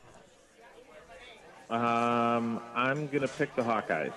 Um, 1.72 2.60
I'm 2.76 3.08
gonna 3.08 3.28
pick 3.28 3.56
the 3.56 3.62
Hawkeyes. 3.64 4.12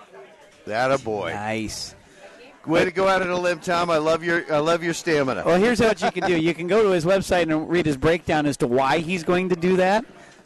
That 0.66 0.90
a 0.90 0.98
boy. 0.98 1.32
Nice. 1.32 1.94
Way 2.66 2.86
to 2.86 2.90
go 2.90 3.06
out 3.06 3.20
on 3.20 3.28
a 3.28 3.36
limb, 3.38 3.60
Tom. 3.60 3.90
I 3.90 3.98
love 3.98 4.24
your 4.24 4.42
I 4.52 4.58
love 4.58 4.82
your 4.82 4.94
stamina. 4.94 5.42
Well, 5.44 5.58
here's 5.60 5.80
what 5.80 6.00
you 6.02 6.10
can 6.10 6.26
do. 6.26 6.36
You 6.36 6.54
can 6.54 6.66
go 6.66 6.82
to 6.82 6.88
his 6.90 7.04
website 7.04 7.42
and 7.42 7.68
read 7.68 7.84
his 7.86 7.96
breakdown 7.98 8.46
as 8.46 8.56
to 8.58 8.66
why 8.66 8.98
he's 8.98 9.22
going 9.22 9.50
to 9.50 9.56
do 9.56 9.76
that 9.76 10.04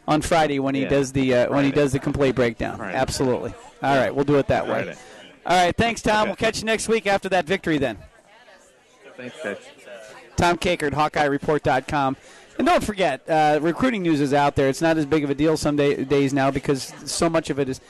on 0.08 0.20
Friday 0.20 0.58
when 0.58 0.74
he 0.74 0.82
Yeah. 0.82 0.88
does 0.88 1.12
the 1.12 1.34
uh, 1.34 1.54
when 1.54 1.64
he 1.64 1.70
does 1.70 1.92
the 1.92 1.98
complete 2.00 2.34
breakdown. 2.34 2.76
Friday. 2.76 2.96
Absolutely. 2.98 3.54
All 3.82 3.96
right, 3.96 4.12
we'll 4.14 4.24
do 4.24 4.36
it 4.36 4.48
that 4.48 4.64
way. 4.66 4.82
Friday. 4.84 4.96
All 5.46 5.64
right, 5.64 5.76
thanks, 5.76 6.02
Tom. 6.02 6.22
Okay. 6.22 6.28
We'll 6.30 6.36
catch 6.36 6.58
you 6.58 6.64
next 6.64 6.88
week 6.88 7.06
after 7.06 7.28
that 7.30 7.46
victory. 7.46 7.78
Then, 7.78 7.96
Thanks, 9.16 9.36
guys. 9.42 9.56
Tom 10.36 10.56
Kakert, 10.58 10.90
HawkeyeReport.com. 10.92 12.16
And 12.58 12.66
don't 12.66 12.82
forget, 12.82 13.22
uh, 13.28 13.60
recruiting 13.62 14.02
news 14.02 14.20
is 14.20 14.32
out 14.34 14.56
there. 14.56 14.68
It's 14.68 14.82
not 14.82 14.98
as 14.98 15.06
big 15.06 15.22
of 15.24 15.30
a 15.30 15.34
deal 15.34 15.56
some 15.56 15.76
day, 15.76 16.02
days 16.04 16.32
now 16.34 16.50
because 16.50 16.92
so 17.04 17.30
much 17.30 17.50
of 17.50 17.58
it 17.60 17.68
is. 17.68 17.80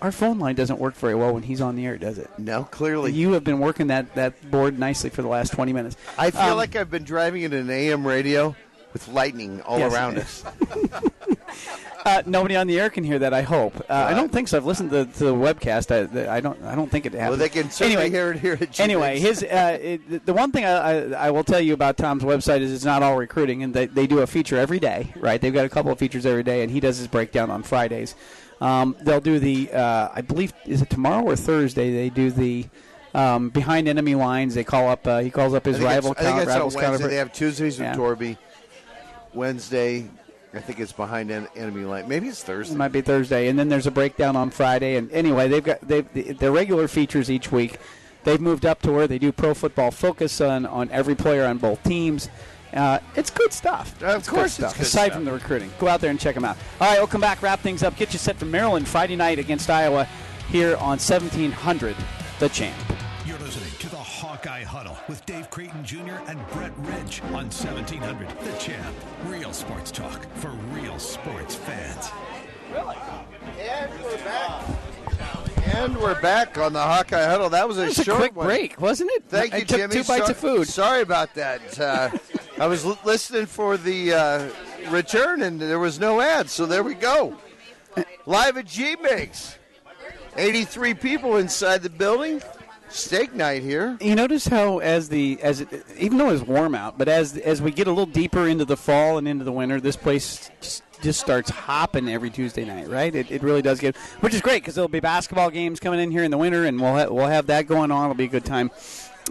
Our 0.00 0.12
phone 0.12 0.38
line 0.38 0.54
doesn't 0.54 0.78
work 0.78 0.96
very 0.96 1.14
well 1.14 1.32
when 1.32 1.42
he's 1.44 1.60
on 1.62 1.76
the 1.76 1.86
air, 1.86 1.96
does 1.96 2.18
it? 2.18 2.28
no, 2.38 2.64
clearly. 2.64 3.12
You 3.12 3.32
have 3.32 3.44
been 3.44 3.58
working 3.58 3.86
that, 3.86 4.14
that 4.16 4.50
board 4.50 4.78
nicely 4.78 5.08
for 5.08 5.22
the 5.22 5.28
last 5.28 5.52
20 5.52 5.72
minutes. 5.72 5.96
I 6.18 6.30
feel 6.30 6.40
Um, 6.42 6.56
like 6.58 6.76
I've 6.76 6.90
been 6.90 7.04
driving 7.04 7.42
in 7.42 7.52
an 7.54 7.70
AM 7.70 8.06
radio 8.06 8.54
with 8.94 9.06
lightning 9.08 9.60
all 9.62 9.78
Yes. 9.78 9.92
around 9.92 10.18
us. 10.18 10.42
Uh, 12.06 12.22
nobody 12.26 12.54
on 12.54 12.66
the 12.66 12.78
air 12.78 12.90
can 12.90 13.02
hear 13.02 13.18
that. 13.18 13.32
I 13.32 13.40
hope. 13.40 13.74
Uh, 13.88 13.94
I 13.94 14.12
don't 14.12 14.30
think 14.30 14.48
so. 14.48 14.58
I've 14.58 14.66
listened 14.66 14.90
to, 14.90 15.06
to 15.06 15.24
the 15.24 15.32
webcast. 15.34 15.90
I, 15.90 16.36
I 16.36 16.38
don't. 16.40 16.62
I 16.62 16.74
don't 16.74 16.90
think 16.90 17.06
it 17.06 17.14
happens. 17.14 17.30
Well, 17.30 17.38
they 17.38 17.48
can 17.48 17.70
certainly 17.70 17.94
anyway, 17.96 18.10
hear 18.10 18.30
it 18.32 18.40
here 18.40 18.58
at 18.60 18.78
Anyway, 18.78 19.18
his 19.18 19.42
uh, 19.42 19.78
it, 19.80 20.26
the 20.26 20.34
one 20.34 20.52
thing 20.52 20.66
I, 20.66 20.72
I, 20.72 20.94
I 21.28 21.30
will 21.30 21.44
tell 21.44 21.60
you 21.62 21.72
about 21.72 21.96
Tom's 21.96 22.22
website 22.22 22.60
is 22.60 22.74
it's 22.74 22.84
not 22.84 23.02
all 23.02 23.16
recruiting, 23.16 23.62
and 23.62 23.72
they, 23.72 23.86
they 23.86 24.06
do 24.06 24.18
a 24.18 24.26
feature 24.26 24.58
every 24.58 24.78
day. 24.78 25.14
Right? 25.16 25.40
They've 25.40 25.54
got 25.54 25.64
a 25.64 25.68
couple 25.70 25.90
of 25.92 25.98
features 25.98 26.26
every 26.26 26.42
day, 26.42 26.60
and 26.62 26.70
he 26.70 26.78
does 26.78 26.98
his 26.98 27.06
breakdown 27.08 27.50
on 27.50 27.62
Fridays. 27.62 28.14
Um, 28.60 28.96
they'll 29.00 29.22
do 29.22 29.38
the. 29.38 29.72
Uh, 29.72 30.10
I 30.14 30.20
believe 30.20 30.52
is 30.66 30.82
it 30.82 30.90
tomorrow 30.90 31.24
or 31.24 31.36
Thursday? 31.36 31.90
They 31.90 32.10
do 32.10 32.30
the. 32.30 32.66
Um, 33.14 33.48
behind 33.48 33.88
enemy 33.88 34.14
lines, 34.14 34.54
they 34.56 34.64
call 34.64 34.90
up. 34.90 35.06
Uh, 35.06 35.20
he 35.20 35.30
calls 35.30 35.54
up 35.54 35.64
his 35.64 35.76
I 35.76 35.78
think 35.78 35.88
rival. 35.88 36.10
it's- 36.12 36.26
I 36.26 36.36
think 36.36 36.48
that's 36.48 36.76
on 36.76 36.82
Wednesday. 36.90 37.08
They 37.08 37.16
have 37.16 37.32
Tuesdays 37.32 37.78
with 37.78 37.86
Yeah. 37.88 37.94
Torby. 37.94 38.36
Wednesday, 39.34 40.08
I 40.52 40.60
think 40.60 40.80
it's 40.80 40.92
behind 40.92 41.30
en- 41.30 41.48
enemy 41.56 41.84
line. 41.84 42.08
Maybe 42.08 42.28
it's 42.28 42.42
Thursday. 42.42 42.74
It 42.74 42.78
might 42.78 42.92
be 42.92 43.00
Thursday, 43.00 43.48
and 43.48 43.58
then 43.58 43.68
there's 43.68 43.86
a 43.86 43.90
breakdown 43.90 44.36
on 44.36 44.50
Friday. 44.50 44.96
And 44.96 45.10
anyway, 45.12 45.48
they've 45.48 45.64
got 45.64 45.80
they've 45.86 46.38
their 46.38 46.52
regular 46.52 46.88
features 46.88 47.30
each 47.30 47.50
week. 47.50 47.78
They've 48.24 48.40
moved 48.40 48.64
up 48.64 48.80
to 48.82 48.92
where 48.92 49.06
they 49.06 49.18
do 49.18 49.32
pro 49.32 49.52
football 49.54 49.90
focus 49.90 50.40
on 50.40 50.64
on 50.66 50.90
every 50.90 51.14
player 51.14 51.44
on 51.44 51.58
both 51.58 51.82
teams. 51.82 52.28
Uh, 52.72 52.98
it's 53.14 53.30
good 53.30 53.52
stuff. 53.52 54.02
Of 54.02 54.18
It's 54.20 54.28
course 54.28 54.54
stuff. 54.54 54.80
Aside 54.80 54.86
stuff. 55.06 55.12
from 55.12 55.24
the 55.24 55.32
recruiting, 55.32 55.70
go 55.78 55.86
out 55.86 56.00
there 56.00 56.10
and 56.10 56.18
check 56.18 56.34
them 56.34 56.44
out. 56.44 56.56
All 56.80 56.88
right, 56.88 56.98
we'll 56.98 57.06
come 57.06 57.20
back, 57.20 57.40
wrap 57.40 57.60
things 57.60 57.82
up, 57.84 57.94
get 57.96 58.12
you 58.12 58.18
set 58.18 58.36
for 58.36 58.46
Maryland 58.46 58.88
Friday 58.88 59.14
night 59.14 59.38
against 59.38 59.70
Iowa 59.70 60.08
here 60.50 60.74
on 60.76 60.98
1700, 60.98 61.94
the 62.40 62.48
champ. 62.48 62.74
Hawkeye 64.28 64.62
Huddle 64.64 64.96
with 65.06 65.24
Dave 65.26 65.50
Creighton 65.50 65.84
Jr. 65.84 66.14
and 66.26 66.40
Brett 66.48 66.72
Ridge 66.78 67.20
on 67.26 67.50
1700 67.50 68.26
The 68.40 68.52
Champ. 68.58 68.96
Real 69.26 69.52
sports 69.52 69.90
talk 69.90 70.24
for 70.36 70.48
real 70.72 70.98
sports 70.98 71.54
fans. 71.54 72.08
Really? 72.72 72.96
And 73.60 73.92
we're 74.02 74.16
back. 74.24 74.64
And 75.74 75.96
we're 75.98 76.20
back 76.22 76.56
on 76.56 76.72
the 76.72 76.80
Hawkeye 76.80 77.22
Huddle. 77.26 77.50
That 77.50 77.68
was 77.68 77.76
a 77.76 77.82
It 77.82 77.88
was 77.88 77.98
a 77.98 78.04
short 78.04 78.18
quick 78.18 78.34
one. 78.36 78.46
break, 78.46 78.80
wasn't 78.80 79.10
it? 79.12 79.24
Thank 79.28 79.52
I 79.52 79.58
you, 79.58 79.64
took 79.66 79.78
Jimmy. 79.78 79.92
two 79.92 80.04
bites 80.04 80.22
Sor- 80.26 80.30
of 80.30 80.36
food. 80.38 80.68
Sorry 80.68 81.02
about 81.02 81.34
that. 81.34 81.78
Uh, 81.78 82.08
I 82.58 82.66
was 82.66 82.86
l- 82.86 82.98
listening 83.04 83.44
for 83.44 83.76
the 83.76 84.14
uh, 84.14 84.48
return, 84.88 85.42
and 85.42 85.60
there 85.60 85.78
was 85.78 86.00
no 86.00 86.22
ad. 86.22 86.48
so 86.48 86.64
there 86.64 86.82
we 86.82 86.94
go. 86.94 87.36
Live 88.24 88.56
at 88.56 88.64
G-Mix. 88.64 89.58
83 90.36 90.94
people 90.94 91.36
inside 91.36 91.82
the 91.82 91.90
building. 91.90 92.42
Steak 92.94 93.34
night 93.34 93.64
here. 93.64 93.98
you 94.00 94.14
notice 94.14 94.46
how 94.46 94.78
as 94.78 95.08
the 95.08 95.36
as 95.42 95.60
it, 95.60 95.84
even 95.98 96.16
though 96.16 96.30
it's 96.30 96.44
warm 96.44 96.76
out, 96.76 96.96
but 96.96 97.08
as 97.08 97.36
as 97.36 97.60
we 97.60 97.72
get 97.72 97.88
a 97.88 97.90
little 97.90 98.06
deeper 98.06 98.46
into 98.46 98.64
the 98.64 98.76
fall 98.76 99.18
and 99.18 99.26
into 99.26 99.44
the 99.44 99.50
winter, 99.50 99.80
this 99.80 99.96
place 99.96 100.48
just, 101.02 101.20
starts 101.20 101.50
hopping 101.50 102.08
every 102.08 102.30
Tuesday 102.30 102.64
night, 102.64 102.88
right? 102.88 103.12
It, 103.12 103.32
it 103.32 103.42
really 103.42 103.62
does 103.62 103.80
get, 103.80 103.96
which 104.20 104.32
is 104.32 104.40
great 104.40 104.62
because 104.62 104.76
there'll 104.76 104.88
be 104.88 105.00
basketball 105.00 105.50
games 105.50 105.80
coming 105.80 105.98
in 105.98 106.12
here 106.12 106.22
in 106.22 106.30
the 106.30 106.38
winter, 106.38 106.64
and 106.64 106.80
we'll 106.80 106.96
ha- 106.96 107.12
we'll 107.12 107.26
have 107.26 107.48
that 107.48 107.66
going 107.66 107.90
on. 107.90 108.04
It'll 108.04 108.14
be 108.14 108.24
a 108.24 108.28
good 108.28 108.44
time. 108.44 108.70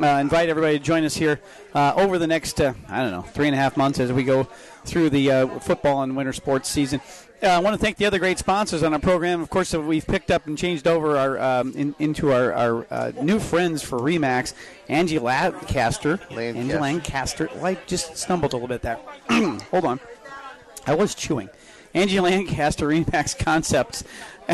Uh, 0.02 0.08
invite 0.08 0.50
everybody 0.50 0.78
to 0.78 0.84
join 0.84 1.06
us 1.06 1.16
here 1.16 1.40
uh, 1.74 1.94
over 1.96 2.20
the 2.20 2.28
next 2.28 2.60
uh, 2.60 2.74
I 2.90 3.02
don't 3.02 3.12
know 3.12 3.22
three 3.22 3.48
and 3.48 3.56
a 3.56 3.60
half 3.60 3.78
months 3.78 3.98
as 4.00 4.12
we 4.12 4.26
go 4.26 4.44
through 4.84 5.10
the 5.10 5.32
uh, 5.32 5.60
football 5.60 6.04
and 6.04 6.18
winter 6.18 6.34
sports 6.34 6.68
season. 6.68 7.00
Uh, 7.44 7.48
I 7.48 7.60
want 7.60 7.74
to 7.74 7.78
thank 7.78 7.98
the 7.98 8.06
other 8.06 8.20
great 8.20 8.40
sponsors 8.40 8.84
on 8.84 8.94
our 8.94 9.00
program. 9.00 9.42
Of 9.42 9.50
course, 9.50 9.74
we've 9.74 10.08
picked 10.08 10.32
up 10.32 10.48
and 10.48 10.58
changed 10.58 10.88
over 10.88 11.18
our 11.18 11.38
um, 11.40 11.74
in, 11.76 11.94
into 12.00 12.32
our, 12.32 12.54
our 12.54 12.88
uh, 12.90 13.12
new 13.22 13.38
friends 13.38 13.84
for 13.84 14.00
Remax, 14.00 14.54
Angie 14.88 15.20
Lancaster. 15.20 16.22
Lancaster. 16.32 16.60
Angie 16.60 16.78
Lancaster. 16.78 17.50
Well, 17.56 17.66
I 17.66 17.78
just 17.86 18.16
stumbled 18.16 18.54
a 18.54 18.56
little 18.56 18.70
bit 18.70 18.82
there. 18.82 18.98
Hold 19.72 19.84
on. 19.84 20.00
I 20.88 20.96
was 20.96 21.16
chewing. 21.16 21.50
Angie 21.94 22.22
Lancaster, 22.22 22.88
Remax 22.88 23.38
Concepts, 23.38 24.06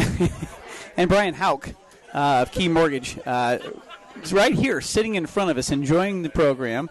and 0.97 1.09
Brian 1.09 1.35
Hauk 1.35 1.69
uh, 2.13 2.41
of 2.41 2.51
Key 2.51 2.69
Mortgage. 2.69 3.19
Uh, 3.23 3.59
is 4.23 4.33
right 4.33 4.53
here, 4.53 4.81
sitting 4.81 5.13
in 5.13 5.27
front 5.27 5.51
of 5.51 5.57
us, 5.57 5.69
enjoying 5.69 6.23
the 6.23 6.29
program. 6.29 6.89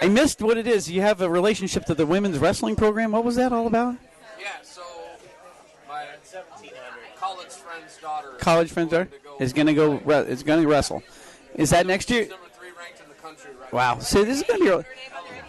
I 0.00 0.06
missed 0.06 0.40
what 0.40 0.56
it 0.56 0.68
is. 0.68 0.90
You 0.90 1.00
have 1.02 1.20
a 1.20 1.28
relationship 1.28 1.84
to 1.86 1.94
the 1.94 2.06
women's 2.06 2.38
wrestling 2.38 2.76
program. 2.76 3.10
What 3.10 3.24
was 3.24 3.36
that 3.36 3.52
all 3.52 3.66
about? 3.66 3.96
Yeah, 4.40 4.48
so 4.62 4.82
my 5.88 6.06
college 7.18 7.48
friend's 7.72 7.96
daughter 7.98 8.28
College 8.38 8.70
friends 8.70 8.92
are 8.92 9.08
is 9.40 9.52
going 9.52 9.66
to 9.66 9.74
go. 9.74 9.94
re- 10.04 10.16
Is 10.28 10.42
going 10.42 10.62
to 10.62 10.68
wrestle. 10.68 11.02
Is 11.54 11.70
that 11.70 11.86
next 11.86 12.10
year? 12.10 12.22
number 12.28 12.46
three 12.52 12.68
ranked 12.78 13.00
in 13.00 13.08
the 13.08 13.14
country 13.14 13.50
right 13.60 13.72
Wow. 13.72 13.98
See, 13.98 14.24
this 14.24 14.38
is 14.38 14.42
going 14.46 14.60
to 14.60 14.64
be 14.64 14.70
now. 14.70 14.76
Ella, 14.76 14.84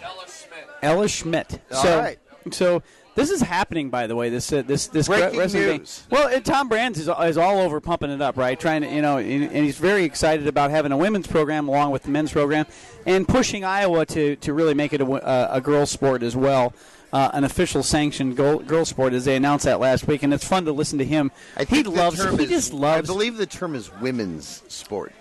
Ella 0.04 0.28
Schmidt. 0.28 0.68
Ella 0.82 1.08
Schmidt. 1.08 1.62
All 1.72 1.84
so, 1.84 2.00
right. 2.00 2.20
so 2.52 2.84
this 3.16 3.30
is 3.30 3.42
happening, 3.42 3.90
by 3.90 4.08
the 4.08 4.16
way. 4.16 4.30
This 4.30 4.52
uh, 4.52 4.64
this 4.64 4.88
this 4.88 5.08
Breaking 5.08 5.38
wrestling 5.38 5.64
thing. 5.64 5.78
news. 5.80 6.04
Well, 6.10 6.36
uh, 6.36 6.40
Tom 6.40 6.68
Brands 6.68 6.98
is, 7.00 7.08
is 7.08 7.38
all 7.38 7.60
over 7.60 7.80
pumping 7.80 8.10
it 8.10 8.22
up, 8.22 8.38
right? 8.38 8.60
Trying 8.60 8.82
to, 8.82 8.90
you 8.90 9.02
know, 9.02 9.18
and, 9.18 9.44
and 9.44 9.66
he's 9.66 9.78
very 9.78 10.04
excited 10.04 10.48
about 10.48 10.72
having 10.72 10.92
a 10.92 10.98
women's 10.98 11.28
program 11.28 11.68
along 11.68 11.92
with 11.92 12.04
the 12.04 12.10
men's 12.10 12.32
program, 12.32 12.66
and 13.06 13.28
pushing 13.28 13.64
Iowa 13.64 14.06
to 14.08 14.36
to 14.38 14.54
really 14.54 14.74
make 14.74 14.94
it 14.94 15.02
a 15.02 15.62
girls' 15.64 15.92
sport 15.92 16.24
as 16.24 16.36
well. 16.36 16.74
Uh, 17.14 17.30
an 17.34 17.44
official 17.44 17.84
sanctioned 17.84 18.36
girl, 18.36 18.58
girl 18.58 18.84
sport, 18.86 19.14
as 19.14 19.24
they 19.24 19.36
announced 19.36 19.66
that 19.66 19.80
last 19.80 20.08
week, 20.08 20.24
and 20.24 20.34
it's 20.34 20.44
fun 20.44 20.66
to 20.66 20.72
listen 20.72 20.98
to 20.98 21.06
him. 21.06 21.32
I 21.56 21.60
he 21.60 21.66
think 21.66 21.84
the 21.86 21.92
loves. 21.92 22.18
term 22.18 22.40
He 22.40 22.46
is- 22.46 22.50
just 22.50 22.74
loves. 22.74 23.08
I 23.08 23.14
believe 23.14 23.38
the 23.38 23.46
term 23.46 23.76
is 23.76 23.92
women's 24.02 24.64
sport. 24.68 25.14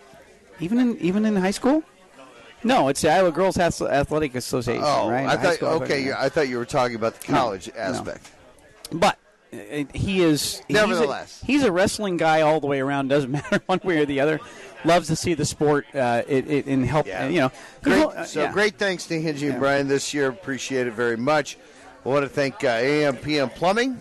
even 0.58 0.78
in 0.80 0.96
even 1.00 1.26
in 1.26 1.36
high 1.36 1.50
school. 1.50 1.82
No, 2.64 2.88
it's 2.88 3.02
the 3.02 3.10
Iowa 3.10 3.30
Girls 3.30 3.58
Athletic 3.58 4.34
Association, 4.34 4.82
Oh, 4.86 5.10
right? 5.10 5.26
I 5.26 5.36
thought 5.36 5.62
okay. 5.62 6.06
athletic. 6.08 6.14
I 6.16 6.28
thought 6.30 6.48
you 6.48 6.56
were 6.58 6.64
talking 6.64 6.96
about 6.96 7.20
the 7.20 7.26
college 7.30 7.68
no. 7.74 7.80
aspect. 7.80 8.30
But 8.90 9.18
uh, 9.52 9.56
he 9.92 10.22
is 10.22 10.62
he's 10.68 10.76
a- 10.78 10.86
Nevertheless. 10.86 11.42
he's 11.44 11.62
a, 11.62 11.70
wrestling 11.72 12.16
guy 12.16 12.40
all 12.40 12.60
the 12.60 12.68
way 12.68 12.80
around. 12.80 13.08
Doesn't 13.08 13.30
matter 13.36 13.60
one 13.66 13.80
way 13.84 13.98
or 13.98 14.06
the 14.06 14.20
other. 14.20 14.40
Loves 14.84 15.08
to 15.08 15.16
see 15.16 15.34
the 15.34 15.44
sport 15.44 15.86
uh, 15.94 16.22
it, 16.26 16.48
it, 16.50 16.66
and 16.66 16.86
help. 16.86 17.06
Yeah. 17.06 17.28
you 17.28 17.40
know, 17.40 17.52
Great. 17.82 18.02
uh, 18.02 18.24
So 18.24 18.42
yeah. 18.44 18.52
great 18.52 18.78
thanks 18.78 19.06
to 19.08 19.14
Angie 19.16 19.48
and 19.48 19.58
Brian 19.58 19.88
this 19.88 20.14
year. 20.14 20.28
Appreciate 20.28 20.86
it 20.86 20.92
very 20.94 21.16
much. 21.16 21.58
I 22.04 22.08
want 22.08 22.24
to 22.24 22.28
thank 22.28 22.64
uh, 22.64 22.68
AM 22.68 23.16
PM 23.16 23.48
Plumbing. 23.50 23.98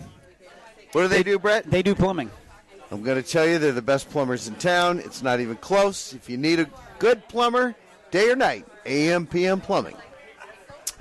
What 0.92 1.02
do 1.02 1.08
they, 1.08 1.22
do, 1.22 1.38
Brett? 1.38 1.70
They 1.70 1.82
do 1.82 1.94
plumbing. 1.94 2.30
I'm 2.90 3.02
going 3.02 3.20
to 3.20 3.26
tell 3.26 3.46
you 3.46 3.58
they're 3.58 3.72
the 3.72 3.80
best 3.80 4.10
plumbers 4.10 4.46
in 4.46 4.56
town. 4.56 4.98
It's 4.98 5.22
not 5.22 5.40
even 5.40 5.56
close. 5.56 6.12
If 6.12 6.28
you 6.28 6.36
need 6.36 6.60
a 6.60 6.68
good 6.98 7.26
plumber, 7.28 7.74
day 8.10 8.30
or 8.30 8.36
night, 8.36 8.66
AM 8.84 9.26
PM 9.26 9.62
Plumbing. 9.62 9.96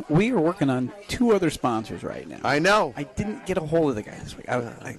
We 0.08 0.32
are 0.32 0.39
working 0.39 0.70
on 0.70 0.93
two 1.10 1.34
other 1.34 1.49
sponsors 1.49 2.04
right 2.04 2.26
now. 2.28 2.39
I 2.45 2.60
know. 2.60 2.93
I 2.95 3.04
didn't 3.04 3.45
get 3.45 3.58
a 3.58 3.62
hold 3.62 3.89
of 3.89 3.95
the 3.95 4.04
guy 4.04 4.18
this 4.24 4.38
week. 4.38 4.47
I, 4.47 4.60
I, 4.60 4.95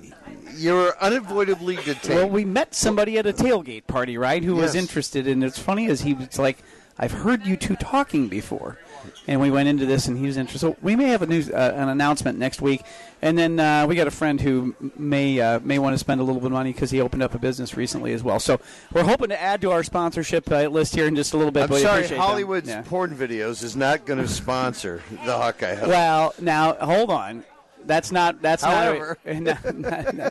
You're 0.57 0.95
unavoidably 1.01 1.77
detained. 1.77 2.15
well, 2.15 2.29
we 2.29 2.45
met 2.45 2.75
somebody 2.75 3.17
at 3.17 3.27
a 3.27 3.33
tailgate 3.33 3.87
party, 3.87 4.19
right? 4.19 4.45
Who 4.45 4.57
was 4.57 4.75
interested, 4.75 5.27
and 5.27 5.43
it's 5.43 5.59
funny 5.59 5.89
as 5.89 6.03
he 6.03 6.13
was 6.13 6.39
like, 6.39 6.59
"I've 6.99 7.13
heard 7.13 7.47
you 7.47 7.57
two 7.57 7.77
talking 7.77 8.29
before," 8.29 8.79
and 9.27 9.41
we 9.41 9.51
went 9.51 9.69
into 9.69 9.87
this, 9.87 10.07
and 10.09 10.19
he 10.19 10.27
was 10.27 10.37
interested. 10.37 10.61
So 10.67 10.77
we 10.83 10.97
may 10.97 11.09
have 11.09 11.23
a 11.23 11.27
news, 11.27 11.51
uh, 11.51 11.73
an 11.77 11.89
announcement 11.89 12.39
next 12.39 12.61
week, 12.61 12.83
and 13.21 13.37
then 13.39 13.59
uh, 13.61 13.87
we 13.87 13.95
got 13.95 14.07
a 14.07 14.11
friend 14.13 14.41
who 14.41 14.75
may 14.97 15.41
uh, 15.41 15.61
may 15.61 15.79
want 15.79 15.95
to 15.95 15.99
spend 15.99 16.21
a 16.21 16.25
little 16.25 16.41
bit 16.41 16.47
of 16.47 16.53
money 16.53 16.73
because 16.73 16.91
he 16.91 17.01
opened 17.01 17.23
up 17.23 17.35
a 17.35 17.39
business 17.39 17.77
recently 17.77 18.13
as 18.13 18.23
well. 18.23 18.39
So 18.41 18.61
we're 18.93 19.05
hoping 19.05 19.29
to 19.31 19.41
add 19.41 19.61
to 19.63 19.71
our 19.71 19.83
sponsorship 19.83 20.51
uh, 20.51 20.69
list 20.69 20.95
here 20.95 21.07
in 21.07 21.17
just 21.17 21.33
a 21.35 21.37
little 21.37 21.53
bit. 21.53 21.65
I'm 21.65 21.69
but 21.69 21.81
sorry. 21.83 22.07
Hollywood's 22.09 22.69
Yeah. 22.69 22.83
porn 22.83 23.15
videos 23.17 23.63
is 23.63 23.75
not 23.77 24.05
going 24.07 24.19
to 24.21 24.29
sponsor 24.29 25.03
the 25.25 25.37
Hawkeye 25.37 25.75
Hut. 25.75 25.89
Well, 25.89 26.35
now 26.41 26.75
hold 26.75 27.11
on. 27.11 27.45
That's 27.85 28.13
not. 28.13 28.41
That's 28.43 28.63
However. 28.63 29.19
not. 29.25 29.65
no, 29.75 29.91
no, 29.91 30.11
no. 30.13 30.31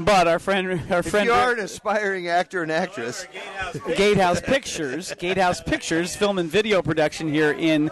But 0.00 0.26
our 0.28 0.38
friend, 0.38 0.80
our 0.90 1.00
if 1.00 1.10
friend, 1.10 1.26
you 1.26 1.32
are 1.32 1.52
an 1.52 1.60
aspiring 1.60 2.28
actor 2.28 2.62
and 2.62 2.72
actress, 2.72 3.26
Gatehouse 3.96 4.40
Pictures, 4.40 5.12
Gatehouse 5.18 5.60
Pictures, 5.60 6.16
film 6.16 6.38
and 6.38 6.50
video 6.50 6.80
production 6.80 7.30
here 7.30 7.52
in 7.52 7.90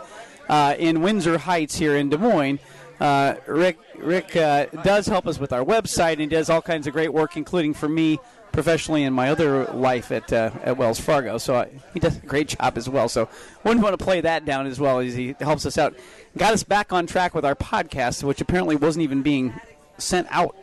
uh, 0.48 0.74
in 0.78 1.02
Windsor 1.02 1.36
Heights 1.36 1.76
here 1.76 1.96
in 1.96 2.08
Des 2.08 2.16
Moines. 2.16 2.60
Uh, 2.98 3.34
Rick 3.46 3.78
Rick 3.98 4.34
uh, 4.36 4.66
does 4.82 5.06
help 5.06 5.26
us 5.26 5.38
with 5.38 5.52
our 5.52 5.62
website 5.62 6.12
and 6.12 6.22
he 6.22 6.26
does 6.26 6.48
all 6.48 6.62
kinds 6.62 6.86
of 6.86 6.94
great 6.94 7.12
work, 7.12 7.36
including 7.36 7.74
for 7.74 7.90
me 7.90 8.18
professionally 8.52 9.02
in 9.02 9.12
my 9.12 9.28
other 9.28 9.66
life 9.66 10.10
at 10.10 10.32
uh, 10.32 10.50
at 10.64 10.78
Wells 10.78 10.98
Fargo. 10.98 11.36
So 11.36 11.56
uh, 11.56 11.66
he 11.92 12.00
does 12.00 12.16
a 12.16 12.20
great 12.20 12.48
job 12.48 12.78
as 12.78 12.88
well. 12.88 13.10
So 13.10 13.28
wouldn't 13.64 13.82
want 13.82 13.98
to 13.98 14.02
play 14.02 14.22
that 14.22 14.46
down 14.46 14.66
as 14.66 14.80
well 14.80 15.00
as 15.00 15.14
he 15.14 15.34
helps 15.40 15.66
us 15.66 15.76
out. 15.76 15.94
Got 16.38 16.54
us 16.54 16.62
back 16.62 16.90
on 16.90 17.06
track 17.06 17.34
with 17.34 17.44
our 17.44 17.54
podcast, 17.54 18.24
which 18.24 18.40
apparently 18.40 18.76
wasn't 18.76 19.02
even 19.02 19.20
being 19.20 19.52
sent 19.98 20.26
out 20.30 20.56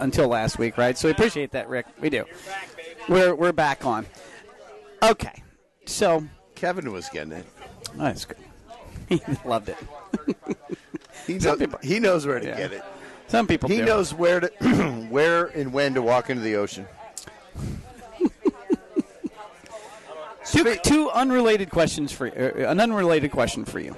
until 0.00 0.28
last 0.28 0.58
week, 0.58 0.76
right? 0.78 0.96
So 0.96 1.08
we 1.08 1.12
appreciate 1.12 1.52
that, 1.52 1.68
Rick. 1.68 1.86
We 2.00 2.10
do. 2.10 2.24
We're 3.08 3.34
we're 3.34 3.52
back 3.52 3.84
on. 3.86 4.06
Okay, 5.02 5.42
so 5.86 6.24
Kevin 6.54 6.92
was 6.92 7.08
getting 7.08 7.32
it. 7.32 7.46
oh, 7.94 8.02
that's 8.04 8.24
good. 8.24 8.36
He 9.08 9.20
loved 9.46 9.70
it. 9.70 9.76
He, 11.26 11.40
Some 11.40 11.52
knows, 11.52 11.58
people- 11.58 11.78
he 11.82 11.98
knows 11.98 12.26
where 12.26 12.40
to 12.40 12.46
Yeah. 12.46 12.56
get 12.56 12.72
it. 12.72 12.82
Some 13.28 13.46
people 13.46 13.68
He 13.68 13.78
do. 13.78 13.84
knows 13.86 14.12
where 14.14 14.40
to, 14.40 14.48
where 15.10 15.46
and 15.46 15.72
when 15.72 15.94
to 15.94 16.02
walk 16.02 16.28
into 16.30 16.42
the 16.42 16.56
ocean. 16.56 16.86
Two, 20.44 20.76
two 20.76 21.10
unrelated 21.10 21.68
questions 21.70 22.10
for 22.10 22.26
uh, 22.28 22.70
an 22.70 22.80
unrelated 22.80 23.30
question 23.30 23.64
for 23.66 23.80
you. 23.80 23.94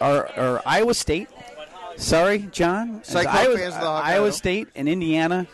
Are, 0.00 0.26
are 0.38 0.62
Iowa 0.64 0.94
State? 0.94 1.28
Sorry, 2.02 2.38
John. 2.50 3.02
Iowa, 3.14 3.56
fans 3.56 3.74
of 3.74 3.80
the 3.80 3.86
Iowa 3.86 4.32
State 4.32 4.68
and 4.74 4.88
Indiana. 4.88 5.46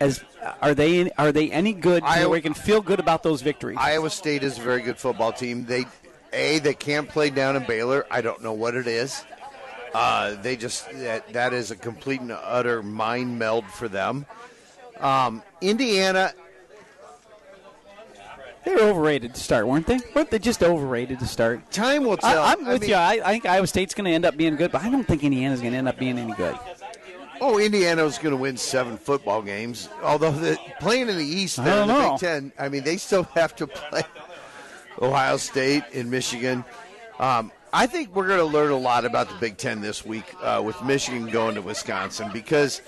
As 0.00 0.22
are 0.62 0.74
they? 0.74 1.10
Are 1.12 1.30
they 1.32 1.50
any 1.50 1.72
good? 1.72 2.02
Iowa- 2.02 2.30
where 2.30 2.38
we 2.38 2.40
can 2.40 2.54
feel 2.54 2.80
good 2.80 3.00
about 3.00 3.22
those 3.22 3.42
victories. 3.42 3.76
Iowa 3.78 4.10
State 4.10 4.42
is 4.42 4.58
a 4.58 4.62
very 4.62 4.80
good 4.80 4.96
football 4.96 5.32
team. 5.32 5.66
They, 5.66 5.84
a, 6.32 6.58
they 6.60 6.74
can't 6.74 7.08
play 7.08 7.30
down 7.30 7.56
in 7.56 7.66
Baylor. 7.66 8.06
I 8.10 8.20
don't 8.22 8.42
know 8.42 8.52
what 8.52 8.74
it 8.74 8.86
is. 8.86 9.24
Uh, 9.94 10.36
they 10.42 10.56
just 10.56 10.90
that, 10.92 11.32
that 11.32 11.52
is 11.52 11.70
a 11.70 11.76
complete 11.76 12.20
and 12.20 12.32
utter 12.32 12.82
mind 12.82 13.38
meld 13.38 13.64
for 13.66 13.88
them. 13.88 14.26
Um, 15.00 15.42
Indiana, 15.60 16.32
they 18.68 18.74
were 18.82 18.90
overrated 18.90 19.34
to 19.34 19.40
start, 19.40 19.66
weren't 19.66 19.86
they? 19.86 19.98
Weren't 20.14 20.30
they 20.30 20.38
just 20.38 20.62
overrated 20.62 21.18
to 21.20 21.26
start? 21.26 21.70
time 21.70 22.04
will 22.04 22.16
tell. 22.16 22.42
I, 22.42 22.52
I'm 22.52 22.66
I 22.66 22.72
with 22.74 22.82
mean- 22.82 22.90
you. 22.90 22.96
I, 22.96 23.20
I 23.24 23.32
think 23.32 23.46
Iowa 23.46 23.66
State's 23.66 23.94
going 23.94 24.04
to 24.06 24.10
end 24.12 24.24
up 24.24 24.36
being 24.36 24.56
good, 24.56 24.72
but 24.72 24.82
I 24.82 24.90
don't 24.90 25.04
think 25.04 25.24
Indiana's 25.24 25.60
going 25.60 25.72
to 25.72 25.78
end 25.78 25.88
up 25.88 25.98
being 25.98 26.18
any 26.18 26.32
good. 26.34 26.56
Oh, 27.40 27.58
Indiana's 27.58 28.18
going 28.18 28.32
to 28.32 28.36
win 28.36 28.56
seven 28.56 28.96
football 28.96 29.42
games. 29.42 29.88
Although 30.02 30.32
the, 30.32 30.58
playing 30.80 31.08
in 31.08 31.16
the 31.16 31.24
East, 31.24 31.62
they're 31.62 31.82
in 31.82 31.88
the 31.88 31.94
know. 31.94 32.10
Big 32.12 32.20
Ten. 32.20 32.52
I 32.58 32.68
mean, 32.68 32.82
they 32.82 32.96
still 32.96 33.22
have 33.34 33.54
to 33.56 33.66
play 33.66 34.02
Ohio 35.00 35.36
State 35.36 35.84
and 35.94 36.10
Michigan. 36.10 36.64
Um, 37.18 37.52
I 37.72 37.86
think 37.86 38.14
we're 38.14 38.26
going 38.26 38.40
to 38.40 38.44
learn 38.44 38.70
a 38.72 38.76
lot 38.76 39.04
about 39.04 39.28
the 39.28 39.36
Big 39.36 39.56
Ten 39.56 39.80
this 39.80 40.04
week 40.04 40.24
uh, 40.42 40.62
with 40.64 40.82
Michigan 40.82 41.26
going 41.30 41.54
to 41.54 41.62
Wisconsin 41.62 42.30
because 42.32 42.82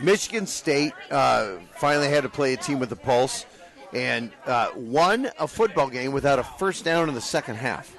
Michigan 0.00 0.46
State 0.46 0.92
uh, 1.10 1.56
finally 1.76 2.08
had 2.08 2.22
to 2.22 2.28
play 2.28 2.52
a 2.54 2.56
team 2.56 2.78
with 2.78 2.92
a 2.92 2.96
pulse 2.96 3.46
and 3.94 4.30
uh, 4.46 4.70
won 4.76 5.28
a 5.38 5.46
football 5.48 5.88
game 5.88 6.12
without 6.12 6.38
a 6.38 6.44
first 6.44 6.84
down 6.84 7.08
in 7.08 7.14
the 7.14 7.20
second 7.20 7.56
half. 7.56 7.94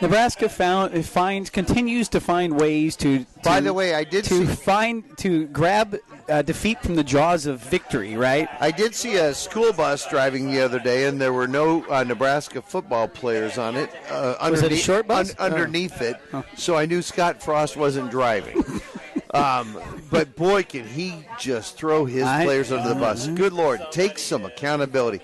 Nebraska 0.00 0.48
found 0.48 1.06
finds 1.06 1.48
continues 1.48 2.08
to 2.08 2.20
find 2.20 2.58
ways 2.58 2.96
to. 2.96 3.20
to 3.20 3.26
By 3.44 3.60
the 3.60 3.72
way, 3.72 3.94
I 3.94 4.02
did 4.02 4.24
to 4.24 4.46
see- 4.46 4.52
find 4.52 5.04
to 5.18 5.46
grab 5.46 5.96
uh, 6.28 6.42
defeat 6.42 6.80
from 6.82 6.96
the 6.96 7.04
jaws 7.04 7.46
of 7.46 7.60
victory. 7.60 8.16
Right? 8.16 8.48
I 8.58 8.72
did 8.72 8.96
see 8.96 9.14
a 9.16 9.32
school 9.32 9.72
bus 9.72 10.08
driving 10.08 10.50
the 10.50 10.60
other 10.60 10.80
day, 10.80 11.06
and 11.06 11.20
there 11.20 11.32
were 11.32 11.46
no 11.46 11.84
uh, 11.84 12.02
Nebraska 12.02 12.60
football 12.62 13.06
players 13.06 13.58
on 13.58 13.76
it. 13.76 13.90
Uh, 14.10 14.34
Was 14.50 14.60
it 14.60 14.62
a 14.62 14.64
underneath- 14.66 14.80
short 14.84 15.06
bus? 15.06 15.30
un- 15.30 15.36
Oh. 15.38 15.44
underneath 15.44 16.00
it, 16.02 16.16
so 16.56 16.74
I 16.74 16.84
knew 16.86 17.00
Scott 17.00 17.40
Frost 17.40 17.76
wasn't 17.76 18.10
driving. 18.10 18.64
um, 19.34 19.78
but 20.12 20.36
boy, 20.36 20.62
can 20.62 20.86
he 20.86 21.24
just 21.40 21.76
throw 21.76 22.04
his 22.04 22.22
I- 22.22 22.44
players 22.44 22.70
under 22.70 22.88
the 22.88 22.94
bus! 22.94 23.26
Good 23.28 23.52
Lord, 23.52 23.80
take 23.90 24.18
some 24.18 24.44
accountability. 24.44 25.20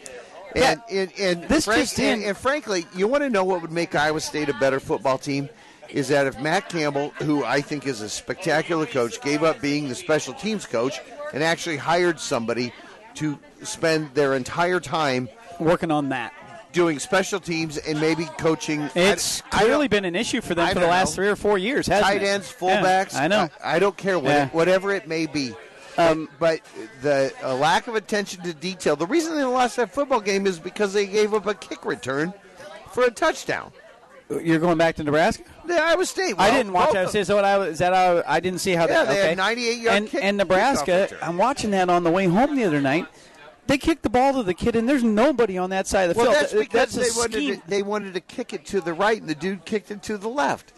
And, 0.56 0.80
and, 0.90 1.12
and, 1.18 1.42
This 1.44 1.66
frank- 1.66 1.82
just 1.82 2.00
and, 2.00 2.24
and 2.24 2.36
frankly, 2.36 2.86
you 2.96 3.06
want 3.06 3.22
to 3.22 3.30
know 3.30 3.44
what 3.44 3.60
would 3.62 3.70
make 3.70 3.94
Iowa 3.94 4.20
State 4.20 4.48
a 4.48 4.54
better 4.54 4.80
football 4.80 5.18
team? 5.18 5.48
Is 5.90 6.08
that 6.08 6.26
if 6.26 6.38
Matt 6.40 6.68
Campbell, 6.68 7.10
who 7.22 7.44
I 7.44 7.60
think 7.60 7.86
is 7.86 8.00
a 8.00 8.08
spectacular 8.08 8.86
coach, 8.86 9.20
gave 9.22 9.42
up 9.42 9.60
being 9.60 9.88
the 9.88 9.94
special 9.94 10.34
teams 10.34 10.66
coach 10.66 11.00
and 11.32 11.42
actually 11.42 11.76
hired 11.76 12.18
somebody 12.18 12.72
to 13.14 13.38
spend 13.62 14.14
their 14.14 14.34
entire 14.34 14.80
time 14.80 15.28
Working 15.60 15.90
on 15.90 16.08
that. 16.10 16.32
Doing 16.72 16.98
special 16.98 17.40
teams 17.40 17.76
and 17.78 18.00
maybe 18.00 18.24
coaching. 18.38 18.88
It's 18.94 19.42
I- 19.52 19.58
I 19.58 19.60
clearly 19.62 19.88
don't- 19.88 19.98
been 20.02 20.04
an 20.04 20.16
issue 20.16 20.40
for 20.40 20.54
them 20.54 20.66
I 20.66 20.72
for 20.74 20.80
the 20.80 20.86
last 20.86 21.10
know. 21.12 21.14
three 21.16 21.28
or 21.28 21.36
four 21.36 21.58
years, 21.58 21.86
hasn't 21.86 22.06
tight 22.06 22.22
it? 22.22 22.26
ends, 22.26 22.54
Yeah, 22.60 22.80
fullbacks. 22.82 23.14
I 23.14 23.26
know. 23.28 23.48
I, 23.64 23.76
I 23.76 23.78
don't 23.78 23.96
care 23.96 24.18
what 24.18 24.30
Yeah. 24.30 24.46
it, 24.46 24.54
whatever 24.54 24.92
it 24.94 25.08
may 25.08 25.26
be. 25.26 25.54
Um, 25.96 26.28
but 26.38 26.60
the 27.02 27.32
uh, 27.42 27.54
lack 27.56 27.88
of 27.88 27.96
attention 27.96 28.42
to 28.44 28.54
detail. 28.54 28.94
The 28.94 29.06
reason 29.06 29.34
they 29.34 29.42
lost 29.42 29.76
that 29.76 29.92
football 29.92 30.20
game 30.20 30.46
is 30.46 30.60
because 30.60 30.92
they 30.92 31.06
gave 31.06 31.34
up 31.34 31.46
a 31.46 31.54
kick 31.54 31.84
return 31.84 32.32
for 32.92 33.02
a 33.04 33.10
touchdown. 33.10 33.72
You're 34.30 34.58
going 34.60 34.76
back 34.78 34.94
to 34.96 35.02
Nebraska. 35.04 35.42
The 35.64 35.74
Iowa 35.82 36.04
State. 36.04 36.34
I 36.38 36.50
didn't 36.50 36.72
watch 36.74 36.94
of- 36.94 37.16
Is 37.16 37.26
that 37.28 37.34
what 37.34 37.44
I 37.46 37.56
was? 37.58 37.78
That 37.78 37.94
how, 37.94 38.22
I 38.26 38.40
didn't 38.40 38.60
see 38.60 38.72
how 38.72 38.82
Yeah, 38.86 39.04
that. 39.04 39.08
they 39.08 39.16
had 39.16 39.24
okay. 39.28 39.34
98 39.36 39.78
yard 39.78 39.96
and, 39.96 40.08
kick- 40.08 40.22
and 40.22 40.36
Nebraska. 40.36 41.08
I'm 41.22 41.38
watching 41.38 41.70
that 41.72 41.88
on 41.88 42.04
the 42.04 42.10
way 42.10 42.26
home 42.26 42.54
the 42.54 42.64
other 42.64 42.80
night. 42.82 43.06
They 43.68 43.78
kicked 43.78 44.02
the 44.02 44.10
ball 44.10 44.32
to 44.32 44.42
the 44.42 44.54
kid, 44.54 44.74
and 44.76 44.88
there's 44.88 45.04
nobody 45.04 45.58
on 45.58 45.70
that 45.70 45.86
side 45.86 46.08
of 46.10 46.16
the 46.16 46.22
Well, 46.22 46.32
field. 46.32 46.42
that's 46.42 46.54
because 46.54 46.94
that's 46.94 47.14
they 47.14 47.20
wanted 47.20 47.62
to, 47.62 47.68
they 47.68 47.82
wanted 47.82 48.14
to 48.14 48.20
kick 48.20 48.52
it 48.54 48.64
to 48.66 48.80
the 48.80 48.94
right, 48.94 49.20
and 49.20 49.28
the 49.28 49.34
dude 49.34 49.64
kicked 49.66 49.90
it 49.90 50.02
to 50.04 50.16
the 50.18 50.28
left. 50.28 50.72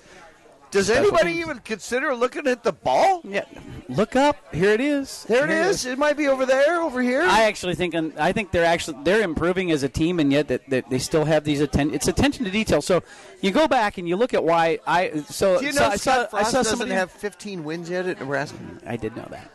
Does 0.73 0.89
anybody 0.89 1.33
even 1.35 1.59
consider 1.61 2.15
looking 2.15 2.47
at 2.47 2.63
the 2.63 2.73
ball? 2.73 3.23
Yeah, 3.25 3.45
look 3.89 4.15
up. 4.15 4.37
Here 4.55 4.71
it 4.71 4.81
is. 4.81 5.25
There 5.29 5.45
it 5.45 5.51
is. 5.51 5.85
It 5.85 5.99
might 5.99 6.17
be 6.17 6.29
over 6.29 6.47
there, 6.47 6.81
over 6.81 7.03
here. 7.03 7.23
I 7.23 7.43
actually 7.45 7.75
think 7.75 7.95
I 8.17 8.33
think 8.33 8.53
they're 8.53 8.65
actually 8.65 8.99
they're 9.03 9.23
improving 9.23 9.73
as 9.73 9.83
a 9.83 9.89
team, 9.89 10.21
and 10.21 10.33
yet 10.33 10.47
that, 10.49 10.69
that 10.71 10.89
they 10.89 10.99
still 11.01 11.25
have 11.25 11.43
these 11.43 11.61
atten- 11.61 11.93
It's 11.93 12.07
attention 12.07 12.45
to 12.45 12.53
detail. 12.53 12.83
So 12.83 13.03
you 13.41 13.51
go 13.51 13.67
back 13.67 13.99
and 13.99 14.09
you 14.09 14.15
look 14.17 14.33
at 14.33 14.45
why 14.45 14.79
I. 14.87 15.23
So 15.29 15.59
Do 15.59 15.67
you 15.67 15.73
so 15.73 15.81
know 15.81 15.87
I 15.91 15.97
Scott 15.97 16.31
saw, 16.31 16.37
I 16.37 16.41
Frost 16.41 16.51
saw 16.53 16.59
doesn't 16.59 16.71
somebody 16.79 16.93
have 16.93 17.11
15 17.11 17.65
wins 17.65 17.91
yet 17.91 18.07
at 18.07 18.21
Nebraska? 18.21 18.59
I 18.87 18.97
did 18.97 19.17
know 19.17 19.27
that. 19.31 19.51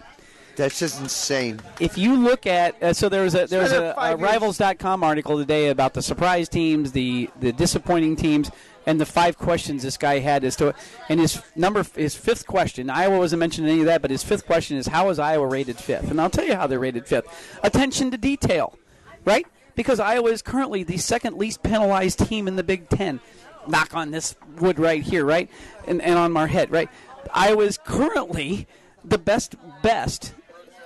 That's 0.55 0.79
just 0.79 0.99
insane. 1.01 1.59
if 1.79 1.97
you 1.97 2.15
look 2.15 2.45
at 2.47 2.81
uh, 2.81 2.93
so 2.93 3.09
there 3.09 3.23
was 3.23 3.35
a 3.35 3.47
there 3.47 3.61
was 3.61 3.71
a, 3.71 3.93
a 3.97 4.15
rivals.com 4.15 5.03
article 5.03 5.37
today 5.37 5.69
about 5.69 5.93
the 5.93 6.01
surprise 6.01 6.47
teams 6.49 6.91
the 6.91 7.29
the 7.39 7.51
disappointing 7.51 8.15
teams 8.15 8.51
and 8.87 9.01
the 9.01 9.05
five 9.05 9.37
questions 9.37 9.81
this 9.83 9.97
guy 9.97 10.19
had 10.19 10.43
as 10.43 10.55
to 10.55 10.73
and 11.09 11.19
his 11.19 11.41
number 11.55 11.83
his 11.95 12.15
fifth 12.15 12.45
question 12.47 12.89
iowa 12.89 13.17
wasn't 13.17 13.39
mentioned 13.39 13.67
in 13.67 13.73
any 13.73 13.81
of 13.81 13.87
that 13.87 14.01
but 14.01 14.11
his 14.11 14.23
fifth 14.23 14.45
question 14.45 14.77
is 14.77 14.87
how 14.87 15.09
is 15.09 15.17
iowa 15.19 15.47
rated 15.47 15.77
fifth? 15.77 16.09
And 16.11 16.21
i'll 16.21 16.29
tell 16.29 16.45
you 16.45 16.55
how 16.55 16.67
they're 16.67 16.79
rated 16.79 17.07
fifth. 17.07 17.27
Attention 17.63 18.11
to 18.11 18.17
detail 18.17 18.77
right? 19.25 19.47
Because 19.75 19.99
iowa 19.99 20.29
is 20.29 20.41
currently 20.41 20.83
the 20.83 20.97
second 20.97 21.35
least 21.37 21.63
penalized 21.63 22.19
team 22.27 22.47
in 22.47 22.55
the 22.55 22.63
big 22.63 22.87
ten. 22.89 23.19
Knock 23.67 23.95
on 23.95 24.11
this 24.11 24.35
wood 24.57 24.77
right 24.79 25.01
here 25.01 25.25
right? 25.25 25.49
And, 25.87 25.99
and 26.01 26.17
on 26.19 26.31
my 26.31 26.45
head 26.47 26.69
right? 26.71 26.89
Iowa 27.33 27.63
is 27.63 27.79
currently 27.79 28.67
the 29.03 29.17
best 29.17 29.55
best 29.81 30.34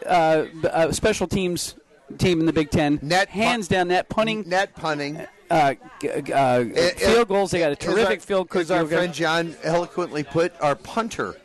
uh, 0.05 0.45
uh, 0.65 0.91
special 0.91 1.27
teams 1.27 1.75
team 2.17 2.39
in 2.39 2.45
the 2.45 2.53
Big 2.53 2.69
Ten. 2.71 2.99
Net 3.01 3.29
hands 3.29 3.67
down 3.67 3.89
net 3.89 4.09
punting, 4.09 4.43
Net 4.47 4.75
punting. 4.75 5.25
uh, 5.51 5.73
uh, 6.33 6.63
field 6.63 7.27
goals. 7.27 7.51
They 7.51 7.59
got 7.59 7.71
a 7.71 7.75
terrific 7.75 8.19
our, 8.19 8.25
field. 8.25 8.55
As 8.55 8.71
our 8.71 8.85
friend 8.85 9.13
John 9.13 9.55
eloquently 9.63 10.23
put, 10.23 10.53
our 10.61 10.75
punter 10.75 11.35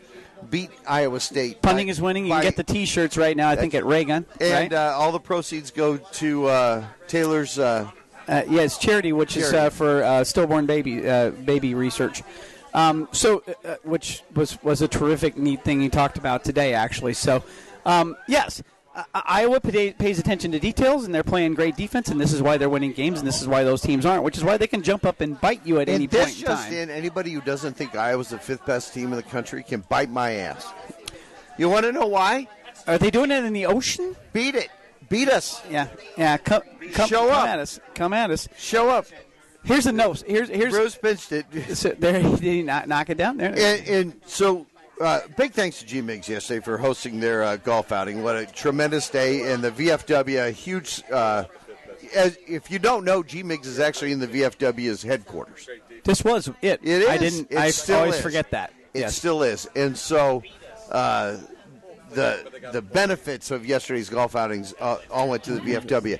beat 0.51 0.71
Iowa 0.87 1.21
State. 1.21 1.63
punting 1.63 1.87
by- 1.87 1.91
is 1.91 2.01
winning. 2.01 2.25
You 2.27 2.31
by- 2.33 2.41
can 2.43 2.49
get 2.51 2.57
the 2.57 2.73
T-shirts 2.73 3.17
right 3.17 3.37
now. 3.37 3.49
I 3.49 3.57
think 3.57 3.75
at 3.75 3.85
Raygun. 3.85 4.27
and 4.41 4.53
right? 4.53 4.73
uh, 4.73 4.95
all 4.97 5.13
the 5.13 5.21
proceeds 5.21 5.71
go 5.71 5.97
to 5.97 6.47
uh, 6.47 6.85
Taylor's. 7.09 7.59
Uh, 7.59 7.91
Uh, 8.27 8.41
yeah, 8.49 8.67
charity, 8.69 9.13
which 9.13 9.37
is 9.37 9.53
uh, 9.53 9.69
for 9.69 10.03
uh, 10.03 10.25
stillborn 10.25 10.65
baby 10.65 11.07
uh, 11.07 11.29
baby 11.45 11.75
research. 11.75 12.23
Um, 12.73 13.07
so, 13.13 13.43
which 13.83 14.23
was 14.35 14.57
was 14.63 14.81
a 14.81 14.89
terrific, 14.89 15.37
neat 15.37 15.63
thing 15.63 15.83
he 15.83 15.91
talked 15.91 16.17
about 16.17 16.43
today, 16.43 16.73
actually. 16.73 17.13
So, 17.13 17.45
um, 17.85 18.17
yes, 18.29 18.63
uh, 18.95 19.03
Iowa 19.15 19.61
pay, 19.61 19.93
pays 19.93 20.19
attention 20.19 20.53
to 20.53 20.59
details, 20.59 21.05
and 21.05 21.15
they're 21.15 21.23
playing 21.25 21.55
great 21.55 21.77
defense, 21.77 22.09
and 22.09 22.21
this 22.21 22.33
is 22.33 22.43
why 22.43 22.57
they're 22.57 22.69
winning 22.69 22.93
games, 22.93 23.19
and 23.19 23.27
this 23.27 23.43
is 23.43 23.49
why 23.49 23.65
those 23.65 23.81
teams 23.81 24.07
aren't, 24.07 24.23
which 24.23 24.37
is 24.37 24.45
why 24.45 24.57
they 24.57 24.67
can 24.67 24.83
jump 24.83 25.05
up 25.05 25.21
and 25.21 25.41
bite 25.41 25.61
you 25.67 25.81
at 25.81 25.89
any 25.89 26.05
and 26.05 26.13
this 26.13 26.25
point 26.27 26.39
in 26.39 26.45
just 26.45 26.65
time. 26.69 26.73
in, 26.75 26.91
anybody 26.91 27.33
who 27.33 27.41
doesn't 27.41 27.75
think 27.75 27.97
Iowa's 27.97 28.29
the 28.29 28.39
fifth 28.39 28.65
best 28.67 28.95
team 28.95 29.07
in 29.07 29.17
the 29.17 29.23
country 29.23 29.63
can 29.63 29.81
bite 29.89 30.11
my 30.11 30.33
ass. 30.33 30.73
You 31.59 31.69
want 31.69 31.87
to 31.87 31.93
know 31.93 32.07
why? 32.07 32.47
Are 32.87 32.99
they 32.99 33.11
doing 33.11 33.31
it 33.31 33.45
in 33.45 33.53
the 33.53 33.67
ocean? 33.67 34.15
Beat 34.33 34.55
it. 34.55 34.69
Beat 35.09 35.29
us. 35.29 35.63
Yeah, 35.71 35.89
yeah. 36.17 36.37
Come, 36.37 36.63
come, 36.93 37.09
Show 37.09 37.29
come 37.29 37.31
up. 37.31 37.49
at 37.49 37.59
us. 37.59 37.81
Come 37.95 38.13
at 38.13 38.31
us. 38.31 38.49
Show 38.57 38.91
up. 38.91 39.07
Here's 39.65 39.85
the 39.85 39.93
note. 39.93 40.23
Here's 40.27 40.49
here's 40.49 40.73
Bruce 40.73 40.97
pinched 40.97 41.33
it. 41.33 41.47
so 41.77 41.91
there. 41.99 42.21
he 42.21 42.29
Did 42.37 42.41
he 42.43 42.63
knock, 42.63 42.87
knock 42.87 43.11
it 43.11 43.17
down 43.17 43.39
there? 43.39 43.51
And, 43.51 43.89
and 43.89 44.21
so, 44.27 44.67
uh, 45.01 45.21
big 45.37 45.53
thanks 45.53 45.79
to 45.81 45.87
G-Mix 45.87 46.29
yesterday 46.29 46.65
for 46.65 46.79
hosting 46.79 47.21
their 47.21 47.43
uh, 47.43 47.57
golf 47.57 47.93
outing. 47.93 48.23
What 48.23 48.37
a 48.37 48.47
tremendous 48.47 49.09
day! 49.09 49.53
And 49.53 49.63
the 49.63 49.71
VFW, 49.71 50.49
a 50.49 50.51
huge. 50.51 51.03
Uh, 51.11 51.45
as, 52.15 52.37
if 52.47 52.71
you 52.71 52.79
don't 52.79 53.05
know, 53.05 53.23
G-Mix 53.23 53.67
is 53.67 53.81
actually 53.81 54.13
in 54.13 54.21
the 54.21 54.29
VFW's 54.29 55.03
headquarters. 55.03 55.69
This 56.05 56.23
was 56.23 56.49
it. 56.61 56.81
It 56.83 57.09
I 57.09 57.17
didn't. 57.17 57.51
It 57.51 57.59
I 57.59 57.71
still 57.71 58.01
always 58.01 58.17
is. 58.17 58.21
forget 58.21 58.51
that. 58.51 58.73
It 58.93 59.01
yes. 59.01 59.17
still 59.17 59.43
is. 59.43 59.69
And 59.75 59.97
so, 59.97 60.43
uh, 60.91 61.39
the 62.11 62.71
the 62.73 62.83
benefits 62.83 63.51
of 63.51 63.67
yesterday's 63.67 64.11
golf 64.11 64.37
outings 64.37 64.75
uh, 64.81 64.99
all 65.11 65.31
went 65.31 65.43
to 65.45 65.55
the 65.55 65.61
VFW. 65.61 66.19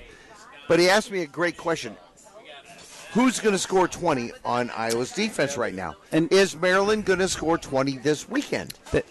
But 0.67 0.79
he 0.79 0.89
asked 0.89 1.11
me 1.11 1.21
a 1.21 1.27
great 1.27 1.57
question. 1.57 1.95
Who's 3.15 3.39
going 3.39 3.53
to 3.53 3.59
score 3.59 3.87
20 3.87 4.31
on 4.43 4.69
Iowa's 4.71 5.11
defense 5.11 5.55
right 5.57 5.73
now? 5.73 5.95
And- 6.11 6.31
is 6.31 6.55
Maryland 6.55 7.05
going 7.05 7.19
to 7.19 7.29
score 7.29 7.57
20 7.57 7.97
this 7.99 8.27
weekend? 8.29 8.73
That- 8.91 9.05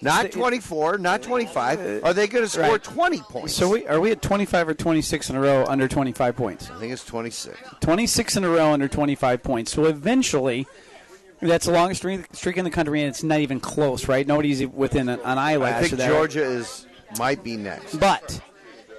Not 0.00 0.30
24, 0.30 0.98
not 0.98 1.22
25. 1.22 1.80
Uh, 1.80 2.06
are 2.06 2.14
they 2.14 2.28
going 2.28 2.44
to 2.44 2.48
score 2.48 2.62
Right. 2.62 2.82
20 2.84 3.18
points? 3.22 3.52
so 3.54 3.68
we 3.70 3.84
are 3.88 3.98
we 4.00 4.12
at 4.12 4.22
25 4.22 4.68
or 4.68 4.74
26 4.74 5.30
in 5.30 5.34
a 5.34 5.40
row 5.40 5.64
under 5.66 5.88
25 5.88 6.36
points? 6.36 6.70
I 6.70 6.78
think 6.78 6.92
it's 6.92 7.04
26. 7.04 7.58
26 7.80 8.36
in 8.36 8.44
a 8.44 8.48
row 8.48 8.72
under 8.72 8.86
25 8.86 9.42
points. 9.42 9.72
So 9.72 9.86
eventually, 9.86 10.68
that's 11.42 11.66
the 11.66 11.72
longest 11.72 12.02
streak, 12.02 12.26
streak 12.32 12.56
in 12.58 12.64
the 12.64 12.70
country, 12.70 13.00
and 13.02 13.08
it's 13.08 13.24
not 13.24 13.40
even 13.40 13.58
close, 13.58 14.06
right? 14.06 14.24
Nobody's 14.24 14.64
within 14.68 15.08
an, 15.08 15.18
eyelash. 15.24 15.86
I 15.86 15.88
think. 15.88 16.00
Georgia 16.00 16.44
is 16.44 16.86
might 17.18 17.42
be 17.42 17.56
next. 17.56 17.96
But 17.98 18.40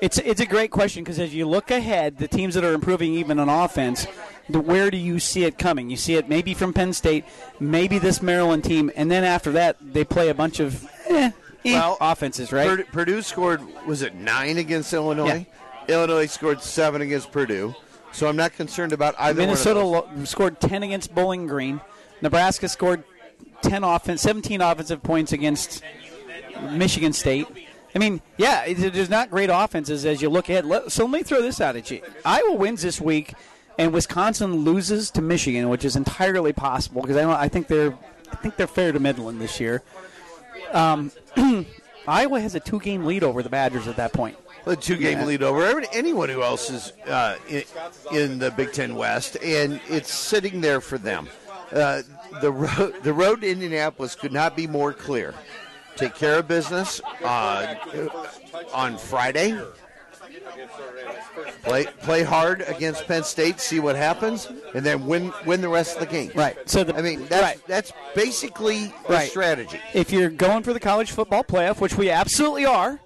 it's 0.02 0.18
it's 0.20 0.42
a 0.42 0.46
great 0.46 0.72
question 0.72 1.04
because 1.04 1.20
as 1.20 1.34
you 1.34 1.48
look 1.48 1.72
ahead, 1.72 2.18
the 2.18 2.28
teams 2.28 2.56
that 2.56 2.64
are 2.64 2.74
improving 2.74 3.14
even 3.14 3.40
on 3.40 3.50
offense, 3.50 4.08
the, 4.48 4.60
where 4.60 4.90
do 4.90 4.98
you 4.98 5.20
see 5.20 5.44
it 5.44 5.58
coming? 5.58 5.90
You 5.90 5.98
see 5.98 6.16
it 6.16 6.30
maybe 6.30 6.54
from 6.54 6.74
Penn 6.74 6.94
State, 6.94 7.26
maybe 7.60 8.00
this 8.00 8.22
Maryland 8.22 8.64
team, 8.64 8.92
and 8.96 9.10
then 9.12 9.24
after 9.24 9.52
that 9.54 9.78
they 9.82 10.04
play 10.04 10.30
a 10.30 10.34
bunch 10.34 10.60
of 10.60 10.86
eh, 11.08 11.32
eh, 11.66 11.74
Well, 11.74 11.98
offenses, 12.00 12.52
right? 12.52 12.68
Purdue, 12.68 12.84
Purdue 12.86 13.22
scored 13.22 13.62
was 13.86 14.02
it 14.02 14.16
nine 14.16 14.58
against 14.58 14.94
Illinois? 14.94 15.46
Illinois 15.88 16.28
scored 16.28 16.62
seven 16.62 17.02
against 17.02 17.32
Purdue. 17.32 17.76
So 18.12 18.28
I'm 18.28 18.36
not 18.36 18.54
concerned 18.54 18.92
about 18.94 19.16
either 19.20 19.40
Minnesota 19.40 19.86
one 19.86 20.04
of 20.04 20.10
those. 20.10 20.18
lo- 20.20 20.26
scored 20.26 20.60
10 20.60 20.82
against 20.84 21.14
Bowling 21.14 21.46
Green. 21.46 21.80
Nebraska 22.22 22.68
scored 22.68 23.04
10 23.62 23.84
offense, 23.84 24.22
17 24.22 24.62
offensive 24.62 25.04
points 25.04 25.32
against 25.32 25.84
Michigan 26.72 27.14
State. 27.14 27.48
I 27.96 28.00
mean, 28.00 28.22
yeah, 28.38 28.66
it, 28.66 28.94
there's 28.94 29.10
not 29.10 29.30
great 29.32 29.50
offenses 29.52 30.06
as 30.06 30.22
you 30.22 30.30
look 30.30 30.48
ahead. 30.50 30.66
So 30.92 31.06
let 31.06 31.12
me 31.12 31.24
throw 31.24 31.42
this 31.42 31.60
out 31.60 31.76
at 31.76 31.90
you. 31.90 32.02
Iowa 32.24 32.54
wins 32.54 32.82
this 32.84 33.02
week, 33.02 33.34
and 33.78 33.92
Wisconsin 33.94 34.58
loses 34.58 35.10
to 35.12 35.22
Michigan, 35.22 35.70
which 35.70 35.84
is 35.86 35.96
entirely 35.96 36.54
possible 36.54 37.02
because 37.02 37.18
I, 37.18 37.22
don't- 37.22 37.32
I 37.32 37.48
think 37.48 37.68
they're 37.68 37.98
I 38.32 38.36
think 38.36 38.58
they're 38.58 38.68
fair 38.68 38.92
to 38.92 39.00
Midland 39.00 39.42
this 39.42 39.60
year. 39.60 39.82
Um, 40.72 41.12
Iowa 42.08 42.40
has 42.40 42.54
a 42.56 42.60
two-game 42.60 43.06
lead 43.06 43.24
over 43.24 43.42
the 43.42 43.50
Badgers 43.50 43.88
at 43.88 43.96
that 43.98 44.14
point. 44.14 44.38
a 44.68 44.76
two 44.76 44.98
game 44.98 45.18
Yeah. 45.20 45.26
lead 45.26 45.44
over 45.44 45.84
anyone 45.92 46.30
who 46.30 46.44
else 46.44 46.70
is 46.70 46.94
uh, 47.08 47.36
in, 47.50 47.64
in 48.14 48.40
the 48.40 48.52
Big 48.52 48.72
Ten 48.72 48.96
West, 48.96 49.36
and 49.44 49.80
it's 49.90 50.14
sitting 50.14 50.62
there 50.62 50.80
for 50.80 50.98
them. 51.00 51.28
Uh, 51.72 52.02
the 52.42 52.52
road, 52.52 52.96
the 53.04 53.14
road 53.14 53.42
to 53.42 53.50
Indianapolis 53.50 54.14
could 54.16 54.32
not 54.34 54.56
be 54.56 54.68
more 54.68 54.94
clear. 54.94 55.34
Take 56.00 56.16
care 56.16 56.40
of 56.40 56.48
business 56.48 57.02
uh, 57.24 57.76
on 58.74 58.98
Friday. 58.98 59.60
Play 61.64 61.86
play 62.02 62.24
hard 62.24 62.62
against 62.68 63.06
Penn 63.06 63.24
State, 63.24 63.60
see 63.60 63.80
what 63.82 63.96
happens, 63.98 64.48
and 64.74 64.86
then 64.86 65.06
win 65.06 65.34
win 65.46 65.60
the 65.62 65.68
rest 65.70 65.96
of 65.96 66.00
the 66.00 66.06
game. 66.06 66.32
Right. 66.34 66.58
So 66.70 66.84
the 66.86 66.96
I 66.96 67.02
mean, 67.02 67.26
that's 67.26 67.44
right. 67.44 67.68
that's 67.68 67.92
basically 68.16 68.86
the 69.08 69.14
Right. 69.14 69.30
strategy. 69.30 69.80
if 69.94 70.12
you're 70.12 70.30
going 70.30 70.64
for 70.64 70.72
the 70.72 70.80
college 70.80 71.12
football 71.12 71.44
playoff, 71.44 71.82
which 71.82 71.96
we 71.98 72.10
absolutely 72.10 72.66
are, 72.66 73.00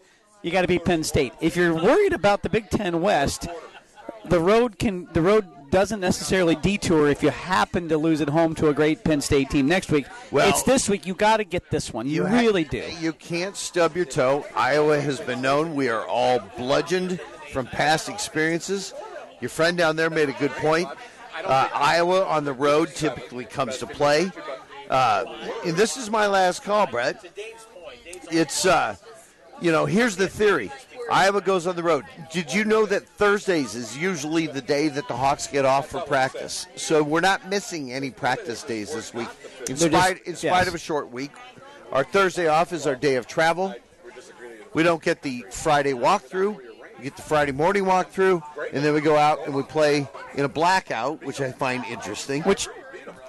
you 0.43 0.51
got 0.51 0.61
to 0.61 0.67
beat 0.67 0.85
Penn 0.85 1.03
State. 1.03 1.33
If 1.41 1.55
you're 1.55 1.73
worried 1.73 2.13
about 2.13 2.43
the 2.43 2.49
Big 2.49 2.69
Ten 2.69 3.01
West, 3.01 3.47
the 4.25 4.39
road 4.39 4.77
can 4.77 5.07
the 5.13 5.21
road 5.21 5.47
doesn't 5.73 6.01
necessarily 6.01 6.53
detour 6.55 7.09
if 7.09 7.23
you 7.23 7.31
happen 7.31 7.89
to 7.89 7.97
lose 7.97 8.21
at 8.21 8.29
home 8.29 8.53
to 8.53 8.67
a 8.69 8.73
great 8.75 9.03
Penn 9.03 9.19
State 9.21 9.49
team 9.49 9.67
next 9.67 9.91
week. 9.91 10.05
Well- 10.29 10.47
it's 10.47 10.61
this 10.61 10.87
week. 10.87 11.07
You 11.07 11.15
got 11.15 11.37
to 11.37 11.43
get 11.43 11.71
this 11.71 11.91
one. 11.91 12.05
You, 12.07 12.27
ha- 12.27 12.37
really 12.37 12.63
do. 12.63 12.83
You 12.99 13.11
can't 13.11 13.57
stub 13.57 13.95
your 13.95 14.05
toe. 14.05 14.45
Iowa 14.55 15.01
has 15.01 15.19
been 15.19 15.41
known. 15.41 15.73
We 15.73 15.89
are 15.89 16.05
all 16.05 16.37
bludgeoned 16.57 17.19
from 17.51 17.65
past 17.65 18.07
experiences. 18.07 18.93
Your 19.41 19.49
friend 19.49 19.75
down 19.75 19.95
there 19.95 20.11
made 20.11 20.29
a 20.29 20.33
good 20.33 20.51
point. 20.51 20.87
Uh, 21.43 21.67
Iowa 21.73 22.23
on 22.25 22.45
the 22.45 22.53
road 22.53 22.89
typically 22.89 23.45
comes 23.45 23.79
to 23.79 23.87
play. 23.87 24.31
Uh, 24.91 25.25
and 25.65 25.75
this 25.75 25.97
is 25.97 26.11
my 26.11 26.27
last 26.27 26.63
call, 26.63 26.85
Brett. 26.85 27.25
It's, 28.29 28.67
uh, 28.67 28.95
you 29.59 29.71
know, 29.71 29.87
here's 29.87 30.17
the 30.17 30.27
theory. 30.27 30.71
Iowa 31.13 31.41
goes 31.41 31.67
on 31.67 31.75
the 31.75 31.83
road. 31.83 32.05
Did 32.31 32.51
you 32.51 32.65
know 32.65 32.87
that 32.87 33.07
Thursdays 33.07 33.75
is 33.75 33.95
usually 33.95 34.47
the 34.47 34.61
day 34.61 34.87
that 34.87 35.07
the 35.07 35.15
Hawks 35.15 35.45
get 35.45 35.63
off 35.63 35.89
for 35.89 36.01
practice? 36.01 36.65
So 36.75 37.03
we're 37.03 37.21
not 37.21 37.47
missing 37.47 37.93
any 37.93 38.09
practice 38.09 38.63
days 38.63 38.93
this 38.93 39.13
week. 39.13 39.27
In 39.69 39.77
spite, 39.77 40.23
in 40.23 40.35
spite 40.35 40.67
of 40.67 40.73
a 40.73 40.79
short 40.79 41.11
week, 41.11 41.31
our 41.91 42.03
Thursday 42.03 42.47
off 42.47 42.73
is 42.73 42.87
our 42.87 42.95
day 42.95 43.15
of 43.15 43.27
travel. 43.27 43.75
We 44.73 44.81
don't 44.81 45.03
get 45.03 45.21
the 45.21 45.45
Friday 45.51 45.93
walkthrough. 45.93 46.57
We 46.97 47.03
get 47.03 47.15
the 47.15 47.21
Friday 47.21 47.51
morning 47.51 47.85
walkthrough, 47.85 48.41
and 48.73 48.83
then 48.83 48.95
we 48.95 49.01
go 49.01 49.15
out 49.15 49.45
and 49.45 49.53
we 49.53 49.61
play 49.61 50.07
in 50.33 50.45
a 50.45 50.49
blackout, 50.49 51.23
which 51.23 51.39
I 51.41 51.51
find 51.51 51.85
interesting. 51.85 52.41
Which 52.41 52.67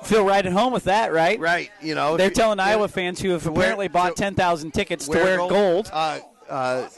feel 0.05 0.25
right 0.25 0.45
at 0.45 0.53
home 0.53 0.73
with 0.73 0.85
that, 0.85 1.13
right? 1.13 1.39
right, 1.39 1.71
you 1.83 1.95
know, 1.95 2.17
They're 2.17 2.31
telling 2.31 2.61
Iowa 2.61 2.89
fans 2.89 3.21
who 3.21 3.31
have 3.31 3.47
apparently 3.47 3.89
bought 3.89 4.17
to- 4.17 4.23
10,000 4.23 4.73
tickets 4.73 5.07
to 5.07 5.19
wear 5.19 5.37
gold. 5.37 5.91
Uh, 5.93 6.21
uh, 6.49 6.89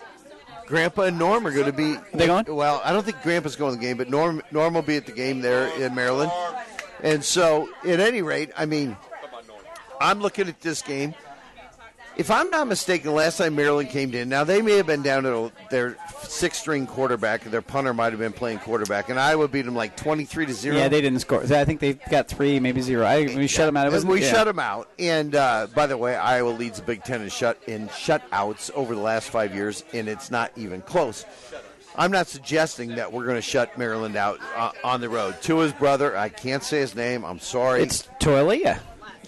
Grandpa 0.66 1.02
and 1.02 1.18
Norm 1.18 1.46
are 1.46 1.52
going 1.52 1.66
to 1.66 1.72
be. 1.72 1.96
They 2.12 2.26
going? 2.26 2.44
Well, 2.48 2.80
I 2.84 2.92
don't 2.92 3.04
think 3.04 3.22
Grandpa's 3.22 3.56
going 3.56 3.74
to 3.74 3.78
the 3.78 3.84
game, 3.84 3.96
but 3.96 4.10
Norm 4.10 4.42
Norm 4.50 4.74
will 4.74 4.82
be 4.82 4.96
at 4.96 5.06
the 5.06 5.12
game 5.12 5.40
there 5.40 5.68
in 5.80 5.94
Maryland. 5.94 6.32
And 7.02 7.24
so, 7.24 7.68
at 7.84 8.00
any 8.00 8.22
rate, 8.22 8.50
I 8.56 8.66
mean, 8.66 8.96
I'm 10.00 10.20
looking 10.20 10.48
at 10.48 10.60
this 10.60 10.82
game. 10.82 11.14
If 12.16 12.30
I'm 12.30 12.48
not 12.48 12.66
mistaken, 12.66 13.12
last 13.12 13.36
time 13.36 13.54
Maryland 13.54 13.90
came 13.90 14.14
in, 14.14 14.30
now 14.30 14.42
they 14.42 14.62
may 14.62 14.78
have 14.78 14.86
been 14.86 15.02
down 15.02 15.24
to 15.24 15.52
their 15.70 15.98
six 16.22 16.58
string 16.58 16.86
quarterback, 16.86 17.44
and 17.44 17.52
their 17.52 17.60
punter 17.60 17.92
might 17.92 18.12
have 18.12 18.18
been 18.18 18.32
playing 18.32 18.58
quarterback, 18.60 19.10
and 19.10 19.20
Iowa 19.20 19.48
beat 19.48 19.66
them 19.66 19.74
like 19.74 19.96
23 19.96 20.46
to 20.46 20.54
0. 20.54 20.76
Yeah, 20.76 20.88
they 20.88 21.02
didn't 21.02 21.20
score. 21.20 21.42
I 21.42 21.64
think 21.66 21.80
they 21.80 21.94
got 21.94 22.26
three, 22.26 22.58
maybe 22.58 22.80
zero. 22.80 23.04
I, 23.04 23.24
we 23.36 23.46
shut 23.46 23.66
them 23.66 23.76
out. 23.76 24.04
We 24.04 24.22
yeah. 24.22 24.30
shut 24.30 24.46
them 24.46 24.58
out. 24.58 24.88
And 24.98 25.34
uh, 25.34 25.66
by 25.74 25.86
the 25.86 25.98
way, 25.98 26.16
Iowa 26.16 26.50
leads 26.50 26.78
the 26.78 26.86
Big 26.86 27.04
Ten 27.04 27.20
in 27.20 27.28
shut 27.28 27.60
in 27.66 27.88
shutouts 27.88 28.70
over 28.72 28.94
the 28.94 29.00
last 29.02 29.28
five 29.28 29.54
years, 29.54 29.84
and 29.92 30.08
it's 30.08 30.30
not 30.30 30.52
even 30.56 30.80
close. 30.80 31.26
I'm 31.96 32.10
not 32.10 32.28
suggesting 32.28 32.96
that 32.96 33.12
we're 33.12 33.24
going 33.24 33.36
to 33.36 33.42
shut 33.42 33.76
Maryland 33.76 34.16
out 34.16 34.38
uh, 34.54 34.72
on 34.84 35.00
the 35.00 35.08
road. 35.08 35.36
Tua's 35.42 35.72
brother, 35.72 36.16
I 36.16 36.28
can't 36.28 36.62
say 36.62 36.80
his 36.80 36.94
name. 36.94 37.24
I'm 37.24 37.40
sorry. 37.40 37.82
It's 37.82 38.08
Taulia. 38.20 38.80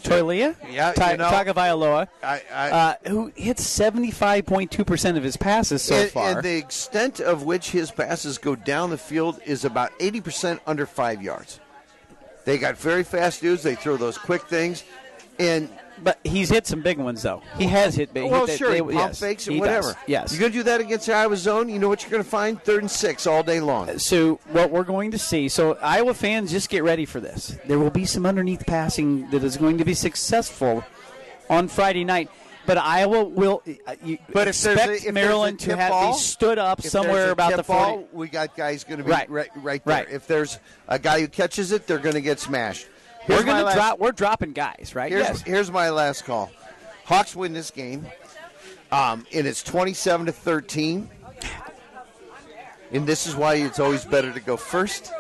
Taulia? 0.02 0.54
Yeah, 0.70 0.92
Ta- 0.92 1.10
you 1.10 1.16
know- 1.16 1.30
Tagovailoa, 1.30 2.08
I, 2.22 2.42
I, 2.52 2.70
uh, 2.70 2.94
who 3.08 3.32
hits 3.34 3.62
75.2% 3.78 5.16
of 5.16 5.22
his 5.22 5.36
passes 5.36 5.82
so 5.82 5.94
and, 5.96 6.10
far. 6.10 6.30
and 6.30 6.42
the 6.42 6.56
extent 6.56 7.20
of 7.20 7.42
which 7.42 7.70
his 7.70 7.90
passes 7.90 8.38
go 8.38 8.54
down 8.56 8.90
the 8.90 8.98
field 8.98 9.40
is 9.44 9.64
about 9.64 9.90
80% 9.98 10.60
under 10.66 10.86
five 10.86 11.22
yards. 11.22 11.60
They 12.44 12.58
got 12.58 12.76
very 12.78 13.04
fast 13.04 13.40
dudes. 13.42 13.62
They 13.62 13.74
throw 13.74 13.96
those 13.96 14.16
quick 14.16 14.42
things. 14.42 14.84
And 15.38 15.68
but 16.02 16.18
he's 16.24 16.48
hit 16.48 16.66
some 16.66 16.82
big 16.82 16.98
ones, 16.98 17.22
though. 17.22 17.42
He 17.56 17.64
has 17.64 17.94
hit 17.94 18.12
big. 18.14 18.30
well, 18.30 18.46
he, 18.46 18.56
sure, 18.56 18.68
he 18.72 18.74
they- 18.76 18.80
pump 18.80 18.92
yes, 18.94 19.20
fakes 19.20 19.46
and 19.48 19.58
whatever. 19.60 19.88
does, 19.88 19.96
Yes. 20.06 20.32
you're 20.32 20.40
going 20.40 20.52
to 20.52 20.58
do 20.58 20.62
that 20.64 20.80
against 20.80 21.06
the 21.06 21.14
Iowa 21.14 21.36
zone. 21.36 21.68
You 21.68 21.78
know 21.78 21.88
what 21.88 22.02
you're 22.02 22.10
going 22.10 22.22
to 22.22 22.28
find? 22.28 22.62
Third 22.62 22.82
and 22.82 22.90
six 22.90 23.26
all 23.26 23.42
day 23.42 23.60
long. 23.60 23.98
So 23.98 24.40
what 24.50 24.70
we're 24.70 24.84
going 24.84 25.10
to 25.12 25.18
see, 25.18 25.48
so 25.48 25.74
Iowa 25.82 26.14
fans, 26.14 26.50
just 26.50 26.68
get 26.70 26.82
ready 26.84 27.04
for 27.04 27.20
this. 27.20 27.58
There 27.66 27.78
will 27.78 27.90
be 27.90 28.04
some 28.04 28.26
underneath 28.26 28.66
passing 28.66 29.28
that 29.30 29.42
is 29.44 29.56
going 29.56 29.78
to 29.78 29.84
be 29.84 29.94
successful 29.94 30.84
on 31.50 31.68
Friday 31.68 32.04
night. 32.04 32.30
But 32.66 32.76
Iowa 32.76 33.24
will. 33.24 33.62
uh, 33.86 33.94
You 34.04 34.18
But 34.30 34.46
expect 34.48 34.78
a- 34.78 34.82
if 34.82 34.86
there's 35.02 35.06
a 35.06 35.12
Maryland 35.12 35.58
to 35.60 35.74
have 35.74 35.90
ball, 35.90 36.12
be 36.12 36.18
stood 36.18 36.58
up 36.58 36.82
somewhere 36.82 37.30
about 37.30 37.56
the 37.56 37.62
40. 37.64 37.82
ball, 37.82 38.08
we 38.12 38.28
got 38.28 38.54
guys 38.54 38.84
going 38.84 38.98
to 38.98 39.04
be 39.04 39.10
Right. 39.10 39.30
right, 39.30 39.48
right, 39.56 39.82
there. 39.86 39.96
Right. 40.04 40.10
If 40.10 40.26
there's 40.26 40.58
a 40.86 40.98
guy 40.98 41.20
who 41.20 41.28
catches 41.28 41.72
it, 41.72 41.86
they're 41.86 41.96
going 41.98 42.14
to 42.16 42.20
get 42.20 42.38
smashed. 42.40 42.86
We're 43.28 43.44
going 43.44 43.58
to 43.58 43.64
last- 43.64 43.74
drop. 43.74 43.98
We're 43.98 44.12
dropping 44.12 44.52
guys, 44.52 44.92
right? 44.94 45.10
Here's, 45.10 45.26
yes. 45.26 45.42
here's 45.42 45.70
my 45.70 45.90
last 45.90 46.24
call. 46.24 46.50
Hawks 47.04 47.34
win 47.34 47.52
this 47.52 47.70
game, 47.70 48.06
um, 48.92 49.26
and 49.32 49.46
it's 49.46 49.62
27 49.62 50.26
to 50.26 50.32
13. 50.32 51.08
And 52.90 53.06
this 53.06 53.26
is 53.26 53.36
why 53.36 53.56
it's 53.56 53.80
always 53.80 54.04
better 54.04 54.32
to 54.32 54.40
go 54.40 54.56
first. 54.56 55.12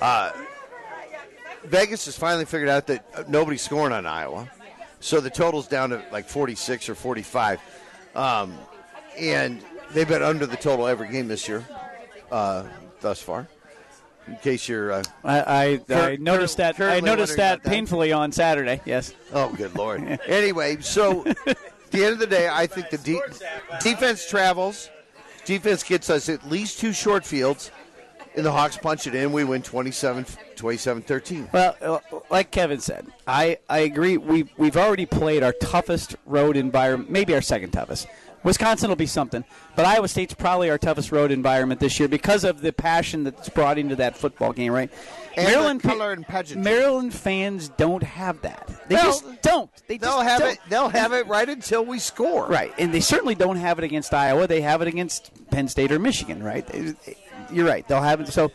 Uh, 0.00 0.32
Vegas 1.64 2.04
has 2.04 2.16
finally 2.16 2.44
figured 2.44 2.68
out 2.68 2.86
that 2.88 3.06
uh, 3.14 3.24
nobody's 3.26 3.62
scoring 3.62 3.92
on 3.92 4.04
Iowa, 4.06 4.50
so 5.00 5.20
the 5.20 5.30
total's 5.30 5.66
down 5.66 5.90
to 5.90 6.02
like 6.12 6.28
46 6.28 6.90
or 6.90 6.94
45, 6.94 7.60
um, 8.14 8.54
and 9.18 9.62
they've 9.92 10.08
been 10.08 10.22
under 10.22 10.44
the 10.44 10.56
total 10.56 10.86
every 10.86 11.08
game 11.08 11.26
this 11.26 11.48
year, 11.48 11.64
uh, 12.30 12.64
thus 13.00 13.22
far. 13.22 13.48
In 14.26 14.36
case 14.36 14.68
you're 14.68 14.92
uh, 14.92 15.02
I, 15.22 15.80
I, 15.88 15.94
I 15.94 16.16
noticed 16.16 16.56
that. 16.56 16.80
I 16.80 17.00
noticed 17.00 17.36
that 17.36 17.62
painfully 17.62 18.12
on 18.12 18.32
Saturday. 18.32 18.80
Yes. 18.84 19.14
Oh, 19.32 19.50
good 19.50 19.74
lord. 19.74 20.00
anyway, 20.26 20.78
so 20.80 21.26
at 21.26 21.58
the 21.90 22.04
end 22.04 22.14
of 22.14 22.18
the 22.18 22.26
day, 22.26 22.48
I 22.48 22.66
think 22.66 22.90
the 22.90 22.98
de- 22.98 23.20
defense 23.82 24.28
travels. 24.28 24.90
Defense 25.44 25.82
gets 25.82 26.08
us 26.08 26.30
at 26.30 26.48
least 26.48 26.78
two 26.78 26.94
short 26.94 27.26
fields, 27.26 27.70
and 28.34 28.46
the 28.46 28.52
Hawks 28.52 28.78
punch 28.78 29.06
it 29.06 29.14
in. 29.14 29.30
We 29.30 29.44
win 29.44 29.60
27 29.62 30.24
13. 30.24 31.48
Well, 31.52 31.76
uh, 31.82 31.98
like 32.30 32.50
Kevin 32.50 32.80
said, 32.80 33.06
I, 33.26 33.58
I 33.68 33.80
agree. 33.80 34.16
We 34.16 34.48
we've 34.56 34.78
already 34.78 35.04
played 35.04 35.42
our 35.42 35.52
toughest 35.52 36.16
road 36.24 36.56
environment, 36.56 37.10
maybe 37.10 37.34
our 37.34 37.42
second 37.42 37.72
toughest. 37.72 38.06
Wisconsin 38.44 38.88
will 38.90 38.96
be 38.96 39.06
something, 39.06 39.42
but 39.74 39.86
Iowa 39.86 40.06
State's 40.06 40.34
probably 40.34 40.70
our 40.70 40.78
toughest 40.78 41.10
road 41.10 41.30
environment 41.30 41.80
this 41.80 41.98
year 41.98 42.08
because 42.08 42.44
of 42.44 42.60
the 42.60 42.72
passion 42.72 43.24
that's 43.24 43.48
brought 43.48 43.78
into 43.78 43.96
that 43.96 44.16
football 44.16 44.52
game, 44.52 44.72
right? 44.72 44.90
And 45.36 45.46
the 45.46 45.50
Maryland 45.50 45.82
color 45.82 46.12
and 46.12 46.24
pageantry. 46.26 46.62
Maryland 46.62 47.12
fans 47.14 47.70
don't 47.70 48.02
have 48.02 48.42
that. 48.42 48.68
They 48.88 48.94
Well, 48.96 49.04
just 49.06 49.42
don't. 49.42 49.70
They 49.88 49.96
They'll 49.98 50.10
just 50.18 50.28
have 50.28 50.40
don't. 50.40 50.52
it. 50.52 50.58
They'll 50.68 50.88
have 50.90 51.12
it 51.12 51.26
right 51.26 51.48
until 51.48 51.84
we 51.84 51.98
score. 51.98 52.46
Right, 52.46 52.72
and 52.78 52.92
they 52.94 53.00
certainly 53.00 53.34
don't 53.34 53.56
have 53.56 53.78
it 53.78 53.84
against 53.84 54.14
Iowa. 54.14 54.46
They 54.46 54.60
have 54.60 54.82
it 54.82 54.88
against 54.88 55.30
Penn 55.50 55.66
State 55.66 55.90
or 55.90 55.98
Michigan, 55.98 56.42
right? 56.42 56.68
You're 57.50 57.66
right. 57.66 57.86
They'll 57.88 58.02
have 58.02 58.20
it. 58.20 58.28
So 58.28 58.52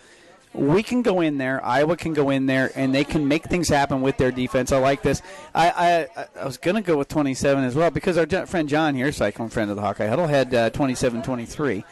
we 0.53 0.81
can 0.83 1.01
go 1.01 1.21
in 1.21 1.37
there. 1.37 1.63
Iowa 1.63 1.95
can 1.95 2.13
go 2.13 2.29
in 2.31 2.45
there, 2.47 2.71
and 2.75 2.93
they 2.93 3.03
can 3.03 3.27
make 3.27 3.45
things 3.45 3.69
happen 3.69 4.01
with 4.01 4.17
their 4.17 4.31
defense. 4.31 4.71
I 4.71 4.77
like 4.79 5.01
this. 5.03 5.21
I 5.53 6.07
I, 6.15 6.25
I 6.41 6.45
was 6.45 6.57
going 6.57 6.75
to 6.75 6.81
go 6.81 6.97
with 6.97 7.07
27 7.07 7.63
as 7.63 7.75
well 7.75 7.91
because 7.91 8.17
our 8.17 8.27
friend 8.47 8.67
John 8.67 8.95
here, 8.95 9.11
cyclone 9.11 9.49
friend 9.49 9.69
of 9.69 9.75
the 9.75 9.81
Hawkeye 9.83 10.07
Huddle, 10.07 10.27
had 10.27 10.53
uh, 10.53 10.69
27-23. 10.71 11.83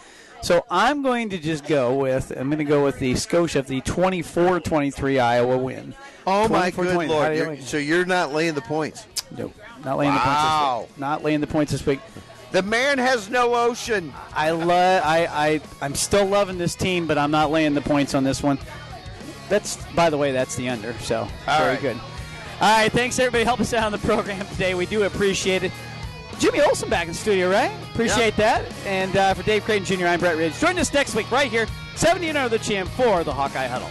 So 0.42 0.66
I'm 0.70 1.02
going 1.02 1.30
to 1.30 1.38
just 1.40 1.66
go 1.68 1.96
with 1.96 2.32
I'm 2.38 2.48
going 2.50 2.60
to 2.60 2.64
go 2.64 2.84
with 2.84 3.00
the 3.00 3.16
Scotia, 3.16 3.62
the 3.64 3.82
24-23 3.82 5.20
Iowa 5.20 5.58
win. 5.58 5.94
Oh 6.26 6.48
my 6.48 6.72
24-20. 6.72 6.76
good 6.84 7.08
lord! 7.10 7.32
you 7.38 7.44
You're- 7.44 7.62
so 7.62 7.78
you're 7.78 8.06
not 8.06 8.34
laying 8.34 8.54
the 8.54 8.62
points. 8.62 9.08
Nope. 9.36 9.54
Not 9.84 9.98
laying 9.98 10.14
the 10.14 10.20
points 10.20 10.36
Wow. 10.44 10.80
this 10.82 10.90
week. 10.92 11.00
Not 11.00 11.24
laying 11.24 11.42
the 11.42 11.48
points 11.48 11.72
this 11.72 11.86
week. 11.86 12.00
The 12.52 12.62
man 12.64 12.98
has 12.98 13.30
no 13.30 13.56
ocean. 13.56 14.14
I 14.34 14.52
love. 14.52 15.04
I, 15.04 15.26
I 15.26 15.62
I'm 15.82 15.96
still 15.96 16.26
loving 16.26 16.58
this 16.58 16.76
team, 16.76 17.06
but 17.08 17.18
I'm 17.18 17.32
not 17.32 17.52
laying 17.52 17.74
the 17.74 17.82
points 17.82 18.14
on 18.14 18.24
this 18.24 18.42
one. 18.42 18.58
That's 19.50 19.84
by 19.94 20.10
the 20.10 20.18
way, 20.18 20.32
that's 20.32 20.56
the 20.56 20.70
under. 20.70 20.94
So 21.00 21.28
All 21.48 21.60
very 21.60 21.74
right. 21.74 21.82
good. 21.82 21.98
All 22.60 22.78
right, 22.78 22.92
thanks 22.92 23.20
everybody. 23.20 23.44
Help 23.44 23.60
us 23.60 23.74
out 23.74 23.84
on 23.84 23.92
the 23.92 23.98
program 24.00 24.46
today. 24.48 24.74
We 24.74 24.86
do 24.86 25.04
appreciate 25.04 25.64
it. 25.64 25.72
Jimmy 26.40 26.62
Olsen 26.62 26.90
back 26.90 27.04
in 27.04 27.10
the 27.10 27.14
studio, 27.18 27.50
right? 27.50 27.72
Appreciate 27.92 28.36
that. 28.38 28.72
And 28.86 29.16
uh, 29.16 29.34
for 29.34 29.44
Dave 29.44 29.64
Creighton 29.64 29.86
Jr., 29.86 30.08
I'm 30.08 30.20
Brett 30.20 30.38
Ridge. 30.38 30.58
Join 30.60 30.78
us 30.78 30.94
next 30.94 31.16
week 31.16 31.32
right 31.32 31.50
here, 31.50 31.66
1700 31.96 32.50
the 32.50 32.60
champ 32.60 32.90
for 32.90 33.24
the 33.24 33.34
Hawkeye 33.34 33.68
Huddle. 33.68 33.90